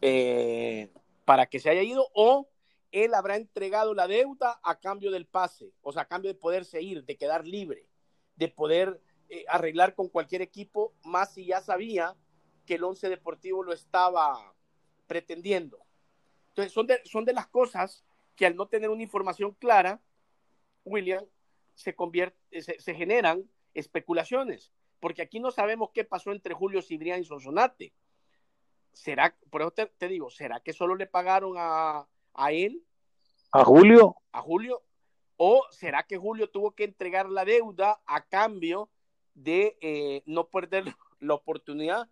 eh, 0.00 0.88
para 1.24 1.46
que 1.46 1.60
se 1.60 1.68
haya 1.68 1.82
ido 1.82 2.06
o 2.14 2.48
él 2.92 3.14
habrá 3.14 3.36
entregado 3.36 3.94
la 3.94 4.06
deuda 4.06 4.58
a 4.62 4.80
cambio 4.80 5.10
del 5.10 5.26
pase, 5.26 5.72
o 5.82 5.92
sea, 5.92 6.02
a 6.02 6.08
cambio 6.08 6.32
de 6.32 6.38
poderse 6.38 6.82
ir, 6.82 7.04
de 7.04 7.16
quedar 7.16 7.46
libre, 7.46 7.86
de 8.36 8.48
poder 8.48 9.00
arreglar 9.48 9.94
con 9.94 10.08
cualquier 10.08 10.42
equipo, 10.42 10.92
más 11.04 11.34
si 11.34 11.46
ya 11.46 11.60
sabía 11.60 12.16
que 12.66 12.74
el 12.74 12.84
Once 12.84 13.08
Deportivo 13.08 13.62
lo 13.62 13.72
estaba 13.72 14.54
pretendiendo. 15.06 15.78
Entonces, 16.48 16.72
son 16.72 16.86
de, 16.86 17.00
son 17.04 17.24
de 17.24 17.32
las 17.32 17.46
cosas 17.48 18.04
que 18.36 18.46
al 18.46 18.56
no 18.56 18.66
tener 18.66 18.90
una 18.90 19.02
información 19.02 19.52
clara, 19.52 20.00
William, 20.84 21.24
se, 21.74 21.94
convierte, 21.94 22.62
se, 22.62 22.94
generan 22.94 23.48
especulaciones, 23.74 24.72
porque 24.98 25.22
aquí 25.22 25.40
no 25.40 25.50
sabemos 25.50 25.90
qué 25.92 26.04
pasó 26.04 26.32
entre 26.32 26.54
Julio 26.54 26.82
Cibrián 26.82 27.20
y 27.20 27.24
Sonsonate. 27.24 27.92
¿Será, 28.92 29.36
por 29.50 29.62
eso 29.62 29.70
te, 29.72 30.08
digo, 30.08 30.30
¿será 30.30 30.60
que 30.60 30.72
solo 30.72 30.94
le 30.94 31.06
pagaron 31.06 31.54
a, 31.56 32.06
a 32.34 32.52
él? 32.52 32.84
¿A 33.52 33.64
Julio? 33.64 34.16
A 34.32 34.40
Julio. 34.42 34.82
¿O 35.36 35.64
será 35.70 36.02
que 36.02 36.18
Julio 36.18 36.50
tuvo 36.50 36.72
que 36.72 36.84
entregar 36.84 37.28
la 37.30 37.44
deuda 37.44 38.00
a 38.06 38.26
cambio 38.26 38.90
de 39.42 39.76
eh, 39.80 40.22
no 40.26 40.48
perder 40.48 40.84
la 41.20 41.34
oportunidad 41.34 42.08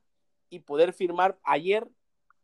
y 0.51 0.61
poder 0.61 0.93
firmar 0.93 1.39
ayer 1.45 1.87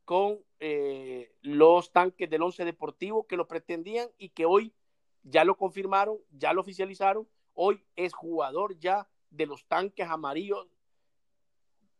con 0.04 0.38
eh, 0.60 1.32
los 1.40 1.92
tanques 1.92 2.28
del 2.28 2.42
Once 2.42 2.64
Deportivo 2.64 3.26
que 3.26 3.36
lo 3.36 3.48
pretendían 3.48 4.08
y 4.18 4.30
que 4.30 4.44
hoy 4.44 4.74
ya 5.22 5.44
lo 5.44 5.56
confirmaron, 5.56 6.18
ya 6.30 6.52
lo 6.52 6.60
oficializaron. 6.60 7.26
Hoy 7.54 7.82
es 7.96 8.12
jugador 8.12 8.78
ya 8.78 9.08
de 9.30 9.46
los 9.46 9.64
tanques 9.66 10.06
amarillos 10.06 10.66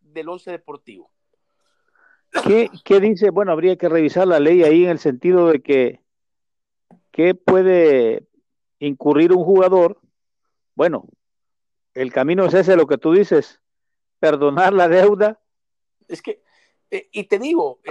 del 0.01 0.29
Once 0.29 0.51
Deportivo. 0.51 1.11
¿Qué, 2.47 2.69
¿Qué, 2.85 3.01
dice? 3.01 3.31
Bueno, 3.31 3.53
habría 3.53 3.77
que 3.77 3.89
revisar 3.89 4.27
la 4.27 4.41
ley 4.41 4.63
ahí 4.65 4.85
en 4.85 4.91
el 4.91 4.99
sentido 4.99 5.47
de 5.47 5.63
que 5.63 6.01
¿qué 7.13 7.35
puede 7.35 8.27
incurrir 8.81 9.33
un 9.33 9.45
jugador? 9.45 10.01
Bueno, 10.75 11.07
el 11.95 12.13
camino 12.13 12.45
es 12.47 12.55
ese, 12.55 12.77
lo 12.77 12.87
que 12.87 12.99
tú 12.99 13.13
dices, 13.13 13.61
perdonar 14.19 14.73
la 14.73 14.89
deuda 14.89 15.41
es 16.09 16.23
que, 16.23 16.43
eh, 16.91 17.09
y 17.13 17.25
te 17.25 17.39
digo, 17.39 17.81
eh, 17.85 17.91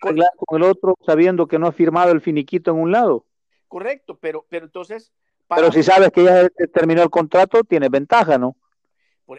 con, 0.00 0.18
el 0.18 0.62
otro 0.62 0.96
sabiendo 1.04 1.46
que 1.46 1.58
no 1.58 1.66
ha 1.66 1.72
firmado 1.72 2.12
el 2.12 2.20
finiquito 2.20 2.70
en 2.70 2.78
un 2.78 2.92
lado. 2.92 3.26
Correcto, 3.68 4.18
pero, 4.18 4.46
pero 4.48 4.66
entonces. 4.66 5.12
pero 5.48 5.70
si 5.70 5.82
sabes 5.82 6.10
que 6.10 6.24
ya 6.24 6.48
terminó 6.72 7.02
el 7.02 7.10
contrato, 7.10 7.62
tiene 7.64 7.88
ventaja, 7.88 8.38
¿no? 8.38 8.56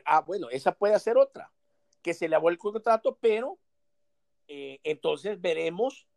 ah, 0.06 0.22
bueno, 0.22 0.49
esa 0.49 0.72
puede 0.72 0.97
ser 0.99 1.18
otra, 1.18 1.51
que 2.01 2.14
se 2.14 2.28
le 2.28 2.36
el 2.36 2.58
contrato, 2.58 3.18
pero 3.22 3.60
eh, 4.47 4.80
entonces 4.84 5.39
veremos 5.39 6.08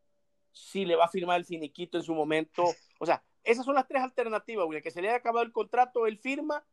si 0.53 0.87
le 0.87 0.97
va 0.97 1.05
a 1.05 1.11
firmar 1.11 1.39
el 1.39 1.45
finiquito 1.45 1.99
en 1.99 2.05
su 2.05 2.15
momento. 2.15 2.65
O 2.99 3.07
sea, 3.07 3.23
esas 3.45 3.65
son 3.65 3.75
las 3.75 3.87
tres 3.87 4.03
alternativas, 4.03 4.67
que 4.83 4.91
se 4.91 5.03
le 5.03 5.09
haya 5.09 5.19
acabado 5.19 5.45
el 5.45 5.53
contrato, 5.53 6.07
él 6.07 6.19
firma, 6.19 6.65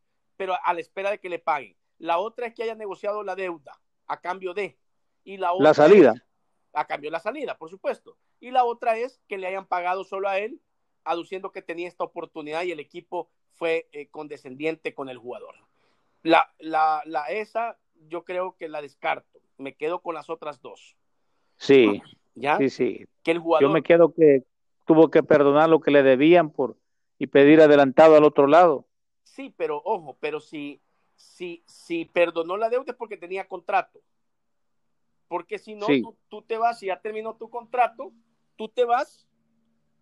pero 0.43 0.57
a 0.61 0.73
la 0.73 0.81
espera 0.81 1.09
de 1.09 1.19
que 1.19 1.29
le 1.29 1.39
paguen. 1.39 1.73
La 1.99 2.17
otra 2.17 2.47
es 2.47 2.53
que 2.53 2.63
haya 2.63 2.75
negociado 2.75 3.23
la 3.23 3.33
deuda 3.33 3.79
a 4.07 4.19
cambio 4.19 4.53
de 4.53 4.77
y 5.23 5.37
la 5.37 5.53
otra 5.53 5.73
salida. 5.73 6.15
a 6.73 6.85
cambio 6.85 7.07
de 7.09 7.13
la 7.13 7.21
salida, 7.21 7.57
por 7.57 7.69
supuesto. 7.69 8.17
Y 8.41 8.51
la 8.51 8.65
otra 8.65 8.97
es 8.97 9.21
que 9.29 9.37
le 9.37 9.47
hayan 9.47 9.65
pagado 9.67 10.03
solo 10.03 10.27
a 10.27 10.37
él, 10.37 10.59
aduciendo 11.05 11.53
que 11.53 11.61
tenía 11.61 11.87
esta 11.87 12.03
oportunidad 12.03 12.63
y 12.63 12.73
el 12.73 12.81
equipo 12.81 13.29
fue 13.53 13.87
eh, 13.93 14.09
condescendiente 14.09 14.93
con 14.93 15.07
el 15.07 15.17
jugador. 15.17 15.55
La, 16.23 16.53
la, 16.59 17.01
la 17.05 17.23
esa 17.27 17.77
yo 18.09 18.25
creo 18.25 18.57
que 18.57 18.67
la 18.67 18.81
descarto. 18.81 19.39
Me 19.57 19.75
quedo 19.75 20.01
con 20.01 20.13
las 20.13 20.29
otras 20.29 20.61
dos. 20.61 20.97
Sí, 21.55 22.01
¿Ya? 22.35 22.57
sí, 22.57 22.69
sí. 22.69 23.05
Que 23.23 23.31
el 23.31 23.39
jugador... 23.39 23.69
Yo 23.69 23.73
me 23.73 23.81
quedo 23.81 24.13
que 24.13 24.43
tuvo 24.83 25.09
que 25.09 25.23
perdonar 25.23 25.69
lo 25.69 25.79
que 25.79 25.91
le 25.91 26.03
debían 26.03 26.49
por 26.49 26.75
y 27.17 27.27
pedir 27.27 27.61
adelantado 27.61 28.17
al 28.17 28.25
otro 28.25 28.45
lado. 28.45 28.85
Sí, 29.23 29.53
pero 29.55 29.81
ojo, 29.83 30.17
pero 30.19 30.39
si, 30.39 30.81
si, 31.15 31.63
si 31.65 32.05
perdonó 32.05 32.57
la 32.57 32.69
deuda 32.69 32.91
es 32.91 32.97
porque 32.97 33.17
tenía 33.17 33.47
contrato. 33.47 34.01
Porque 35.27 35.57
si 35.57 35.75
no, 35.75 35.87
tú, 36.29 36.41
te 36.43 36.57
vas 36.57 36.83
y 36.83 36.87
ya 36.87 37.01
terminó 37.01 37.35
tu 37.35 37.49
contrato, 37.49 38.13
tú 38.55 38.69
te 38.69 38.85
vas, 38.85 39.27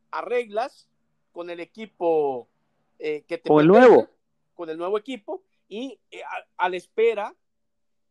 arreglas 0.10 0.90
con 1.32 1.50
el 1.50 1.62
equipo 1.62 2.50
eh, 3.00 3.24
que 3.28 3.38
te... 3.38 3.48
Con 3.48 3.62
el 3.62 3.68
nuevo. 3.68 4.10
Con 4.54 4.70
el 4.70 4.78
nuevo 4.78 4.98
equipo 4.98 5.44
y 5.70 6.00
eh, 6.12 6.22
a, 6.58 6.68
la 6.68 6.76
espera 6.76 7.34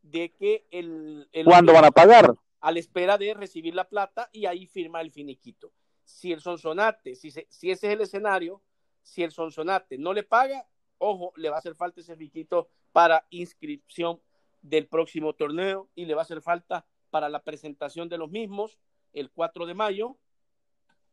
de 0.00 0.32
que 0.32 0.66
el... 0.70 1.28
¿Cuándo 1.44 1.74
van 1.74 1.84
a 1.84 1.90
pagar? 1.90 2.34
A 2.60 2.72
la 2.72 2.78
espera 2.78 3.18
de 3.18 3.34
recibir 3.34 3.74
la 3.74 3.86
plata 3.86 4.30
y 4.32 4.46
ahí 4.46 4.66
firma 4.66 5.02
el 5.02 5.10
finiquito. 5.10 5.72
Si 6.04 6.32
el 6.32 6.40
Sonsonate, 6.40 7.14
si, 7.16 7.30
si 7.30 7.70
ese 7.70 7.86
es 7.88 7.92
el 7.92 8.00
escenario, 8.00 8.62
si 9.02 9.22
el 9.22 9.30
Sonsonate 9.30 9.98
no 9.98 10.14
le 10.14 10.22
paga, 10.22 10.66
ojo, 11.00 11.32
le 11.36 11.50
va 11.50 11.56
a 11.56 11.58
hacer 11.58 11.74
falta 11.74 12.00
ese 12.00 12.16
finiquito 12.16 12.68
para 12.92 13.26
inscripción 13.30 14.20
del 14.62 14.86
próximo 14.86 15.32
torneo 15.32 15.88
y 15.94 16.04
le 16.04 16.14
va 16.14 16.20
a 16.20 16.24
hacer 16.24 16.42
falta 16.42 16.86
para 17.10 17.28
la 17.28 17.42
presentación 17.42 18.08
de 18.08 18.18
los 18.18 18.30
mismos 18.30 18.78
el 19.12 19.30
4 19.30 19.66
de 19.66 19.74
mayo, 19.74 20.16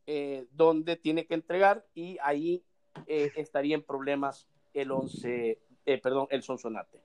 eh, 0.05 0.45
donde 0.51 0.95
tiene 0.95 1.25
que 1.25 1.33
entregar 1.33 1.85
y 1.95 2.17
ahí 2.21 2.63
eh, 3.07 3.31
estaría 3.35 3.75
en 3.75 3.83
problemas 3.83 4.47
el 4.73 4.91
11, 4.91 5.59
eh, 5.85 5.97
perdón, 5.99 6.27
el 6.29 6.43
Sonsonate. 6.43 7.01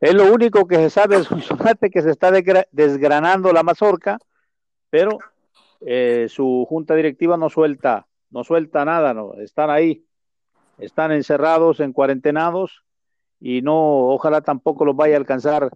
Es 0.00 0.14
lo 0.14 0.32
único 0.32 0.66
que 0.66 0.76
se 0.76 0.90
sabe 0.90 1.16
del 1.16 1.24
Sonsonate 1.24 1.90
que 1.90 2.02
se 2.02 2.10
está 2.10 2.30
desgranando 2.70 3.52
la 3.52 3.62
mazorca, 3.62 4.18
pero 4.90 5.18
su 6.28 6.66
junta 6.68 6.94
directiva 6.94 7.36
no 7.36 7.48
suelta, 7.50 8.06
no 8.30 8.42
suelta 8.42 8.84
nada, 8.84 9.12
no, 9.12 9.34
están 9.34 9.70
ahí, 9.70 10.04
están 10.78 11.12
encerrados, 11.12 11.80
en 11.80 11.92
cuarentenados 11.92 12.84
y 13.40 13.62
no, 13.62 14.08
ojalá 14.08 14.40
tampoco 14.40 14.84
los 14.84 14.96
vaya 14.96 15.14
a 15.14 15.18
alcanzar 15.18 15.70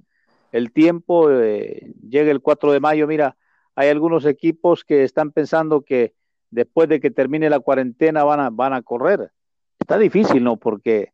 el 0.53 0.73
tiempo, 0.73 1.31
eh, 1.31 1.93
llega 2.09 2.31
el 2.31 2.41
4 2.41 2.73
de 2.73 2.81
mayo, 2.81 3.07
mira, 3.07 3.37
hay 3.75 3.89
algunos 3.89 4.25
equipos 4.25 4.85
que 4.85 5.05
están 5.05 5.31
pensando 5.33 5.83
que 5.83 6.15
después 6.51 6.89
de 6.89 7.01
que 7.01 7.11
termine 7.11 7.51
la 7.51 7.61
cuarentena 7.61 8.25
van 8.25 8.41
a, 8.41 8.51
van 8.51 8.73
a 8.73 8.83
correr. 8.83 9.31
Está 9.79 9.99
difícil, 9.99 10.43
¿no? 10.43 10.57
Porque 10.57 11.13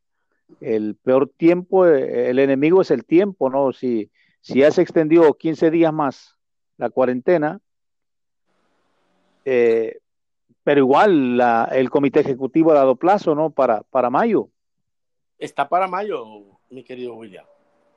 el 0.60 0.96
peor 0.96 1.30
tiempo, 1.36 1.86
eh, 1.86 2.30
el 2.30 2.38
enemigo 2.38 2.82
es 2.82 2.90
el 2.90 3.04
tiempo, 3.04 3.50
¿no? 3.50 3.72
Si, 3.72 4.10
si 4.40 4.60
ya 4.60 4.70
se 4.70 4.82
extendió 4.82 5.34
15 5.34 5.70
días 5.70 5.92
más 5.92 6.36
la 6.76 6.90
cuarentena, 6.90 7.60
eh, 9.44 9.98
pero 10.64 10.80
igual 10.80 11.36
la, 11.36 11.68
el 11.72 11.90
comité 11.90 12.20
ejecutivo 12.20 12.72
ha 12.72 12.74
dado 12.74 12.96
plazo, 12.96 13.34
¿no? 13.34 13.50
Para, 13.50 13.82
para 13.82 14.08
mayo. 14.10 14.48
Está 15.38 15.68
para 15.68 15.86
mayo, 15.86 16.24
mi 16.70 16.82
querido 16.82 17.14
William. 17.14 17.44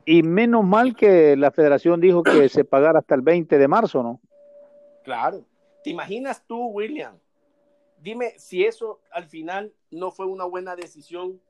Y 0.06 0.22
menos 0.22 0.66
mal 0.66 0.96
que 0.96 1.36
la 1.38 1.52
federación 1.52 2.00
dijo 2.02 2.24
que 2.24 2.50
se 2.50 2.66
pagara 2.66 3.00
hasta 3.00 3.16
el 3.16 3.22
20 3.22 3.58
de 3.58 3.68
marzo, 3.68 4.04
¿no? 4.04 4.22
Claro. 5.04 5.46
¿Te 5.84 5.90
imaginas 5.90 6.46
tú, 6.46 6.68
William? 6.68 7.18
Dime 8.00 8.34
si 8.38 8.66
eso 8.66 9.00
al 9.12 9.26
final 9.26 9.74
no 9.90 10.12
fue 10.12 10.26
una 10.26 10.44
buena 10.44 10.76
decisión 10.76 11.42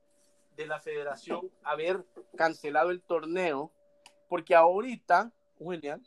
de 0.55 0.65
la 0.65 0.79
federación 0.79 1.51
haber 1.63 2.05
cancelado 2.35 2.89
el 2.91 3.01
torneo, 3.01 3.71
porque 4.29 4.55
ahorita, 4.55 5.31
William, 5.59 6.01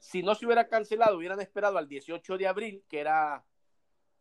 si 0.00 0.22
no 0.22 0.34
se 0.34 0.46
hubiera 0.46 0.68
cancelado, 0.68 1.16
hubieran 1.16 1.40
esperado 1.40 1.78
al 1.78 1.88
18 1.88 2.38
de 2.38 2.46
abril, 2.46 2.82
que 2.88 3.00
era 3.00 3.44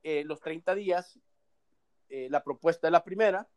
eh, 0.05 0.23
los 0.23 0.39
30 0.39 0.75
días, 0.75 1.19
eh, 2.09 2.27
la 2.29 2.43
propuesta 2.43 2.85
de 2.85 2.91
la 2.91 3.03
primera, 3.03 3.49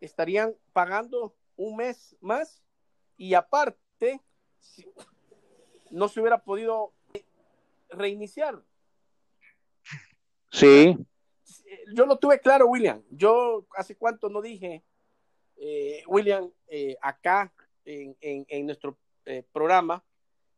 estarían 0.00 0.54
pagando 0.74 1.34
un 1.56 1.76
mes 1.76 2.14
más 2.20 2.62
y 3.16 3.32
aparte 3.32 4.20
no 5.90 6.08
se 6.08 6.20
hubiera 6.20 6.44
podido 6.44 6.92
reiniciar. 7.88 8.62
Sí. 10.50 10.96
Yo 11.94 12.04
lo 12.04 12.18
tuve 12.18 12.40
claro, 12.40 12.66
William. 12.66 13.02
Yo 13.10 13.66
hace 13.76 13.96
cuánto 13.96 14.28
no 14.28 14.42
dije, 14.42 14.84
eh, 15.56 16.02
William, 16.06 16.50
eh, 16.68 16.96
acá 17.00 17.50
en, 17.86 18.16
en, 18.20 18.66
nuestro 18.66 18.98
eh, 19.24 19.44
programa, 19.50 20.04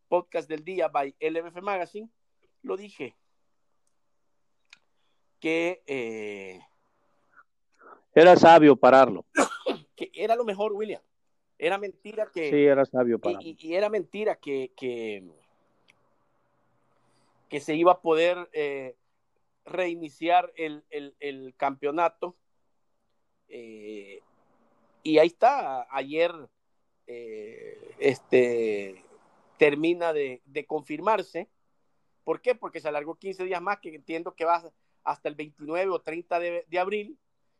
podcast 0.08 0.48
del 0.48 0.64
día 0.64 0.88
by 0.88 1.14
LMF 1.20 1.62
Magazine, 1.62 2.10
lo 2.62 2.76
dije. 2.76 3.14
Que 5.40 5.82
era 8.16 8.34
sabio 8.36 8.76
pararlo. 8.76 9.26
que 9.94 10.10
era 10.14 10.34
lo 10.36 10.44
mejor, 10.44 10.72
William. 10.72 11.02
Era 11.58 11.76
mentira 11.76 12.30
que. 12.32 12.50
Sí, 12.50 12.64
era 12.64 12.86
sabio 12.86 13.18
para. 13.18 13.38
Y, 13.42 13.58
y 13.60 13.74
era 13.74 13.90
mentira 13.90 14.36
que, 14.36 14.72
que, 14.74 15.22
que, 17.50 17.60
se 17.60 17.74
iba 17.74 17.92
a 17.92 18.00
poder 18.00 18.48
eh, 18.54 18.96
reiniciar 19.66 20.50
el, 20.56 20.84
el, 20.88 21.14
el 21.20 21.54
campeonato. 21.58 22.36
Eh, 23.48 24.22
y 25.02 25.18
ahí 25.18 25.26
está. 25.26 25.86
Ayer 25.94 26.32
eh, 27.06 27.94
este, 27.98 29.04
termina 29.58 30.14
de, 30.14 30.40
de, 30.46 30.64
confirmarse. 30.64 31.50
¿Por 32.24 32.40
qué? 32.40 32.54
Porque 32.54 32.80
se 32.80 32.88
alargó 32.88 33.16
15 33.16 33.44
días 33.44 33.60
más, 33.60 33.78
que 33.78 33.94
entiendo 33.94 34.34
que 34.34 34.46
va 34.46 34.72
hasta 35.06 35.28
el 35.28 35.36
29 35.36 35.90
o 35.90 36.00
30 36.00 36.38
de, 36.40 36.66
de 36.68 36.78
abril. 36.78 37.18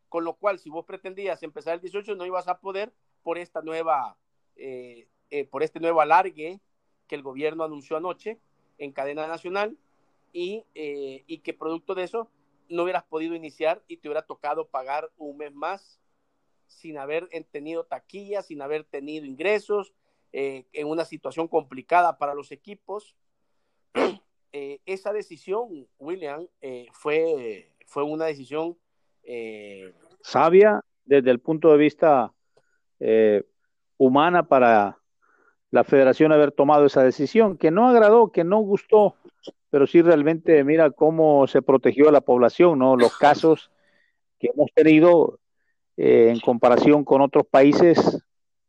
Con 0.09 0.25
lo 0.25 0.35
cual, 0.35 0.59
si 0.59 0.71
vos 0.71 0.85
pretendías 0.85 1.43
empezar 1.43 1.75
el 1.75 1.81
18, 1.81 2.15
no 2.15 2.27
ibas 2.27 2.49
a 2.49 2.61
poder 2.61 2.93
por 3.23 3.39
esta 3.39 3.61
nueva, 3.61 4.17
eh, 4.55 5.09
eh, 5.31 5.45
por 5.47 5.65
este 5.65 5.81
nuevo 5.81 6.01
alargue 6.01 6.61
que 7.09 7.15
el 7.17 7.23
gobierno 7.23 7.65
anunció 7.65 7.97
anoche 7.97 8.39
en 8.79 8.93
cadena 8.93 9.27
nacional 9.27 9.77
y, 10.33 10.65
eh, 10.77 11.25
y 11.27 11.39
que 11.39 11.53
producto 11.53 11.97
de 11.97 12.05
eso 12.05 12.31
no 12.69 12.85
hubieras 12.85 13.03
podido 13.03 13.35
iniciar 13.35 13.83
y 13.89 13.97
te 13.97 14.09
hubiera 14.09 14.23
tocado 14.23 14.69
pagar 14.69 15.11
un 15.17 15.39
mes 15.39 15.53
más 15.53 16.01
sin 16.67 16.99
haber 16.99 17.29
tenido 17.51 17.85
taquilla, 17.85 18.43
sin 18.43 18.63
haber 18.63 18.85
tenido 18.85 19.25
ingresos, 19.25 19.93
en 20.33 20.87
una 20.87 21.07
situación 21.07 21.49
complicada 21.49 22.19
para 22.19 22.35
los 22.35 22.53
equipos. 22.53 23.17
esa 24.85 25.13
decisión, 25.13 25.87
William, 25.99 26.47
fue, 26.93 27.71
fue 27.87 28.03
una 28.03 28.27
decisión 28.27 28.77
sabia 30.23 30.83
desde 31.05 31.31
el 31.31 31.41
punto 31.41 31.71
de 31.71 31.79
vista 31.79 32.33
eh, 33.01 33.45
humana 33.97 34.43
para 34.49 34.99
la 35.71 35.85
federación 35.85 36.33
haber 36.33 36.53
tomado 36.53 36.87
esa 36.87 37.03
decisión, 37.03 37.57
que 37.57 37.71
no 37.71 37.89
agradó, 37.89 38.31
que 38.33 38.45
no 38.45 38.59
gustó, 38.59 39.17
pero 39.71 39.87
sí 39.87 40.03
realmente 40.03 40.65
mira 40.65 40.91
cómo 40.91 41.47
se 41.47 41.63
protegió 41.63 42.09
a 42.09 42.13
la 42.13 42.21
población, 42.21 42.79
¿no? 42.79 42.97
Los 42.97 43.17
casos 43.17 43.71
que 44.39 44.51
hemos 44.55 44.71
tenido 44.75 45.39
eh, 45.97 46.31
en 46.31 46.41
comparación 46.41 47.05
con 47.05 47.21
otros 47.21 47.47
países, 47.47 48.23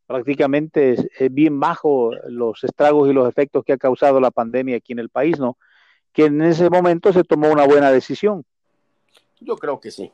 prácticamente 0.05 0.93
es, 0.93 1.33
bien 1.33 1.59
bajo 1.59 2.11
los 2.27 2.63
estragos 2.63 3.09
y 3.09 3.13
los 3.13 3.27
efectos 3.27 3.63
que 3.63 3.73
ha 3.73 3.77
causado 3.77 4.19
la 4.19 4.31
pandemia 4.31 4.77
aquí 4.77 4.93
en 4.93 4.99
el 4.99 5.09
país, 5.09 5.39
¿no? 5.39 5.57
Que 6.17 6.25
en 6.25 6.41
ese 6.41 6.71
momento 6.71 7.13
se 7.13 7.23
tomó 7.23 7.51
una 7.51 7.67
buena 7.67 7.91
decisión. 7.91 8.43
Yo 9.39 9.55
creo 9.55 9.79
que 9.79 9.91
sí, 9.91 10.11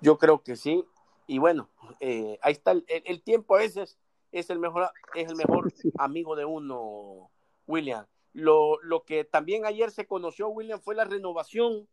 yo 0.00 0.16
creo 0.16 0.42
que 0.42 0.56
sí, 0.56 0.82
y 1.26 1.36
bueno, 1.36 1.68
eh, 2.00 2.38
ahí 2.40 2.52
está, 2.52 2.70
el, 2.70 2.86
el, 2.88 3.22
tiempo 3.22 3.56
a 3.56 3.58
veces 3.58 3.98
es 4.32 4.48
el 4.48 4.58
mejor, 4.58 4.90
es 5.14 5.28
el 5.28 5.36
mejor 5.36 5.70
amigo 5.98 6.36
de 6.36 6.46
uno, 6.46 7.30
William. 7.66 8.06
Lo, 8.32 8.82
lo, 8.82 9.04
que 9.04 9.24
también 9.24 9.66
ayer 9.66 9.90
se 9.90 10.06
conoció, 10.06 10.48
William, 10.48 10.80
fue 10.80 10.94
la 10.94 11.04
renovación 11.04 11.86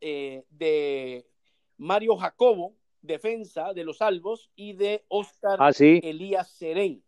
eh, 0.00 0.44
de 0.50 1.26
Mario 1.78 2.14
Jacobo, 2.16 2.76
defensa 3.02 3.72
de 3.72 3.82
los 3.82 4.02
Albos, 4.02 4.52
y 4.54 4.74
de 4.74 5.04
Oscar 5.08 5.56
ah, 5.58 5.72
¿sí? 5.72 5.98
Elías 6.04 6.48
Serén, 6.48 7.02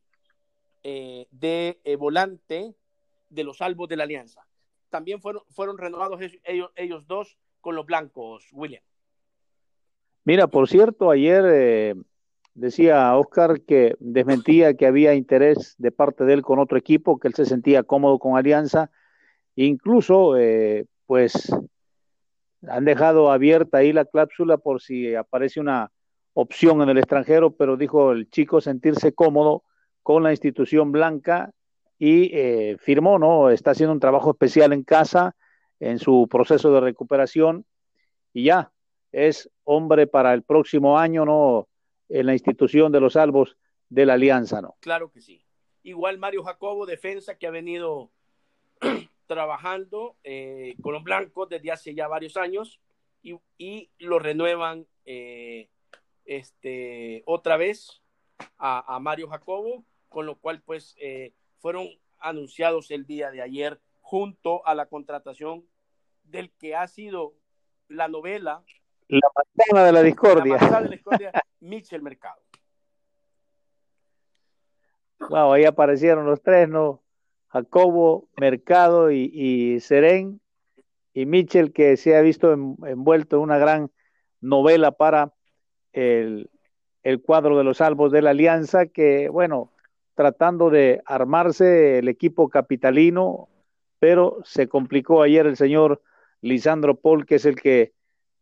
eh, 0.83 1.29
de 1.31 1.79
volante 1.97 2.75
de 3.29 3.45
los 3.45 3.63
Albos 3.63 3.89
de 3.89 3.95
la 3.95 4.03
Alianza. 4.03 4.45
También 4.91 5.21
fueron, 5.21 5.43
fueron 5.51 5.79
renovados 5.79 6.21
ellos, 6.45 6.71
ellos 6.77 7.07
dos 7.07 7.37
con 7.61 7.75
los 7.75 7.87
blancos, 7.87 8.49
William. 8.53 8.83
Mira, 10.25 10.49
por 10.49 10.69
cierto, 10.69 11.11
ayer 11.11 11.45
eh, 11.47 11.95
decía 12.55 13.17
Oscar 13.17 13.61
que 13.61 13.95
desmentía 14.01 14.75
que 14.75 14.87
había 14.87 15.15
interés 15.15 15.75
de 15.79 15.93
parte 15.93 16.25
de 16.25 16.35
él 16.35 16.43
con 16.43 16.59
otro 16.59 16.79
equipo, 16.79 17.19
que 17.19 17.29
él 17.29 17.35
se 17.35 17.45
sentía 17.45 17.85
cómodo 17.85 18.19
con 18.19 18.37
Alianza. 18.37 18.91
Incluso, 19.55 20.37
eh, 20.37 20.87
pues, 21.07 21.53
han 22.69 22.85
dejado 22.85 23.31
abierta 23.31 23.79
ahí 23.79 23.93
la 23.93 24.05
cláusula 24.05 24.59
por 24.59 24.81
si 24.81 25.15
aparece 25.15 25.61
una 25.61 25.93
opción 26.35 26.83
en 26.83 26.89
el 26.89 26.99
extranjero, 26.99 27.53
pero 27.53 27.77
dijo 27.77 28.13
el 28.13 28.29
chico 28.29 28.61
sentirse 28.61 29.15
cómodo 29.15 29.63
con 30.03 30.23
la 30.23 30.33
institución 30.33 30.93
blanca 30.93 31.53
y 31.99 32.31
eh, 32.37 32.77
firmó, 32.79 33.19
¿no? 33.19 33.51
Está 33.51 33.71
haciendo 33.71 33.93
un 33.93 34.01
trabajo 34.01 34.31
especial 34.31 34.73
en 34.73 34.83
casa, 34.83 35.35
en 35.81 35.99
su 35.99 36.29
proceso 36.31 36.73
de 36.73 36.81
recuperación 36.81 37.65
y 38.33 38.45
ya, 38.45 38.71
es 39.13 39.51
hombre 39.65 40.07
para 40.07 40.35
el 40.35 40.43
próximo 40.43 40.99
año, 40.99 41.25
¿no? 41.25 41.69
En 42.09 42.27
la 42.27 42.35
institución 42.35 42.93
de 42.93 43.01
los 43.01 43.15
salvos 43.15 43.57
de 43.89 44.05
la 44.05 44.15
Alianza, 44.15 44.61
¿no? 44.61 44.77
Claro 44.81 45.11
que 45.11 45.21
sí. 45.21 45.43
Igual 45.83 46.19
Mario 46.19 46.43
Jacobo, 46.45 46.85
defensa 46.85 47.39
que 47.39 47.47
ha 47.47 47.51
venido 47.51 48.11
trabajando 49.27 50.17
eh, 50.23 50.75
con 50.83 50.93
los 50.93 51.03
blancos 51.03 51.49
desde 51.49 51.73
hace 51.73 51.95
ya 51.95 52.09
varios 52.09 52.37
años 52.37 52.81
y, 53.23 53.39
y 53.57 53.91
lo 53.99 54.19
renuevan 54.19 54.87
eh, 55.05 55.69
este, 56.27 57.23
otra 57.25 57.57
vez 57.57 58.03
a, 58.59 58.95
a, 58.95 59.01
Mario 59.01 59.29
Jacobo, 59.29 59.85
con 60.09 60.27
lo 60.27 60.37
cual 60.37 60.61
pues 60.61 60.95
eh, 60.99 61.33
fueron 61.59 61.89
anunciados 62.19 62.91
el 62.91 63.07
día 63.07 63.31
de 63.31 63.43
ayer 63.43 63.81
junto 64.01 64.67
a 64.67 64.75
la 64.75 64.87
contratación 64.87 65.67
del 66.25 66.51
que 66.53 66.75
ha 66.75 66.87
sido 66.89 67.35
la 67.89 68.09
novela 68.09 68.65
la 69.09 69.29
manzana 69.35 69.87
de 69.87 69.93
la 69.93 70.03
discordia. 70.03 70.57
La 70.57 70.81
de 70.81 70.89
la 70.89 70.91
discordia, 70.91 71.33
Mitchell 71.61 72.03
Mercado. 72.03 72.41
Wow, 75.29 75.53
ahí 75.53 75.65
aparecieron 75.65 76.27
los 76.27 76.43
tres, 76.43 76.69
¿no? 76.69 77.03
Jacobo, 77.49 78.29
Mercado 78.37 79.11
y, 79.11 79.31
y 79.33 79.81
Seren 79.81 80.41
y 81.15 81.25
Mitchell, 81.25 81.73
que 81.73 81.97
se 81.97 82.17
ha 82.17 82.21
visto 82.21 82.53
envuelto 82.53 83.37
en 83.37 83.43
una 83.43 83.59
gran 83.59 83.91
novela 84.41 84.93
para 84.93 85.33
el, 85.93 86.51
el 87.03 87.23
cuadro 87.23 87.57
de 87.57 87.65
los 87.65 87.79
salvos 87.79 88.13
de 88.13 88.21
la 88.23 88.31
Alianza, 88.31 88.87
que, 88.87 89.29
bueno, 89.29 89.73
tratando 90.17 90.71
de 90.71 91.03
armarse 91.05 91.99
el 91.99 92.09
equipo 92.09 92.49
capitalino, 92.49 93.49
pero 93.99 94.39
se 94.45 94.67
complicó 94.67 95.23
ayer 95.23 95.47
el 95.47 95.57
señor 95.57 96.03
Lisandro 96.41 96.99
Paul, 96.99 97.27
que 97.27 97.37
es 97.37 97.45
el 97.45 97.61
que 97.61 97.93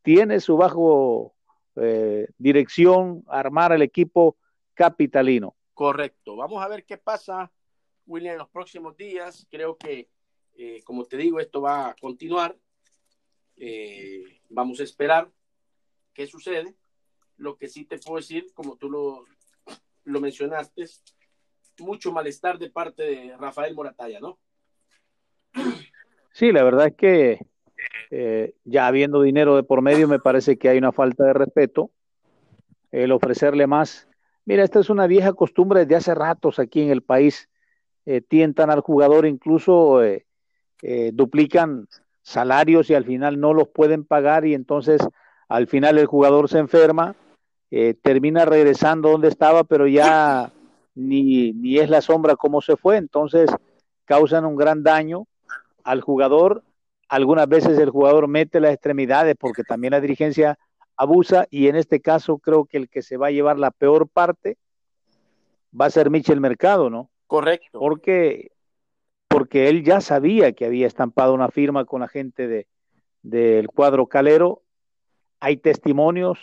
tiene 0.02 0.38
su 0.38 0.56
bajo 0.56 1.34
eh, 1.76 2.28
dirección 2.38 3.24
armar 3.26 3.72
el 3.72 3.82
equipo 3.82 4.36
capitalino. 4.72 5.56
Correcto. 5.74 6.36
Vamos 6.36 6.62
a 6.62 6.68
ver 6.68 6.84
qué 6.84 6.96
pasa, 6.96 7.50
William, 8.06 8.34
en 8.34 8.38
los 8.38 8.50
próximos 8.50 8.96
días. 8.96 9.44
Creo 9.50 9.76
que, 9.76 10.08
eh, 10.54 10.80
como 10.84 11.04
te 11.04 11.16
digo, 11.16 11.40
esto 11.40 11.60
va 11.60 11.88
a 11.88 11.96
continuar. 12.00 12.56
Eh, 13.56 14.40
vamos 14.48 14.78
a 14.78 14.84
esperar 14.84 15.28
qué 16.12 16.28
sucede. 16.28 16.76
Lo 17.36 17.56
que 17.56 17.66
sí 17.66 17.84
te 17.84 17.98
puedo 17.98 18.18
decir, 18.18 18.52
como 18.54 18.76
tú 18.76 18.88
lo, 18.88 19.24
lo 20.04 20.20
mencionaste, 20.20 20.84
mucho 21.78 22.12
malestar 22.12 22.58
de 22.58 22.70
parte 22.70 23.02
de 23.02 23.36
Rafael 23.36 23.74
Morataya, 23.74 24.20
¿no? 24.20 24.38
Sí, 26.32 26.52
la 26.52 26.64
verdad 26.64 26.88
es 26.88 26.94
que 26.96 27.38
eh, 28.10 28.54
ya 28.64 28.86
habiendo 28.86 29.22
dinero 29.22 29.56
de 29.56 29.62
por 29.62 29.82
medio, 29.82 30.08
me 30.08 30.18
parece 30.18 30.58
que 30.58 30.68
hay 30.68 30.78
una 30.78 30.92
falta 30.92 31.24
de 31.24 31.32
respeto. 31.32 31.90
El 32.90 33.12
ofrecerle 33.12 33.66
más. 33.66 34.08
Mira, 34.44 34.62
esta 34.62 34.80
es 34.80 34.90
una 34.90 35.06
vieja 35.06 35.32
costumbre 35.32 35.86
de 35.86 35.96
hace 35.96 36.14
ratos 36.14 36.58
aquí 36.58 36.82
en 36.82 36.90
el 36.90 37.02
país. 37.02 37.48
Eh, 38.06 38.20
tientan 38.20 38.70
al 38.70 38.80
jugador, 38.80 39.26
incluso 39.26 40.02
eh, 40.02 40.26
eh, 40.82 41.10
duplican 41.14 41.88
salarios 42.20 42.90
y 42.90 42.94
al 42.94 43.04
final 43.04 43.40
no 43.40 43.54
los 43.54 43.68
pueden 43.68 44.04
pagar 44.04 44.44
y 44.44 44.54
entonces 44.54 45.00
al 45.48 45.66
final 45.68 45.98
el 45.98 46.06
jugador 46.06 46.48
se 46.48 46.58
enferma, 46.58 47.16
termina 48.02 48.44
regresando 48.44 49.10
donde 49.10 49.28
estaba, 49.28 49.64
pero 49.64 49.88
ya 49.88 50.52
ni, 50.94 51.52
ni 51.52 51.78
es 51.78 51.90
la 51.90 52.00
sombra 52.00 52.36
como 52.36 52.60
se 52.60 52.76
fue, 52.76 52.96
entonces 52.96 53.50
causan 54.04 54.44
un 54.44 54.56
gran 54.56 54.82
daño 54.82 55.26
al 55.82 56.00
jugador. 56.00 56.62
Algunas 57.08 57.48
veces 57.48 57.78
el 57.78 57.90
jugador 57.90 58.28
mete 58.28 58.60
las 58.60 58.72
extremidades 58.72 59.36
porque 59.38 59.62
también 59.62 59.92
la 59.92 60.00
dirigencia 60.00 60.58
abusa 60.96 61.46
y 61.50 61.68
en 61.68 61.76
este 61.76 62.00
caso 62.00 62.38
creo 62.38 62.64
que 62.64 62.76
el 62.76 62.88
que 62.88 63.02
se 63.02 63.16
va 63.16 63.28
a 63.28 63.32
llevar 63.32 63.58
la 63.58 63.70
peor 63.70 64.08
parte 64.08 64.56
va 65.78 65.86
a 65.86 65.90
ser 65.90 66.10
Michel 66.10 66.40
Mercado, 66.40 66.88
¿no? 66.88 67.10
Correcto. 67.26 67.78
Porque, 67.78 68.52
porque 69.28 69.68
él 69.68 69.84
ya 69.84 70.00
sabía 70.00 70.52
que 70.52 70.66
había 70.66 70.86
estampado 70.86 71.34
una 71.34 71.48
firma 71.48 71.84
con 71.84 72.00
la 72.00 72.08
gente 72.08 72.46
de, 72.46 72.66
del 73.22 73.68
cuadro 73.68 74.06
calero. 74.06 74.62
Hay 75.40 75.56
testimonios. 75.56 76.38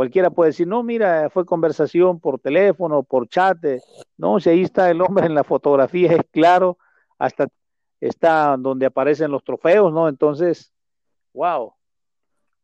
Cualquiera 0.00 0.30
puede 0.30 0.48
decir, 0.48 0.66
no, 0.66 0.82
mira, 0.82 1.28
fue 1.28 1.44
conversación 1.44 2.20
por 2.20 2.40
teléfono, 2.40 3.02
por 3.02 3.28
chat. 3.28 3.62
Eh". 3.66 3.82
No, 4.16 4.40
si 4.40 4.48
ahí 4.48 4.62
está 4.62 4.90
el 4.90 5.02
hombre 5.02 5.26
en 5.26 5.34
la 5.34 5.44
fotografía, 5.44 6.12
es 6.12 6.22
claro, 6.30 6.78
hasta 7.18 7.48
está 8.00 8.56
donde 8.56 8.86
aparecen 8.86 9.30
los 9.30 9.44
trofeos, 9.44 9.92
¿no? 9.92 10.08
Entonces, 10.08 10.72
wow, 11.34 11.74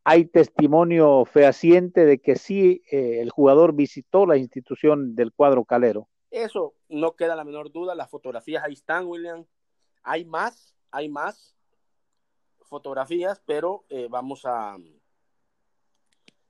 hay 0.03 0.25
testimonio 0.25 1.25
fehaciente 1.25 2.07
de 2.07 2.17
que 2.17 2.37
sí 2.37 2.81
eh, 2.91 3.21
el 3.21 3.29
jugador 3.29 3.75
visitó 3.75 4.25
la 4.25 4.37
institución 4.37 5.13
del 5.13 5.31
cuadro 5.31 5.63
calero. 5.63 6.09
Eso 6.31 6.73
no 6.89 7.15
queda 7.15 7.35
la 7.35 7.43
menor 7.43 7.71
duda, 7.71 7.93
las 7.93 8.09
fotografías 8.09 8.63
ahí 8.63 8.73
están, 8.73 9.05
William. 9.05 9.45
Hay 10.01 10.25
más, 10.25 10.75
hay 10.89 11.07
más 11.07 11.55
fotografías, 12.61 13.43
pero 13.45 13.85
eh, 13.89 14.07
vamos 14.09 14.43
a 14.43 14.75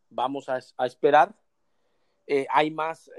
vamos 0.10 0.50
a, 0.50 0.60
esperar. 0.86 1.36
Eh, 2.26 2.46
hay 2.50 2.72
más 2.72 3.10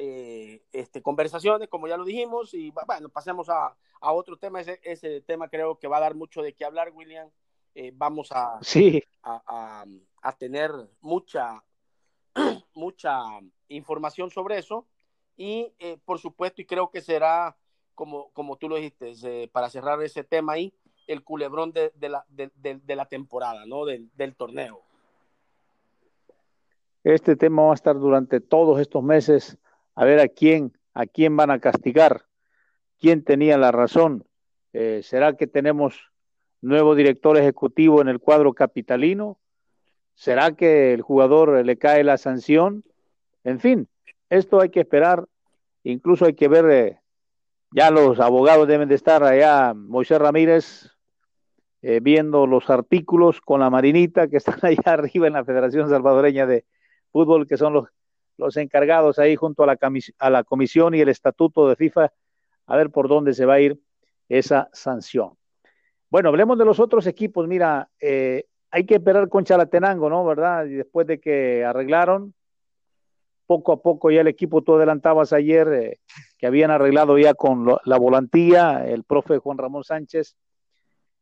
este, 0.73 1.03
conversaciones, 1.03 1.69
como 1.69 1.89
ya 1.89 1.97
lo 1.97 2.05
dijimos, 2.05 2.53
y 2.55 2.71
bueno, 2.87 3.09
pasemos 3.09 3.49
a, 3.49 3.75
otro 4.01 4.37
tema. 4.37 4.61
Ese, 4.61 4.81
ese, 4.83 5.21
tema 5.23 5.49
creo 5.49 5.79
que 5.79 5.89
va 5.89 5.97
a 5.97 6.01
dar 6.01 6.15
mucho 6.15 6.43
de 6.43 6.55
qué 6.55 6.65
hablar, 6.65 6.93
William. 6.95 7.31
vamos 7.95 8.31
a, 8.33 8.59
sí. 8.63 9.03
a, 9.23 9.85
a 10.23 10.33
tener 10.37 10.73
mucha, 11.01 11.65
mucha 12.75 13.23
información 13.69 14.31
sobre 14.31 14.59
eso. 14.59 14.87
Y 15.37 15.73
eh, 15.79 15.99
por 16.05 16.19
supuesto, 16.19 16.61
y 16.61 16.67
creo 16.67 16.91
que 16.91 17.01
será, 17.01 17.57
como, 17.95 18.31
como 18.33 18.57
tú 18.57 18.69
lo 18.69 18.77
dijiste, 18.77 19.13
eh, 19.25 19.49
para 19.49 19.71
cerrar 19.71 20.03
ese 20.03 20.25
tema 20.25 20.55
ahí, 20.55 20.75
el 21.07 21.23
culebrón 21.23 21.73
de, 21.73 21.93
la, 22.09 22.27
de, 22.29 22.97
la 22.97 23.07
temporada, 23.07 23.65
¿no? 23.65 23.87
Del, 23.87 24.11
del, 24.15 24.35
torneo. 24.35 24.83
Este 27.09 27.37
tema 27.37 27.63
va 27.63 27.71
a 27.71 27.75
estar 27.75 27.99
durante 27.99 28.39
todos 28.39 28.79
estos 28.79 29.03
meses, 29.03 29.57
a 29.95 30.05
ver 30.05 30.21
a 30.21 30.29
quién, 30.29 30.77
a 30.93 31.07
quién 31.07 31.35
van 31.39 31.51
a 31.51 31.59
castigar, 31.59 32.27
quién 33.01 33.25
tenía 33.25 33.57
la 33.57 33.73
razón. 33.73 34.27
Eh, 34.75 35.01
¿Será 35.03 35.33
que 35.35 35.47
tenemos 35.47 36.13
nuevo 36.61 36.95
director 36.95 37.39
ejecutivo 37.39 38.03
en 38.03 38.09
el 38.09 38.21
cuadro 38.21 38.53
capitalino? 38.53 39.39
¿Será 40.17 40.53
que 40.53 40.93
el 40.93 41.01
jugador 41.01 41.65
le 41.65 41.79
cae 41.79 42.05
la 42.05 42.19
sanción? 42.19 42.85
En 43.43 43.59
fin, 43.59 43.89
esto 44.29 44.61
hay 44.61 44.69
que 44.69 44.81
esperar. 44.81 45.25
Incluso 45.85 46.27
hay 46.27 46.35
que 46.35 46.49
ver, 46.49 46.71
eh, 46.71 47.01
ya 47.71 47.91
los 47.91 48.21
abogados 48.21 48.69
deben 48.69 48.91
de 48.91 48.97
estar 48.97 49.25
allá, 49.25 49.73
Moisés 49.73 50.19
Ramírez, 50.19 50.91
eh, 51.81 52.01
viendo 52.03 52.47
los 52.47 52.69
artículos 52.69 53.41
con 53.41 53.61
la 53.61 53.71
Marinita 53.71 54.29
que 54.29 54.37
están 54.37 54.59
allá 54.63 54.83
arriba 54.93 55.27
en 55.27 55.33
la 55.33 55.47
Federación 55.47 55.89
Salvadoreña 55.89 56.45
de 56.45 56.67
Fútbol, 57.11 57.47
que 57.47 57.57
son 57.57 57.73
los, 57.73 57.89
los 58.37 58.57
encargados 58.57 59.19
ahí 59.19 59.37
junto 59.37 59.63
a 59.63 59.67
la, 59.67 59.79
a 60.19 60.31
la 60.31 60.45
comisión 60.45 60.95
y 60.95 61.01
el 61.01 61.09
estatuto 61.09 61.69
de 61.69 61.77
FIFA, 61.77 62.13
a 62.67 62.77
ver 62.77 62.91
por 62.91 63.09
dónde 63.09 63.35
se 63.35 63.47
va 63.47 63.55
a 63.55 63.61
ir 63.61 63.79
esa 64.29 64.69
sanción. 64.73 65.33
Bueno, 66.11 66.31
hablemos 66.31 66.59
de 66.59 66.65
los 66.65 66.81
otros 66.81 67.07
equipos. 67.07 67.47
Mira, 67.49 67.89
eh, 68.01 68.45
hay 68.71 68.85
que 68.85 68.95
esperar 68.95 69.29
con 69.29 69.45
Chalatenango, 69.45 70.09
¿no? 70.09 70.25
¿Verdad? 70.25 70.67
Y 70.67 70.75
después 70.75 71.07
de 71.07 71.21
que 71.21 71.65
arreglaron, 71.65 72.35
poco 73.49 73.73
a 73.73 73.81
poco 73.81 74.11
ya 74.11 74.21
el 74.21 74.29
equipo, 74.29 74.63
tú 74.63 74.77
adelantabas 74.77 75.33
ayer 75.33 75.69
eh, 75.73 76.01
que 76.37 76.47
habían 76.47 76.71
arreglado 76.71 77.17
ya 77.19 77.33
con 77.33 77.67
la 77.83 77.99
volantía, 77.99 78.87
el 78.87 79.05
profe 79.05 79.39
Juan 79.39 79.57
Ramón 79.57 79.85
Sánchez 79.85 80.37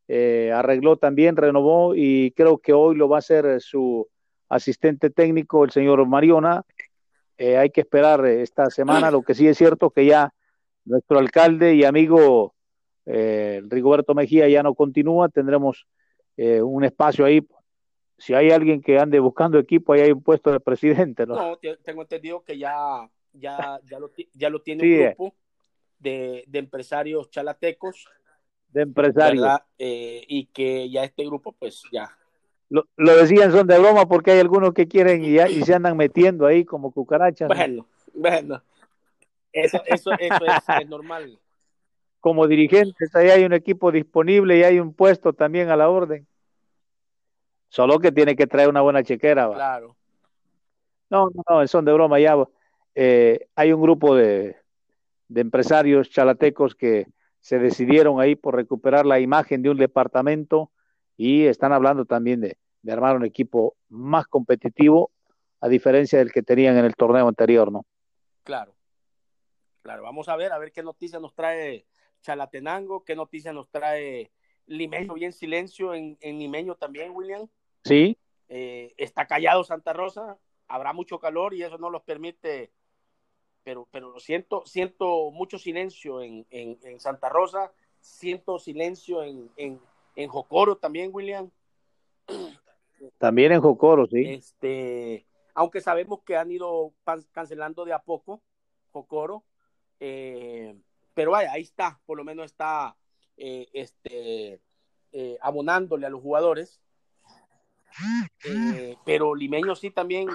eh, 0.09 0.51
arregló 0.53 0.97
también, 0.97 1.37
renovó 1.37 1.95
y 1.95 2.33
creo 2.33 2.59
que 2.59 2.73
hoy 2.73 2.97
lo 2.97 3.09
va 3.09 3.17
a 3.17 3.19
hacer 3.21 3.47
eh, 3.47 3.61
su 3.61 4.09
asistente 4.49 5.11
técnico, 5.11 5.65
el 5.65 5.71
señor 5.71 6.05
Mariona. 6.07 6.65
hay 7.39 7.71
que 7.71 7.83
esperar 7.83 8.25
esta 8.27 8.71
semana, 8.71 9.11
lo 9.11 9.23
que 9.23 9.35
sí 9.35 9.47
es 9.47 9.59
cierto 9.59 9.91
que 9.91 10.07
ya 10.07 10.33
nuestro 10.85 11.19
alcalde 11.19 11.75
y 11.75 11.85
amigo 11.85 12.55
Rigoberto 13.05 14.15
Mejía 14.15 14.49
ya 14.49 14.63
no 14.63 14.75
continúa, 14.75 15.29
tendremos 15.29 15.87
eh, 16.37 16.61
un 16.61 16.85
espacio 16.85 17.25
ahí. 17.25 17.47
Si 18.19 18.35
hay 18.35 18.51
alguien 18.51 18.81
que 18.81 18.99
ande 18.99 19.19
buscando 19.19 19.59
equipo, 19.59 19.93
ahí 19.93 20.03
hay 20.03 20.13
un 20.13 20.23
puesto 20.23 20.51
de 20.53 20.61
presidente, 20.61 21.27
¿no? 21.27 21.35
No, 21.35 21.59
tengo 21.59 22.03
entendido 22.03 22.43
que 22.43 22.57
ya, 22.57 23.11
ya, 23.33 23.81
ya, 23.85 23.99
lo, 23.99 24.11
ya 24.33 24.51
lo 24.51 24.63
tiene 24.63 24.83
un 24.83 24.89
eh. 24.89 25.15
grupo 25.17 25.35
de, 25.99 26.45
de, 26.47 26.59
empresarios 26.59 27.31
chalatecos. 27.31 28.07
De 28.69 28.83
empresarios. 28.83 29.47
Eh, 29.79 30.25
y 30.29 30.47
que 30.47 30.89
ya 30.89 31.05
este 31.05 31.25
grupo, 31.25 31.53
pues 31.53 31.83
ya. 31.93 32.11
Lo, 32.69 32.87
lo, 32.97 33.17
decían 33.17 33.53
son 33.53 33.67
de 33.67 33.79
broma 33.79 34.09
porque 34.09 34.33
hay 34.33 34.41
algunos 34.41 34.75
que 34.75 34.89
quieren 34.89 35.25
y, 35.25 35.39
y 35.41 35.63
se 35.63 35.75
andan 35.75 35.97
metiendo 35.97 36.47
ahí 36.47 36.65
como 36.65 36.91
cucarachas. 36.91 37.49
Bueno, 37.49 37.87
bueno. 38.13 38.63
Eso, 39.53 39.81
eso, 39.87 40.11
eso 40.19 40.45
es, 40.45 40.81
es 40.81 40.89
normal 40.89 41.39
como 42.27 42.49
dirigentes, 42.49 43.15
ahí 43.15 43.29
hay 43.29 43.45
un 43.45 43.53
equipo 43.53 43.93
disponible 43.93 44.59
y 44.59 44.65
hay 44.65 44.81
un 44.81 44.93
puesto 44.93 45.33
también 45.33 45.71
a 45.71 45.77
la 45.77 45.89
orden. 45.89 46.27
Solo 47.69 48.01
que 48.01 48.11
tiene 48.11 48.35
que 48.35 48.49
traer 48.49 48.69
una 48.69 48.81
buena 48.81 49.05
chequera. 49.05 49.49
Claro. 49.49 49.95
No, 51.09 51.31
no, 51.33 51.43
no, 51.49 51.69
son 51.69 51.85
de 51.85 51.93
broma 51.93 52.19
ya. 52.19 52.35
Eh, 52.97 53.47
hay 53.55 53.73
un 53.73 53.81
grupo 53.81 54.17
de, 54.17 54.57
de 55.29 55.41
empresarios 55.41 56.11
chalatecos 56.11 56.75
que 56.75 57.07
se 57.39 57.61
decidieron 57.61 58.21
ahí 58.21 58.35
por 58.35 58.57
recuperar 58.57 59.07
la 59.07 59.21
imagen 59.21 59.63
de 59.63 59.71
un 59.71 59.77
departamento 59.77 60.73
y 61.17 61.47
están 61.47 61.73
hablando 61.73 62.05
también 62.05 62.41
de, 62.41 62.59
de, 62.83 62.93
armar 62.93 63.17
un 63.17 63.25
equipo 63.25 63.77
más 63.89 64.27
competitivo 64.27 65.11
a 65.61 65.69
diferencia 65.69 66.19
del 66.19 66.33
que 66.33 66.43
tenían 66.43 66.77
en 66.77 66.85
el 66.85 66.95
torneo 66.95 67.27
anterior, 67.29 67.73
¿no? 67.73 67.85
Claro, 68.45 68.75
claro, 69.83 70.03
vamos 70.03 70.29
a 70.29 70.37
ver, 70.37 70.53
a 70.53 70.59
ver 70.59 70.73
qué 70.73 70.83
noticias 70.83 71.21
nos 71.21 71.35
trae 71.35 71.87
Chalatenango, 72.21 73.05
¿qué 73.05 73.17
noticia 73.17 73.53
nos 73.53 73.69
trae 73.71 74.31
Limeño? 74.67 75.15
Bien 75.15 75.33
silencio 75.33 75.95
en, 75.95 76.19
en 76.21 76.39
Limeño 76.39 76.75
también, 76.75 77.13
William. 77.15 77.49
Sí. 77.85 78.19
Eh, 78.49 78.95
está 78.97 79.27
callado 79.27 79.65
Santa 79.65 79.93
Rosa, 79.93 80.39
habrá 80.69 80.93
mucho 80.93 81.19
calor 81.19 81.55
y 81.55 81.63
eso 81.63 81.79
no 81.79 81.91
los 81.91 82.03
permite, 82.03 82.73
pero, 83.63 83.89
pero 83.91 84.19
siento, 84.21 84.65
siento 84.67 85.31
mucho 85.31 85.59
silencio 85.59 86.21
en, 86.23 86.47
en, 86.51 87.01
Santa 87.01 87.29
Rosa, 87.29 87.73
siento 88.01 88.59
silencio 88.59 89.23
en, 89.23 89.51
en, 89.57 89.81
en 90.17 90.29
Jocoro 90.29 90.77
también, 90.77 91.11
William. 91.13 91.51
También 93.19 93.53
en 93.53 93.61
Jocoro, 93.61 94.07
sí. 94.07 94.25
Este, 94.27 95.27
aunque 95.55 95.81
sabemos 95.81 96.21
que 96.23 96.37
han 96.37 96.51
ido 96.51 96.93
cancelando 97.33 97.85
de 97.85 97.93
a 97.93 98.01
poco 98.01 98.43
Jocoro, 98.91 99.45
eh, 100.01 100.75
pero 101.15 101.31
vaya, 101.31 101.53
ahí 101.53 101.63
está, 101.63 102.01
por 102.07 102.17
lo 102.19 102.25
menos 102.25 102.47
está 102.47 102.97
eh, 103.37 103.69
este, 103.73 104.61
eh, 105.13 105.39
abonándole 105.41 106.07
a 106.07 106.11
los 106.11 106.23
jugadores. 106.23 106.81
Pero 109.05 109.35
Limeño 109.35 109.75
sí 109.75 109.91
también 109.91 110.29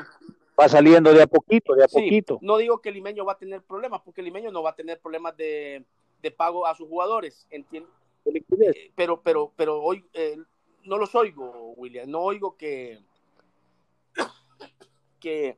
va 0.60 0.68
saliendo 0.68 1.14
de 1.14 1.22
a 1.22 1.28
poquito, 1.28 1.76
de 1.76 1.84
a 1.84 1.88
poquito. 1.88 2.40
No 2.42 2.58
digo 2.58 2.82
que 2.82 2.92
Limeño 2.92 3.26
va 3.26 3.34
a 3.34 3.38
tener 3.38 3.62
problemas, 3.62 4.02
porque 4.02 4.22
Limeño 4.22 4.52
no 4.52 4.64
va 4.64 4.72
a 4.72 4.76
tener 4.76 5.00
problemas 5.00 5.38
de, 5.38 5.86
pago 6.36 6.66
a 6.66 6.76
sus 6.76 6.88
jugadores, 6.88 7.48
entiendo. 7.52 7.90
Pero, 8.96 9.22
pero, 9.22 9.52
pero 9.56 9.82
hoy 9.82 10.06
no 10.84 10.98
los 10.98 11.16
oigo, 11.16 11.74
William, 11.78 12.10
no 12.10 12.20
oigo 12.20 12.58
que, 12.58 13.00
que, 15.20 15.58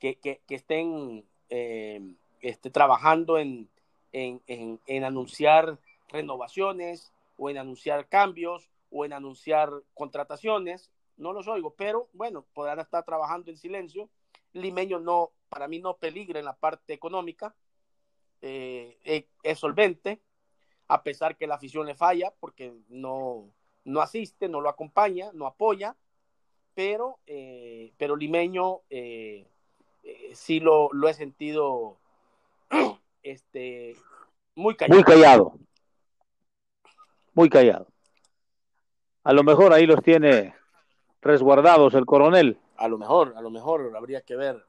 que, 0.00 0.40
estén 0.48 1.24
este, 1.48 2.70
trabajando 2.70 3.38
en, 3.38 3.68
en, 4.12 5.04
anunciar 5.04 5.78
renovaciones 6.08 7.12
o 7.36 7.50
en 7.50 7.58
anunciar 7.58 8.08
cambios 8.08 8.70
o 8.90 9.04
en 9.04 9.12
anunciar 9.12 9.70
contrataciones. 9.94 10.90
No 11.16 11.32
los 11.32 11.48
oigo, 11.48 11.74
pero 11.74 12.08
bueno, 12.12 12.44
podrán 12.54 12.80
estar 12.80 13.04
trabajando 13.04 13.50
en 13.50 13.56
silencio. 13.56 14.08
Limeño 14.52 15.00
no, 15.00 15.32
para 15.48 15.68
mí 15.68 15.78
no 15.78 15.96
peligra 15.96 16.38
en 16.38 16.44
la 16.46 16.56
parte 16.56 16.94
económica, 16.94 17.54
eh, 18.42 19.26
es 19.42 19.58
solvente, 19.58 20.20
a 20.88 21.02
pesar 21.02 21.36
que 21.36 21.46
la 21.46 21.56
afición 21.56 21.86
le 21.86 21.94
falla, 21.94 22.32
porque 22.38 22.72
no, 22.88 23.50
no 23.84 24.00
asiste, 24.00 24.48
no 24.48 24.60
lo 24.60 24.68
acompaña, 24.68 25.30
no 25.32 25.46
apoya, 25.46 25.96
pero, 26.74 27.18
eh, 27.26 27.92
pero 27.96 28.16
Limeño 28.16 28.82
eh, 28.90 29.48
eh, 30.02 30.30
sí 30.34 30.60
lo, 30.60 30.90
lo, 30.92 31.08
he 31.08 31.14
sentido 31.14 31.98
este, 33.22 33.96
muy 34.54 34.76
callado. 34.76 34.94
Muy 34.94 35.04
callado. 35.04 35.58
Muy 37.34 37.48
callado. 37.48 37.88
A 39.24 39.32
lo 39.32 39.42
mejor 39.42 39.72
ahí 39.72 39.86
los 39.86 40.02
tiene 40.02 40.54
resguardados 41.20 41.94
el 41.94 42.06
coronel. 42.06 42.60
A 42.76 42.88
lo 42.88 42.98
mejor, 42.98 43.34
a 43.36 43.40
lo 43.40 43.50
mejor 43.50 43.92
habría 43.96 44.20
que 44.20 44.36
ver. 44.36 44.64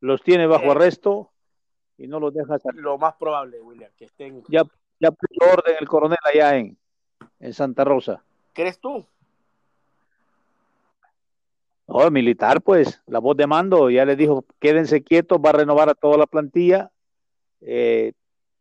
Los 0.00 0.22
tiene 0.22 0.46
bajo 0.46 0.72
arresto 0.72 1.31
y 2.02 2.08
no 2.08 2.18
los 2.18 2.34
deja 2.34 2.58
salir. 2.58 2.82
Lo 2.82 2.98
más 2.98 3.14
probable, 3.14 3.60
William, 3.60 3.90
que 3.96 4.06
estén. 4.06 4.42
Ya, 4.48 4.64
ya 4.98 5.12
puso 5.12 5.52
orden 5.52 5.76
el 5.80 5.88
coronel 5.88 6.18
allá 6.24 6.56
en, 6.56 6.76
en 7.38 7.54
Santa 7.54 7.84
Rosa. 7.84 8.22
¿Crees 8.52 8.80
tú? 8.80 9.06
No, 11.86 12.04
el 12.04 12.10
militar, 12.10 12.60
pues, 12.60 13.00
la 13.06 13.20
voz 13.20 13.36
de 13.36 13.46
mando 13.46 13.88
ya 13.90 14.04
le 14.04 14.16
dijo, 14.16 14.44
quédense 14.58 15.02
quietos, 15.02 15.38
va 15.38 15.50
a 15.50 15.54
renovar 15.54 15.88
a 15.88 15.94
toda 15.94 16.16
la 16.16 16.26
plantilla. 16.26 16.90
Eh, 17.60 18.12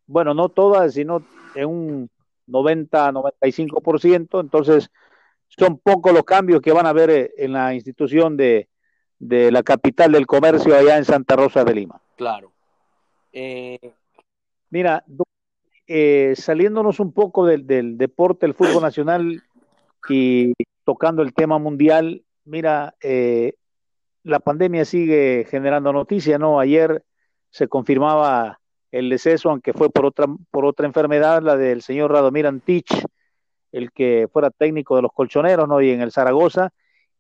bueno, 0.06 0.34
no 0.34 0.50
toda, 0.50 0.90
sino 0.90 1.26
en 1.56 1.66
un 1.66 2.10
90-95%. 2.48 4.40
Entonces, 4.40 4.92
son 5.48 5.80
pocos 5.80 6.14
los 6.14 6.24
cambios 6.24 6.62
que 6.62 6.74
van 6.74 6.86
a 6.86 6.90
haber 6.90 7.10
eh, 7.10 7.32
en 7.38 7.54
la 7.54 7.74
institución 7.74 8.38
de, 8.38 8.70
de 9.18 9.52
la 9.52 9.64
capital 9.64 10.12
del 10.12 10.28
comercio 10.28 10.76
allá 10.76 10.98
en 10.98 11.06
Santa 11.06 11.36
Rosa 11.36 11.64
de 11.64 11.74
Lima. 11.74 12.02
Claro. 12.18 12.51
Eh... 13.32 13.94
Mira, 14.72 15.04
eh, 15.86 16.34
saliéndonos 16.38 17.02
un 17.02 17.12
poco 17.12 17.46
del, 17.46 17.98
deporte, 17.98 18.46
el 18.46 18.54
fútbol 18.54 18.82
nacional 18.82 19.44
y 20.08 20.54
tocando 20.86 21.22
el 21.22 21.34
tema 21.34 21.60
mundial, 21.60 22.24
mira, 22.46 22.96
eh, 23.02 23.56
la 24.24 24.40
pandemia 24.40 24.86
sigue 24.86 25.46
generando 25.50 25.92
noticias, 25.92 26.40
¿no? 26.40 26.58
Ayer 26.62 27.04
se 27.50 27.68
confirmaba 27.68 28.62
el 28.92 29.10
deceso, 29.10 29.50
aunque 29.50 29.74
fue 29.74 29.90
por 29.90 30.06
otra, 30.06 30.28
por 30.52 30.64
otra 30.64 30.88
enfermedad, 30.88 31.42
la 31.42 31.58
del 31.58 31.82
señor 31.82 32.12
Radomir 32.12 32.48
Antich, 32.48 33.06
el 33.74 33.92
que 33.92 34.30
fuera 34.32 34.52
técnico 34.52 34.96
de 34.96 35.02
los 35.02 35.12
colchoneros, 35.12 35.68
¿no? 35.68 35.82
Y 35.82 35.92
en 35.92 36.00
el 36.00 36.14
Zaragoza, 36.14 36.70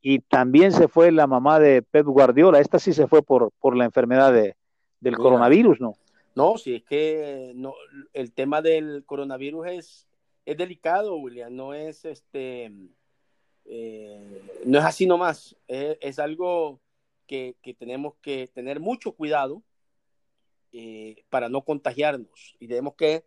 y 0.01 0.19
también 0.19 0.71
se 0.71 0.87
fue 0.87 1.11
la 1.11 1.27
mamá 1.27 1.59
de 1.59 1.81
Pep 1.81 2.05
Guardiola, 2.05 2.59
esta 2.59 2.79
sí 2.79 2.93
se 2.93 3.07
fue 3.07 3.21
por, 3.21 3.51
por 3.59 3.75
la 3.75 3.83
enfermedad 3.83 4.31
de, 4.31 4.55
del 5.01 5.17
coronavirus, 5.17 5.81
¿no? 5.81 5.95
No, 6.35 6.57
sí, 6.57 6.75
es 6.75 6.83
que 6.83 7.51
no, 7.55 7.73
el 8.13 8.31
tema 8.31 8.61
del 8.61 9.03
coronavirus 9.05 9.67
es, 9.67 10.07
es 10.45 10.57
delicado, 10.57 11.17
William, 11.17 11.53
no 11.53 11.73
es 11.73 12.05
este, 12.05 12.71
eh, 13.65 14.41
no 14.65 14.79
es 14.79 14.85
así 14.85 15.05
nomás, 15.05 15.57
es, 15.67 15.97
es 15.99 16.19
algo 16.19 16.79
que, 17.27 17.57
que, 17.61 17.73
tenemos 17.73 18.15
que 18.21 18.47
tener 18.53 18.79
mucho 18.79 19.11
cuidado 19.11 19.61
eh, 20.71 21.25
para 21.29 21.49
no 21.49 21.63
contagiarnos 21.63 22.55
y 22.59 22.67
tenemos 22.67 22.95
que 22.95 23.25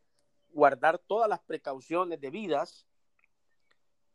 guardar 0.51 0.99
todas 0.99 1.29
las 1.29 1.41
precauciones 1.41 2.21
debidas 2.21 2.87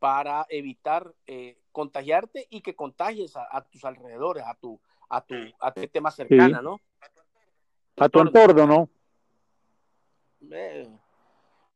para 0.00 0.46
evitar 0.48 1.14
eh, 1.26 1.58
contagiarte 1.70 2.48
y 2.50 2.62
que 2.62 2.74
contagies 2.74 3.36
a, 3.36 3.46
a, 3.50 3.62
tus 3.62 3.84
alrededores, 3.84 4.44
a 4.46 4.54
tu, 4.54 4.80
a 5.08 5.20
tu, 5.20 5.34
a 5.60 5.72
tu 5.72 5.80
gente 5.80 6.00
más 6.00 6.16
cercana, 6.16 6.58
sí. 6.58 6.64
¿no? 6.64 6.80
A 8.00 8.08
tu 8.08 8.18
entorno, 8.18 8.66
¿no? 8.66 8.90
Eh, 10.50 10.88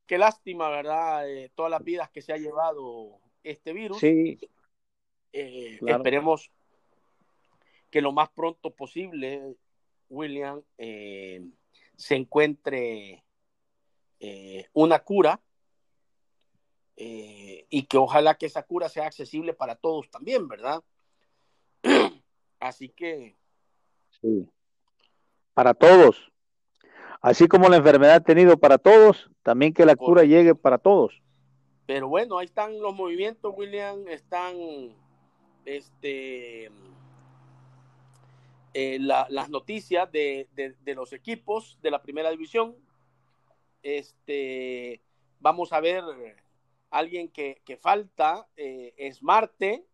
qué 0.06 0.16
lástima, 0.16 0.70
¿verdad? 0.70 1.28
Eh, 1.28 1.52
todas 1.54 1.70
las 1.70 1.84
vidas 1.84 2.08
que 2.08 2.22
se 2.22 2.32
ha 2.32 2.38
llevado 2.38 3.20
este 3.42 3.74
virus. 3.74 3.98
Sí. 3.98 4.38
Eh, 5.34 5.76
claro. 5.80 5.98
Esperemos 5.98 6.50
que 7.90 8.00
lo 8.00 8.12
más 8.12 8.30
pronto 8.30 8.70
posible, 8.70 9.54
William, 10.08 10.62
se 10.78 12.14
encuentre 12.16 13.22
una 14.72 15.00
cura 15.00 15.38
y 16.96 17.82
que 17.82 17.98
ojalá 17.98 18.38
que 18.38 18.46
esa 18.46 18.62
cura 18.62 18.88
sea 18.88 19.06
accesible 19.06 19.52
para 19.52 19.76
todos 19.76 20.10
también, 20.10 20.48
¿verdad? 20.48 20.82
Así 22.60 22.88
que... 22.88 23.36
Sí. 24.22 24.48
Para 25.54 25.74
todos. 25.74 26.30
Así 27.20 27.48
como 27.48 27.68
la 27.68 27.76
enfermedad 27.76 28.16
ha 28.16 28.20
tenido 28.20 28.58
para 28.58 28.76
todos, 28.76 29.30
también 29.42 29.72
que 29.72 29.86
la 29.86 29.96
cura 29.96 30.24
llegue 30.24 30.54
para 30.54 30.76
todos. 30.76 31.22
Pero 31.86 32.08
bueno, 32.08 32.38
ahí 32.38 32.46
están 32.46 32.78
los 32.80 32.94
movimientos, 32.94 33.54
William, 33.56 34.06
están 34.08 34.54
este, 35.64 36.70
eh, 38.74 38.98
la, 39.00 39.26
las 39.30 39.48
noticias 39.48 40.10
de, 40.10 40.48
de, 40.54 40.74
de, 40.82 40.94
los 40.94 41.12
equipos 41.12 41.78
de 41.80 41.90
la 41.90 42.02
primera 42.02 42.30
división. 42.30 42.74
Este, 43.82 45.00
vamos 45.40 45.72
a 45.72 45.80
ver 45.80 46.02
alguien 46.90 47.28
que, 47.28 47.60
que 47.64 47.76
falta, 47.76 48.46
eh, 48.56 48.94
es 48.96 49.22
Marte, 49.22 49.84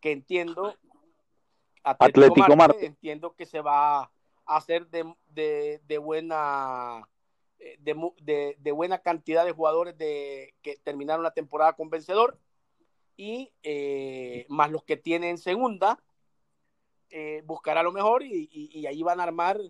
que 0.00 0.12
entiendo, 0.12 0.74
Atlético, 1.82 2.26
Atlético 2.26 2.56
Marte, 2.56 2.56
Marte, 2.56 2.86
entiendo 2.86 3.34
que 3.34 3.46
se 3.46 3.60
va 3.60 4.10
hacer 4.46 4.88
de, 4.88 5.14
de, 5.86 5.98
buena 5.98 7.08
eh, 7.58 7.76
de, 7.80 8.56
de, 8.58 8.72
buena 8.72 8.98
cantidad 8.98 9.44
de 9.44 9.52
jugadores 9.52 9.98
de, 9.98 10.54
que 10.62 10.76
terminaron 10.76 11.22
la 11.22 11.34
temporada 11.34 11.74
con 11.74 11.90
vencedor 11.90 12.38
y 13.16 13.52
eh, 13.62 14.46
más 14.48 14.70
los 14.70 14.84
que 14.84 14.96
tienen 14.96 15.38
segunda 15.38 16.02
eh, 17.10 17.42
buscará 17.44 17.82
lo 17.82 17.92
mejor 17.92 18.22
y, 18.22 18.48
y, 18.50 18.86
ahí 18.86 19.02
van 19.02 19.20
a 19.20 19.24
armar 19.24 19.60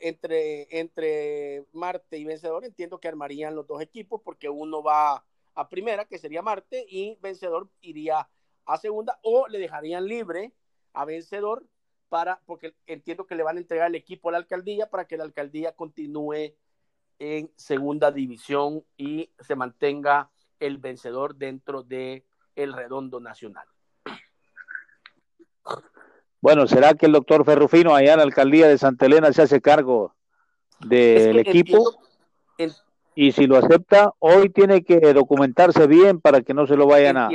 entre, 0.00 0.80
entre 0.80 1.64
Marte 1.72 2.18
y 2.18 2.24
vencedor 2.24 2.64
entiendo 2.64 2.98
que 2.98 3.08
armarían 3.08 3.54
los 3.54 3.66
dos 3.66 3.80
equipos 3.80 4.20
porque 4.24 4.48
uno 4.48 4.82
va 4.82 5.24
a 5.54 5.68
primera 5.68 6.04
que 6.04 6.18
sería 6.18 6.42
Marte 6.42 6.84
y 6.88 7.16
vencedor 7.20 7.68
iría 7.80 8.28
a 8.64 8.76
segunda 8.76 9.18
o 9.22 9.48
le 9.48 9.58
dejarían 9.58 10.06
libre 10.06 10.52
a 10.92 11.04
vencedor 11.04 11.64
para, 12.08 12.40
porque 12.46 12.74
entiendo 12.86 13.26
que 13.26 13.34
le 13.34 13.42
van 13.42 13.56
a 13.56 13.60
entregar 13.60 13.88
el 13.88 13.94
equipo 13.94 14.28
a 14.28 14.32
la 14.32 14.38
alcaldía 14.38 14.88
para 14.88 15.06
que 15.06 15.16
la 15.16 15.24
alcaldía 15.24 15.72
continúe 15.72 16.54
en 17.18 17.50
segunda 17.56 18.10
división 18.10 18.84
y 18.96 19.30
se 19.38 19.56
mantenga 19.56 20.30
el 20.60 20.78
vencedor 20.78 21.36
dentro 21.36 21.82
de 21.82 22.24
el 22.56 22.72
redondo 22.72 23.20
nacional. 23.20 23.66
Bueno, 26.40 26.66
¿será 26.66 26.94
que 26.94 27.06
el 27.06 27.12
doctor 27.12 27.44
Ferrufino 27.44 27.94
allá 27.94 28.12
en 28.12 28.18
la 28.18 28.24
alcaldía 28.24 28.68
de 28.68 28.78
Santa 28.78 29.06
Elena 29.06 29.32
se 29.32 29.42
hace 29.42 29.60
cargo 29.60 30.14
del 30.80 31.38
es 31.38 31.44
que 31.44 31.50
equipo? 31.50 31.78
Entiendo, 32.56 32.88
y 33.14 33.32
si 33.32 33.48
lo 33.48 33.56
acepta, 33.56 34.14
hoy 34.20 34.48
tiene 34.48 34.84
que 34.84 35.12
documentarse 35.12 35.88
bien 35.88 36.20
para 36.20 36.42
que 36.42 36.54
no 36.54 36.68
se 36.68 36.76
lo 36.76 36.86
vayan 36.86 37.16
a, 37.16 37.28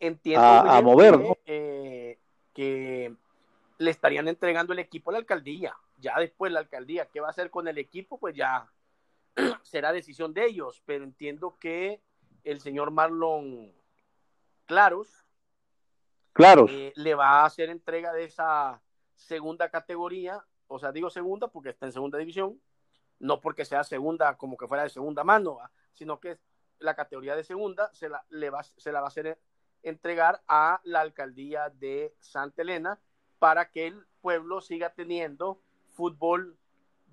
entiendo, 0.00 0.44
a, 0.44 0.76
a 0.76 0.82
mover. 0.82 1.12
Que, 1.12 1.22
¿no? 1.22 1.36
eh, 1.46 2.18
que 2.52 3.14
le 3.78 3.90
estarían 3.90 4.28
entregando 4.28 4.72
el 4.72 4.80
equipo 4.80 5.10
a 5.10 5.14
la 5.14 5.18
alcaldía. 5.18 5.76
Ya 5.96 6.18
después 6.18 6.52
la 6.52 6.60
alcaldía, 6.60 7.06
¿qué 7.06 7.20
va 7.20 7.28
a 7.28 7.30
hacer 7.30 7.50
con 7.50 7.68
el 7.68 7.78
equipo? 7.78 8.18
Pues 8.18 8.34
ya 8.34 8.70
será 9.62 9.92
decisión 9.92 10.34
de 10.34 10.46
ellos, 10.46 10.82
pero 10.84 11.04
entiendo 11.04 11.56
que 11.58 12.02
el 12.44 12.60
señor 12.60 12.90
Marlon 12.90 13.72
Claros, 14.66 15.24
Claros. 16.38 16.70
Eh, 16.70 16.92
le 16.94 17.16
va 17.16 17.40
a 17.40 17.46
hacer 17.46 17.68
entrega 17.68 18.12
de 18.12 18.22
esa 18.22 18.80
segunda 19.16 19.70
categoría, 19.70 20.44
o 20.68 20.78
sea, 20.78 20.92
digo 20.92 21.10
segunda 21.10 21.48
porque 21.48 21.70
está 21.70 21.86
en 21.86 21.92
segunda 21.92 22.16
división, 22.16 22.60
no 23.18 23.40
porque 23.40 23.64
sea 23.64 23.82
segunda 23.82 24.36
como 24.36 24.56
que 24.56 24.68
fuera 24.68 24.84
de 24.84 24.88
segunda 24.88 25.24
mano, 25.24 25.58
sino 25.92 26.20
que 26.20 26.38
la 26.78 26.94
categoría 26.94 27.34
de 27.34 27.42
segunda 27.42 27.92
se 27.92 28.08
la, 28.08 28.24
le 28.28 28.50
va, 28.50 28.62
se 28.62 28.92
la 28.92 29.00
va 29.00 29.06
a 29.06 29.08
hacer 29.08 29.36
entregar 29.82 30.40
a 30.46 30.80
la 30.84 31.00
alcaldía 31.00 31.70
de 31.70 32.14
Santa 32.20 32.62
Elena 32.62 33.00
para 33.38 33.70
que 33.70 33.86
el 33.86 34.06
pueblo 34.20 34.60
siga 34.60 34.90
teniendo 34.90 35.60
fútbol 35.90 36.56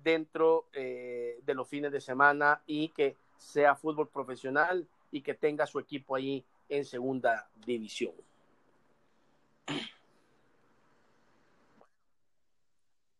dentro 0.02 0.68
eh, 0.72 1.40
de 1.42 1.54
los 1.54 1.68
fines 1.68 1.92
de 1.92 2.00
semana 2.00 2.62
y 2.66 2.88
que 2.90 3.16
sea 3.38 3.74
fútbol 3.74 4.08
profesional 4.08 4.86
y 5.10 5.20
que 5.22 5.34
tenga 5.34 5.66
su 5.66 5.78
equipo 5.78 6.14
ahí 6.14 6.44
en 6.68 6.84
segunda 6.84 7.48
división. 7.64 8.12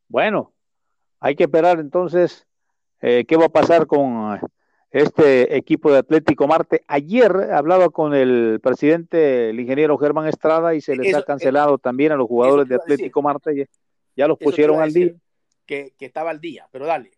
Bueno, 0.08 0.52
hay 1.20 1.34
que 1.34 1.44
esperar 1.44 1.80
entonces 1.80 2.46
eh, 3.00 3.24
qué 3.26 3.36
va 3.36 3.46
a 3.46 3.50
pasar 3.50 3.86
con 3.86 4.40
este 4.96 5.56
equipo 5.56 5.92
de 5.92 5.98
Atlético 5.98 6.46
Marte. 6.46 6.82
Ayer 6.86 7.30
hablaba 7.52 7.90
con 7.90 8.14
el 8.14 8.60
presidente, 8.62 9.50
el 9.50 9.60
ingeniero 9.60 9.98
Germán 9.98 10.26
Estrada, 10.26 10.74
y 10.74 10.80
se 10.80 10.96
les 10.96 11.08
eso, 11.08 11.18
ha 11.18 11.22
cancelado 11.24 11.74
eso, 11.74 11.78
también 11.78 12.12
a 12.12 12.16
los 12.16 12.26
jugadores 12.26 12.66
de 12.68 12.76
Atlético 12.76 13.20
Marte. 13.20 13.54
Ya, 13.54 13.64
ya 14.16 14.26
los 14.26 14.38
pusieron 14.38 14.80
al 14.80 14.92
día. 14.92 15.12
Que, 15.66 15.92
que, 15.98 16.06
estaba 16.06 16.30
al 16.30 16.40
día, 16.40 16.68
pero 16.70 16.86
dale, 16.86 17.10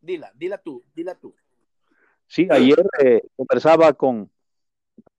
dila, 0.00 0.32
dila 0.34 0.58
tú, 0.58 0.82
dila 0.94 1.14
tú. 1.14 1.34
Sí, 2.26 2.46
ayer 2.50 2.82
eh, 3.04 3.22
conversaba 3.36 3.92
con, 3.92 4.30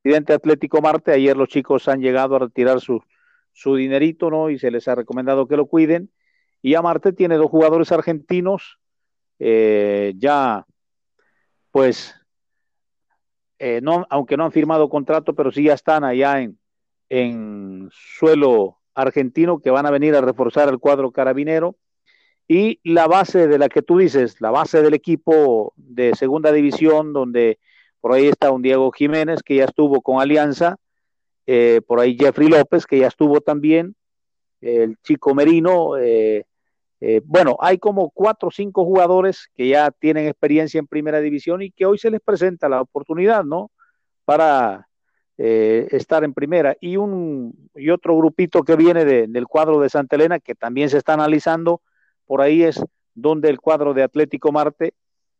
presidente 0.01 0.33
Atlético 0.33 0.81
Marte. 0.81 1.11
Ayer 1.11 1.37
los 1.37 1.49
chicos 1.49 1.87
han 1.87 2.01
llegado 2.01 2.35
a 2.35 2.39
retirar 2.39 2.79
su, 2.81 3.03
su 3.51 3.75
dinerito, 3.75 4.29
¿no? 4.29 4.49
Y 4.49 4.57
se 4.57 4.71
les 4.71 4.87
ha 4.87 4.95
recomendado 4.95 5.47
que 5.47 5.57
lo 5.57 5.67
cuiden. 5.67 6.09
Y 6.61 6.75
a 6.75 6.81
Marte 6.81 7.13
tiene 7.13 7.35
dos 7.35 7.49
jugadores 7.49 7.91
argentinos, 7.91 8.79
eh, 9.39 10.13
ya, 10.17 10.65
pues, 11.72 12.15
eh, 13.59 13.80
no, 13.82 14.05
aunque 14.09 14.38
no 14.38 14.45
han 14.45 14.51
firmado 14.51 14.89
contrato, 14.89 15.34
pero 15.34 15.51
sí 15.51 15.63
ya 15.63 15.74
están 15.74 16.03
allá 16.03 16.41
en, 16.41 16.59
en 17.09 17.89
suelo 17.91 18.78
argentino 18.93 19.59
que 19.59 19.72
van 19.72 19.86
a 19.86 19.91
venir 19.91 20.15
a 20.15 20.22
reforzar 20.22 20.69
el 20.69 20.80
cuadro 20.80 21.11
carabinero. 21.11 21.76
Y 22.47 22.80
la 22.84 23.07
base 23.07 23.47
de 23.47 23.57
la 23.57 23.69
que 23.69 23.82
tú 23.82 23.97
dices, 23.97 24.41
la 24.41 24.51
base 24.51 24.82
del 24.82 24.93
equipo 24.93 25.74
de 25.78 26.13
segunda 26.15 26.51
división, 26.51 27.13
donde 27.13 27.59
por 28.01 28.13
ahí 28.13 28.28
está 28.28 28.51
un 28.51 28.61
Diego 28.61 28.91
Jiménez 28.91 29.41
que 29.43 29.55
ya 29.55 29.65
estuvo 29.65 30.01
con 30.01 30.19
Alianza, 30.19 30.76
eh, 31.47 31.82
por 31.86 31.99
ahí 31.99 32.17
Jeffrey 32.19 32.49
López 32.49 32.86
que 32.86 32.99
ya 32.99 33.07
estuvo 33.07 33.39
también, 33.41 33.95
el 34.59 34.97
chico 35.03 35.34
Merino, 35.34 35.97
eh, 35.97 36.45
eh, 37.01 37.21
bueno, 37.25 37.57
hay 37.59 37.77
como 37.77 38.11
cuatro 38.11 38.49
o 38.49 38.51
cinco 38.51 38.85
jugadores 38.85 39.49
que 39.55 39.67
ya 39.67 39.91
tienen 39.91 40.27
experiencia 40.27 40.79
en 40.79 40.87
primera 40.87 41.19
división 41.19 41.61
y 41.61 41.71
que 41.71 41.85
hoy 41.85 41.97
se 41.97 42.11
les 42.11 42.21
presenta 42.21 42.69
la 42.69 42.81
oportunidad, 42.81 43.43
¿no? 43.43 43.71
Para 44.25 44.87
estar 45.37 46.23
en 46.23 46.35
primera. 46.35 46.77
Y, 46.79 46.97
un, 46.97 47.67
y 47.73 47.89
otro 47.89 48.15
grupito 48.15 48.61
que 48.61 48.75
viene 48.75 49.05
del 49.05 49.47
cuadro 49.47 49.79
de 49.79 49.89
Santa 49.89 50.15
Elena 50.15 50.39
que 50.39 50.53
también 50.53 50.91
se 50.91 50.99
está 50.99 51.15
analizando, 51.15 51.81
por 52.27 52.41
ahí 52.41 52.61
es 52.61 52.79
donde 53.15 53.49
el 53.49 53.59
cuadro 53.59 53.95
de 53.95 54.03
Atlético 54.03 54.51
Marte, 54.51 54.93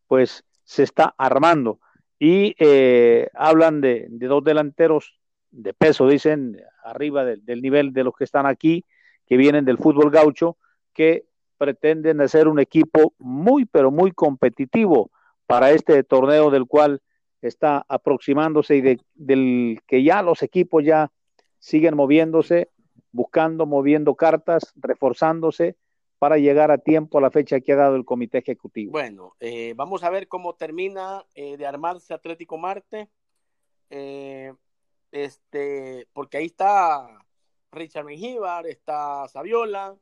pues 0.08 0.44
se 0.64 0.84
está 0.84 1.14
armando 1.18 1.80
y 2.20 2.56
eh, 2.60 3.30
hablan 3.34 3.82
de, 3.82 4.08
dos 4.10 4.44
delanteros 4.44 5.20
de 5.50 5.74
peso, 5.74 6.08
dicen, 6.08 6.62
arriba 6.84 7.26
del 7.26 7.62
nivel 7.62 7.94
de 7.94 8.04
los 8.04 8.14
que 8.16 8.26
están 8.26 8.46
aquí, 8.46 8.86
que 9.26 9.38
vienen 9.38 9.66
del 9.66 9.80
fútbol 9.80 10.12
gaucho, 10.12 10.58
que 10.94 11.26
pretenden 11.62 12.22
hacer 12.22 12.48
un 12.48 12.60
equipo 12.60 13.14
muy, 13.20 13.66
pero 13.66 13.92
muy 13.92 14.12
competitivo 14.12 15.12
para 15.46 15.70
este 15.70 16.04
torneo 16.04 16.50
del 16.50 16.66
cual 16.66 17.04
está 17.40 17.86
aproximándose 17.88 18.78
y 18.78 18.98
del 19.14 19.80
que 19.86 20.02
ya 20.02 20.24
los 20.24 20.42
equipos 20.42 20.84
ya 20.84 21.12
siguen 21.60 21.96
moviéndose, 21.96 22.70
buscando, 23.12 23.68
moviendo 23.68 24.16
cartas, 24.16 24.74
reforzándose 24.76 25.76
para 26.18 26.40
llegar 26.40 26.72
a 26.72 26.80
tiempo 26.80 27.20
a 27.20 27.22
la 27.22 27.30
fecha 27.30 27.60
que 27.60 27.74
ha 27.74 27.76
dado 27.76 27.96
el 27.96 28.06
comité 28.06 28.40
ejecutivo. 28.40 28.94
Bueno, 28.94 29.36
eh, 29.40 29.76
vamos 29.76 30.04
a 30.04 30.10
ver 30.10 30.28
cómo 30.28 30.56
termina 30.56 31.24
eh, 31.36 31.58
de 31.58 31.68
armarse 31.68 32.16
Atlético 32.16 32.58
Marte. 32.58 33.08
Eh, 33.92 34.52
este, 35.12 36.08
porque 36.12 36.38
ahí 36.38 36.48
está 36.48 37.24
Richard 37.72 38.06
Mengíbar, 38.06 38.66
está 38.66 39.28
Saviola, 39.28 39.96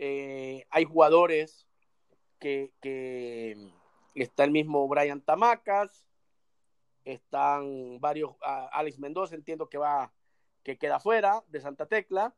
hay 0.00 0.84
jugadores 0.84 1.66
que, 2.38 2.72
que, 2.80 3.70
está 4.14 4.44
el 4.44 4.50
mismo 4.50 4.88
Brian 4.88 5.20
Tamacas, 5.20 6.06
están 7.04 8.00
varios, 8.00 8.34
Alex 8.40 8.98
Mendoza, 8.98 9.34
entiendo 9.34 9.68
que 9.68 9.78
va, 9.78 10.12
que 10.62 10.78
queda 10.78 11.00
fuera 11.00 11.44
de 11.48 11.60
Santa 11.60 11.86
Tecla. 11.86 12.34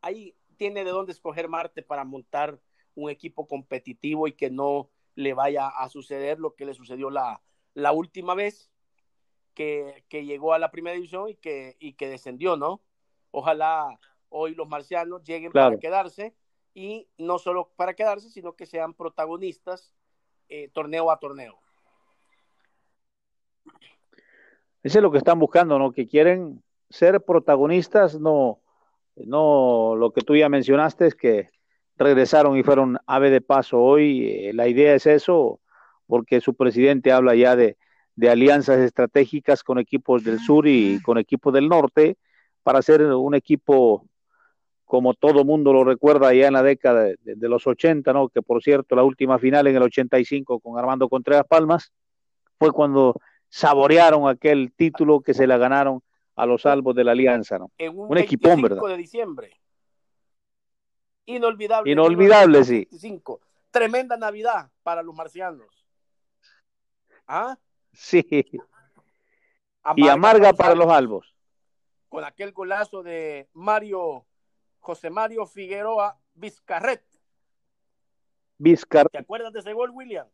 Hay 0.00 0.36
tiene 0.56 0.84
de 0.84 0.90
dónde 0.90 1.12
escoger 1.12 1.48
Marte 1.48 1.82
para 1.82 2.04
montar 2.04 2.58
un 2.94 3.10
equipo 3.10 3.46
competitivo 3.46 4.26
y 4.26 4.32
que 4.32 4.50
no 4.50 4.90
le 5.14 5.34
vaya 5.34 5.68
a 5.68 5.88
suceder 5.88 6.38
lo 6.38 6.54
que 6.54 6.66
le 6.66 6.74
sucedió 6.74 7.10
la, 7.10 7.42
la 7.74 7.92
última 7.92 8.34
vez 8.34 8.70
que, 9.54 10.04
llegó 10.10 10.52
a 10.54 10.58
la 10.58 10.70
primera 10.70 10.94
división 10.94 11.28
y 11.28 11.34
que, 11.34 11.76
y 11.78 11.94
que 11.94 12.08
descendió, 12.08 12.56
¿no? 12.56 12.82
Ojalá 13.30 13.98
hoy 14.28 14.54
los 14.54 14.68
marcianos 14.68 15.22
lleguen 15.24 15.52
para 15.52 15.78
quedarse 15.78 16.34
y 16.74 17.08
no 17.18 17.38
solo 17.38 17.72
para 17.76 17.94
quedarse, 17.94 18.30
sino 18.30 18.54
que 18.54 18.66
sean 18.66 18.94
protagonistas 18.94 19.94
eh, 20.48 20.68
torneo 20.72 21.10
a 21.10 21.18
torneo. 21.18 21.58
Eso 24.82 24.98
es 24.98 25.02
lo 25.02 25.10
que 25.10 25.18
están 25.18 25.38
buscando, 25.38 25.78
¿no? 25.78 25.90
Que 25.90 26.06
quieren 26.06 26.62
ser 26.90 27.20
protagonistas, 27.20 28.20
no, 28.20 28.60
no, 29.16 29.96
lo 29.96 30.12
que 30.12 30.20
tú 30.20 30.36
ya 30.36 30.48
mencionaste 30.48 31.06
es 31.06 31.14
que 31.14 31.48
regresaron 31.96 32.56
y 32.56 32.62
fueron 32.62 32.98
ave 33.06 33.30
de 33.30 33.40
paso. 33.40 33.80
Hoy 33.80 34.28
eh, 34.28 34.52
la 34.52 34.68
idea 34.68 34.94
es 34.94 35.06
eso, 35.06 35.60
porque 36.06 36.40
su 36.40 36.54
presidente 36.54 37.12
habla 37.12 37.34
ya 37.34 37.56
de, 37.56 37.76
alianzas 38.28 38.78
estratégicas 38.78 39.62
con 39.62 39.78
equipos 39.78 40.24
del 40.24 40.38
sur 40.38 40.66
y 40.66 41.00
con 41.02 41.18
equipos 41.18 41.52
del 41.52 41.68
norte 41.68 42.16
para 42.62 42.78
hacer 42.78 43.02
un 43.02 43.34
equipo 43.34 44.06
como 44.86 45.14
todo 45.14 45.44
mundo 45.44 45.72
lo 45.72 45.84
recuerda 45.84 46.32
ya 46.32 46.46
en 46.46 46.54
la 46.54 46.62
década 46.62 47.02
de, 47.20 47.48
los 47.48 47.66
80, 47.66 48.12
¿no? 48.12 48.28
Que 48.28 48.40
por 48.40 48.62
cierto, 48.62 48.94
la 48.94 49.02
última 49.02 49.38
final 49.38 49.66
en 49.66 49.76
el 49.76 49.82
85 49.82 50.60
con 50.60 50.78
Armando 50.78 51.08
Contreras 51.08 51.44
Palmas 51.46 51.92
fue 52.58 52.70
cuando 52.70 53.20
saborearon 53.48 54.28
aquel 54.28 54.72
título 54.72 55.20
que 55.20 55.34
se 55.34 55.46
la 55.46 55.58
ganaron 55.58 56.02
a 56.36 56.46
los 56.46 56.62
salvos 56.62 56.94
de 56.94 57.02
la 57.02 57.12
alianza, 57.12 57.58
¿no? 57.58 57.70
un, 57.92 58.16
equipón, 58.16 58.62
¿verdad? 58.62 58.80
de 58.86 58.96
diciembre. 58.96 59.50
Inolvidable. 61.24 61.90
Inolvidable, 61.90 62.64
sí. 62.64 62.88
Tremenda 63.72 64.16
Navidad 64.16 64.70
para 64.84 65.02
los 65.02 65.14
marcianos. 65.14 65.66
¿Ah? 67.26 67.58
Sí. 67.92 68.24
y 69.96 70.08
amarga 70.08 70.52
para 70.52 70.76
los 70.76 70.86
albos. 70.86 71.34
Con 72.08 72.22
aquel 72.22 72.52
golazo 72.52 73.02
de 73.02 73.48
Mario, 73.52 74.24
José 74.86 75.10
Mario 75.10 75.44
Figueroa 75.46 76.16
Vizcarret. 76.34 77.02
Vizcarret. 78.56 79.10
¿Te 79.10 79.18
acuerdas 79.18 79.52
de 79.52 79.58
ese 79.58 79.72
gol, 79.72 79.90
William? 79.90 80.28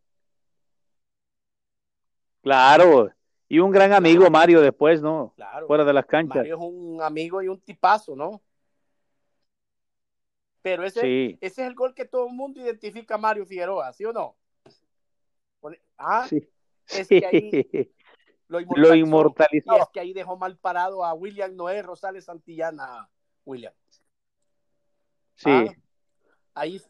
Claro, 2.42 3.10
y 3.48 3.60
un 3.60 3.70
gran 3.70 3.94
amigo 3.94 4.28
Mario 4.28 4.60
después, 4.60 5.00
¿no? 5.00 5.32
Claro. 5.36 5.66
Fuera 5.66 5.84
de 5.86 5.92
las 5.94 6.04
canchas. 6.04 6.36
Mario 6.36 6.56
es 6.56 6.62
un 6.62 7.00
amigo 7.00 7.40
y 7.40 7.48
un 7.48 7.62
tipazo, 7.62 8.14
¿no? 8.14 8.42
Pero 10.60 10.84
ese, 10.84 11.38
ese 11.40 11.62
es 11.62 11.66
el 11.66 11.74
gol 11.74 11.94
que 11.94 12.04
todo 12.04 12.26
el 12.26 12.34
mundo 12.34 12.60
identifica 12.60 13.14
a 13.14 13.18
Mario 13.18 13.46
Figueroa, 13.46 13.90
¿sí 13.94 14.04
o 14.04 14.12
no? 14.12 14.36
Ah, 15.96 16.26
sí. 16.28 16.46
Es 16.88 17.08
que 17.08 17.24
ahí 17.24 17.90
lo 18.48 18.94
inmortalizó. 18.94 19.78
Y 19.78 19.80
es 19.80 19.88
que 19.88 20.00
ahí 20.00 20.12
dejó 20.12 20.36
mal 20.36 20.58
parado 20.58 21.06
a 21.06 21.14
William 21.14 21.56
Noé 21.56 21.80
Rosales 21.80 22.26
Santillana, 22.26 23.08
William. 23.46 23.72
Sí. 25.42 25.50
Ah, 25.50 25.74
ahí 26.54 26.80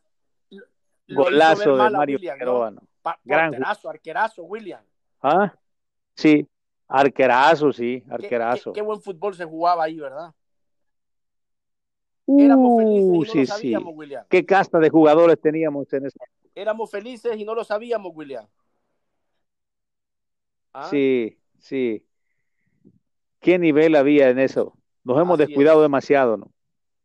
Golazo 1.08 1.76
de 1.76 1.90
Mario 1.90 2.18
Figueroa, 2.18 2.70
¿no? 2.70 2.82
arquerazo, 3.02 3.88
arquerazo, 3.88 4.42
William. 4.44 4.82
Ah, 5.22 5.52
sí. 6.14 6.46
Arquerazo, 6.86 7.72
sí, 7.72 8.04
arquerazo. 8.10 8.72
Qué, 8.74 8.82
buen 8.82 9.00
fútbol 9.00 9.34
se 9.34 9.46
jugaba 9.46 9.84
ahí, 9.84 9.98
¿verdad? 9.98 10.34
Éramos 12.26 12.76
felices 12.76 13.04
y 13.04 13.10
no 13.10 13.24
lo 13.24 13.46
sabíamos, 13.46 13.94
William. 13.96 14.26
Qué 14.28 14.46
casta 14.46 14.78
de 14.78 14.90
jugadores 14.90 15.40
teníamos 15.40 15.90
en 15.92 16.06
esa. 16.06 16.18
Éramos 16.54 16.90
felices 16.90 17.36
y 17.36 17.44
no 17.44 17.54
lo 17.54 17.64
sabíamos, 17.64 18.12
William. 18.14 18.46
¿Ah? 20.74 20.88
Sí, 20.90 21.38
sí. 21.58 22.04
¿Qué 23.40 23.58
nivel 23.58 23.96
había 23.96 24.28
en 24.28 24.38
eso? 24.38 24.76
Nos 25.02 25.18
hemos 25.18 25.38
descuidado 25.38 25.80
demasiado, 25.82 26.36
¿no? 26.36 26.52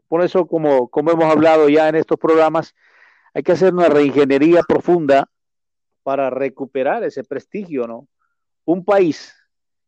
Por 0.08 0.24
eso, 0.24 0.46
como, 0.48 0.88
como 0.90 1.12
hemos 1.12 1.26
hablado 1.26 1.70
ya 1.70 1.90
en 1.90 1.96
estos 1.96 2.18
programas, 2.18 2.74
hay 3.34 3.44
que 3.44 3.52
hacer 3.52 3.74
una 3.74 3.90
reingeniería 3.90 4.62
profunda 4.68 5.30
para 6.04 6.30
recuperar 6.30 7.04
ese 7.04 7.24
prestigio, 7.24 7.88
¿no? 7.88 8.08
Un 8.66 8.86
país 8.86 9.36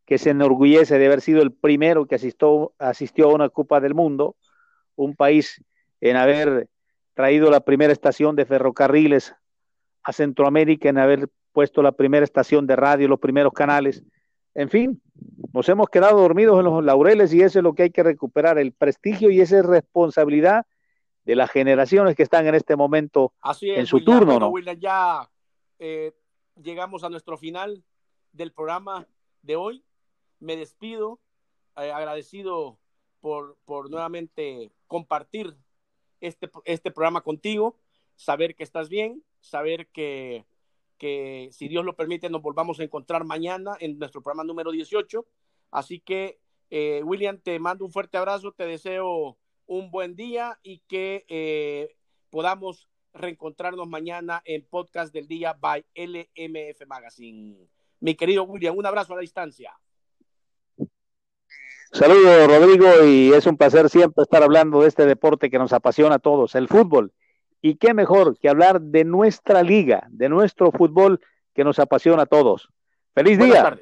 que 0.05 0.17
se 0.17 0.31
enorgullece 0.31 0.97
de 0.97 1.05
haber 1.05 1.21
sido 1.21 1.41
el 1.41 1.51
primero 1.51 2.05
que 2.05 2.15
asistió, 2.15 2.73
asistió 2.79 3.29
a 3.29 3.33
una 3.33 3.49
Copa 3.49 3.79
del 3.79 3.93
Mundo, 3.93 4.35
un 4.95 5.15
país 5.15 5.63
en 6.01 6.15
haber 6.15 6.67
traído 7.13 7.49
la 7.49 7.59
primera 7.59 7.93
estación 7.93 8.35
de 8.35 8.45
ferrocarriles 8.45 9.35
a 10.03 10.13
Centroamérica, 10.13 10.89
en 10.89 10.97
haber 10.97 11.29
puesto 11.51 11.81
la 11.81 11.91
primera 11.91 12.23
estación 12.23 12.67
de 12.67 12.75
radio, 12.75 13.07
los 13.07 13.19
primeros 13.19 13.53
canales. 13.53 14.03
En 14.59 14.69
fin, 14.69 15.01
nos 15.53 15.69
hemos 15.69 15.87
quedado 15.87 16.19
dormidos 16.19 16.59
en 16.59 16.65
los 16.65 16.83
laureles 16.83 17.33
y 17.33 17.41
eso 17.41 17.59
es 17.59 17.63
lo 17.63 17.73
que 17.73 17.83
hay 17.83 17.91
que 17.91 18.03
recuperar, 18.03 18.59
el 18.59 18.73
prestigio 18.73 19.29
y 19.29 19.39
esa 19.39 19.59
es 19.59 19.65
responsabilidad 19.65 20.65
de 21.23 21.37
las 21.37 21.49
generaciones 21.49 22.13
que 22.13 22.23
están 22.23 22.45
en 22.45 22.55
este 22.55 22.75
momento 22.75 23.31
en 23.61 23.85
su 23.85 24.03
turno. 24.03 24.37
¿no? 24.37 24.53
ya 24.73 25.29
eh, 25.79 26.11
llegamos 26.61 27.05
a 27.05 27.09
nuestro 27.09 27.37
final 27.37 27.85
del 28.33 28.51
programa 28.51 29.07
de 29.43 29.55
hoy 29.55 29.85
me 30.41 30.57
despido, 30.57 31.21
eh, 31.77 31.93
agradecido 31.93 32.79
por, 33.21 33.57
por 33.63 33.89
nuevamente 33.89 34.73
compartir 34.87 35.55
este, 36.19 36.51
este 36.65 36.91
programa 36.91 37.21
contigo, 37.21 37.77
saber 38.17 38.55
que 38.55 38.63
estás 38.63 38.89
bien, 38.89 39.23
saber 39.39 39.87
que, 39.87 40.43
que 40.99 41.49
si 41.51 41.67
Dios 41.67 41.83
lo 41.83 41.95
permite 41.95 42.29
nos 42.29 42.43
volvamos 42.43 42.79
a 42.79 42.83
encontrar 42.83 43.25
mañana 43.25 43.75
en 43.79 43.97
nuestro 43.97 44.21
programa 44.21 44.43
número 44.43 44.71
18 44.71 45.25
Así 45.71 45.99
que, 45.99 46.39
eh, 46.69 47.01
William, 47.03 47.39
te 47.39 47.59
mando 47.59 47.85
un 47.85 47.91
fuerte 47.91 48.17
abrazo, 48.17 48.51
te 48.51 48.65
deseo 48.65 49.37
un 49.65 49.91
buen 49.91 50.15
día 50.15 50.59
y 50.63 50.79
que 50.87 51.25
eh, 51.27 51.95
podamos 52.29 52.89
reencontrarnos 53.13 53.87
mañana 53.87 54.41
en 54.45 54.65
Podcast 54.65 55.13
del 55.13 55.27
Día 55.27 55.53
by 55.53 55.85
LMF 55.95 56.85
Magazine. 56.87 57.67
Mi 57.99 58.15
querido 58.15 58.43
William, 58.43 58.77
un 58.77 58.85
abrazo 58.85 59.13
a 59.13 59.17
la 59.17 59.21
distancia. 59.21 59.73
Saludos, 61.91 62.47
Rodrigo, 62.47 63.03
y 63.03 63.33
es 63.33 63.47
un 63.47 63.57
placer 63.57 63.89
siempre 63.89 64.21
estar 64.21 64.43
hablando 64.43 64.81
de 64.81 64.87
este 64.87 65.07
deporte 65.07 65.49
que 65.49 65.57
nos 65.57 65.73
apasiona 65.73 66.15
a 66.15 66.19
todos, 66.19 66.53
el 66.53 66.67
fútbol. 66.67 67.11
Y 67.61 67.75
qué 67.75 67.93
mejor 67.93 68.37
que 68.39 68.49
hablar 68.49 68.81
de 68.81 69.03
nuestra 69.03 69.63
liga, 69.63 70.07
de 70.09 70.29
nuestro 70.29 70.71
fútbol 70.71 71.19
que 71.53 71.63
nos 71.63 71.79
apasiona 71.79 72.23
a 72.23 72.25
todos. 72.25 72.69
Feliz 73.13 73.37
día. 73.37 73.77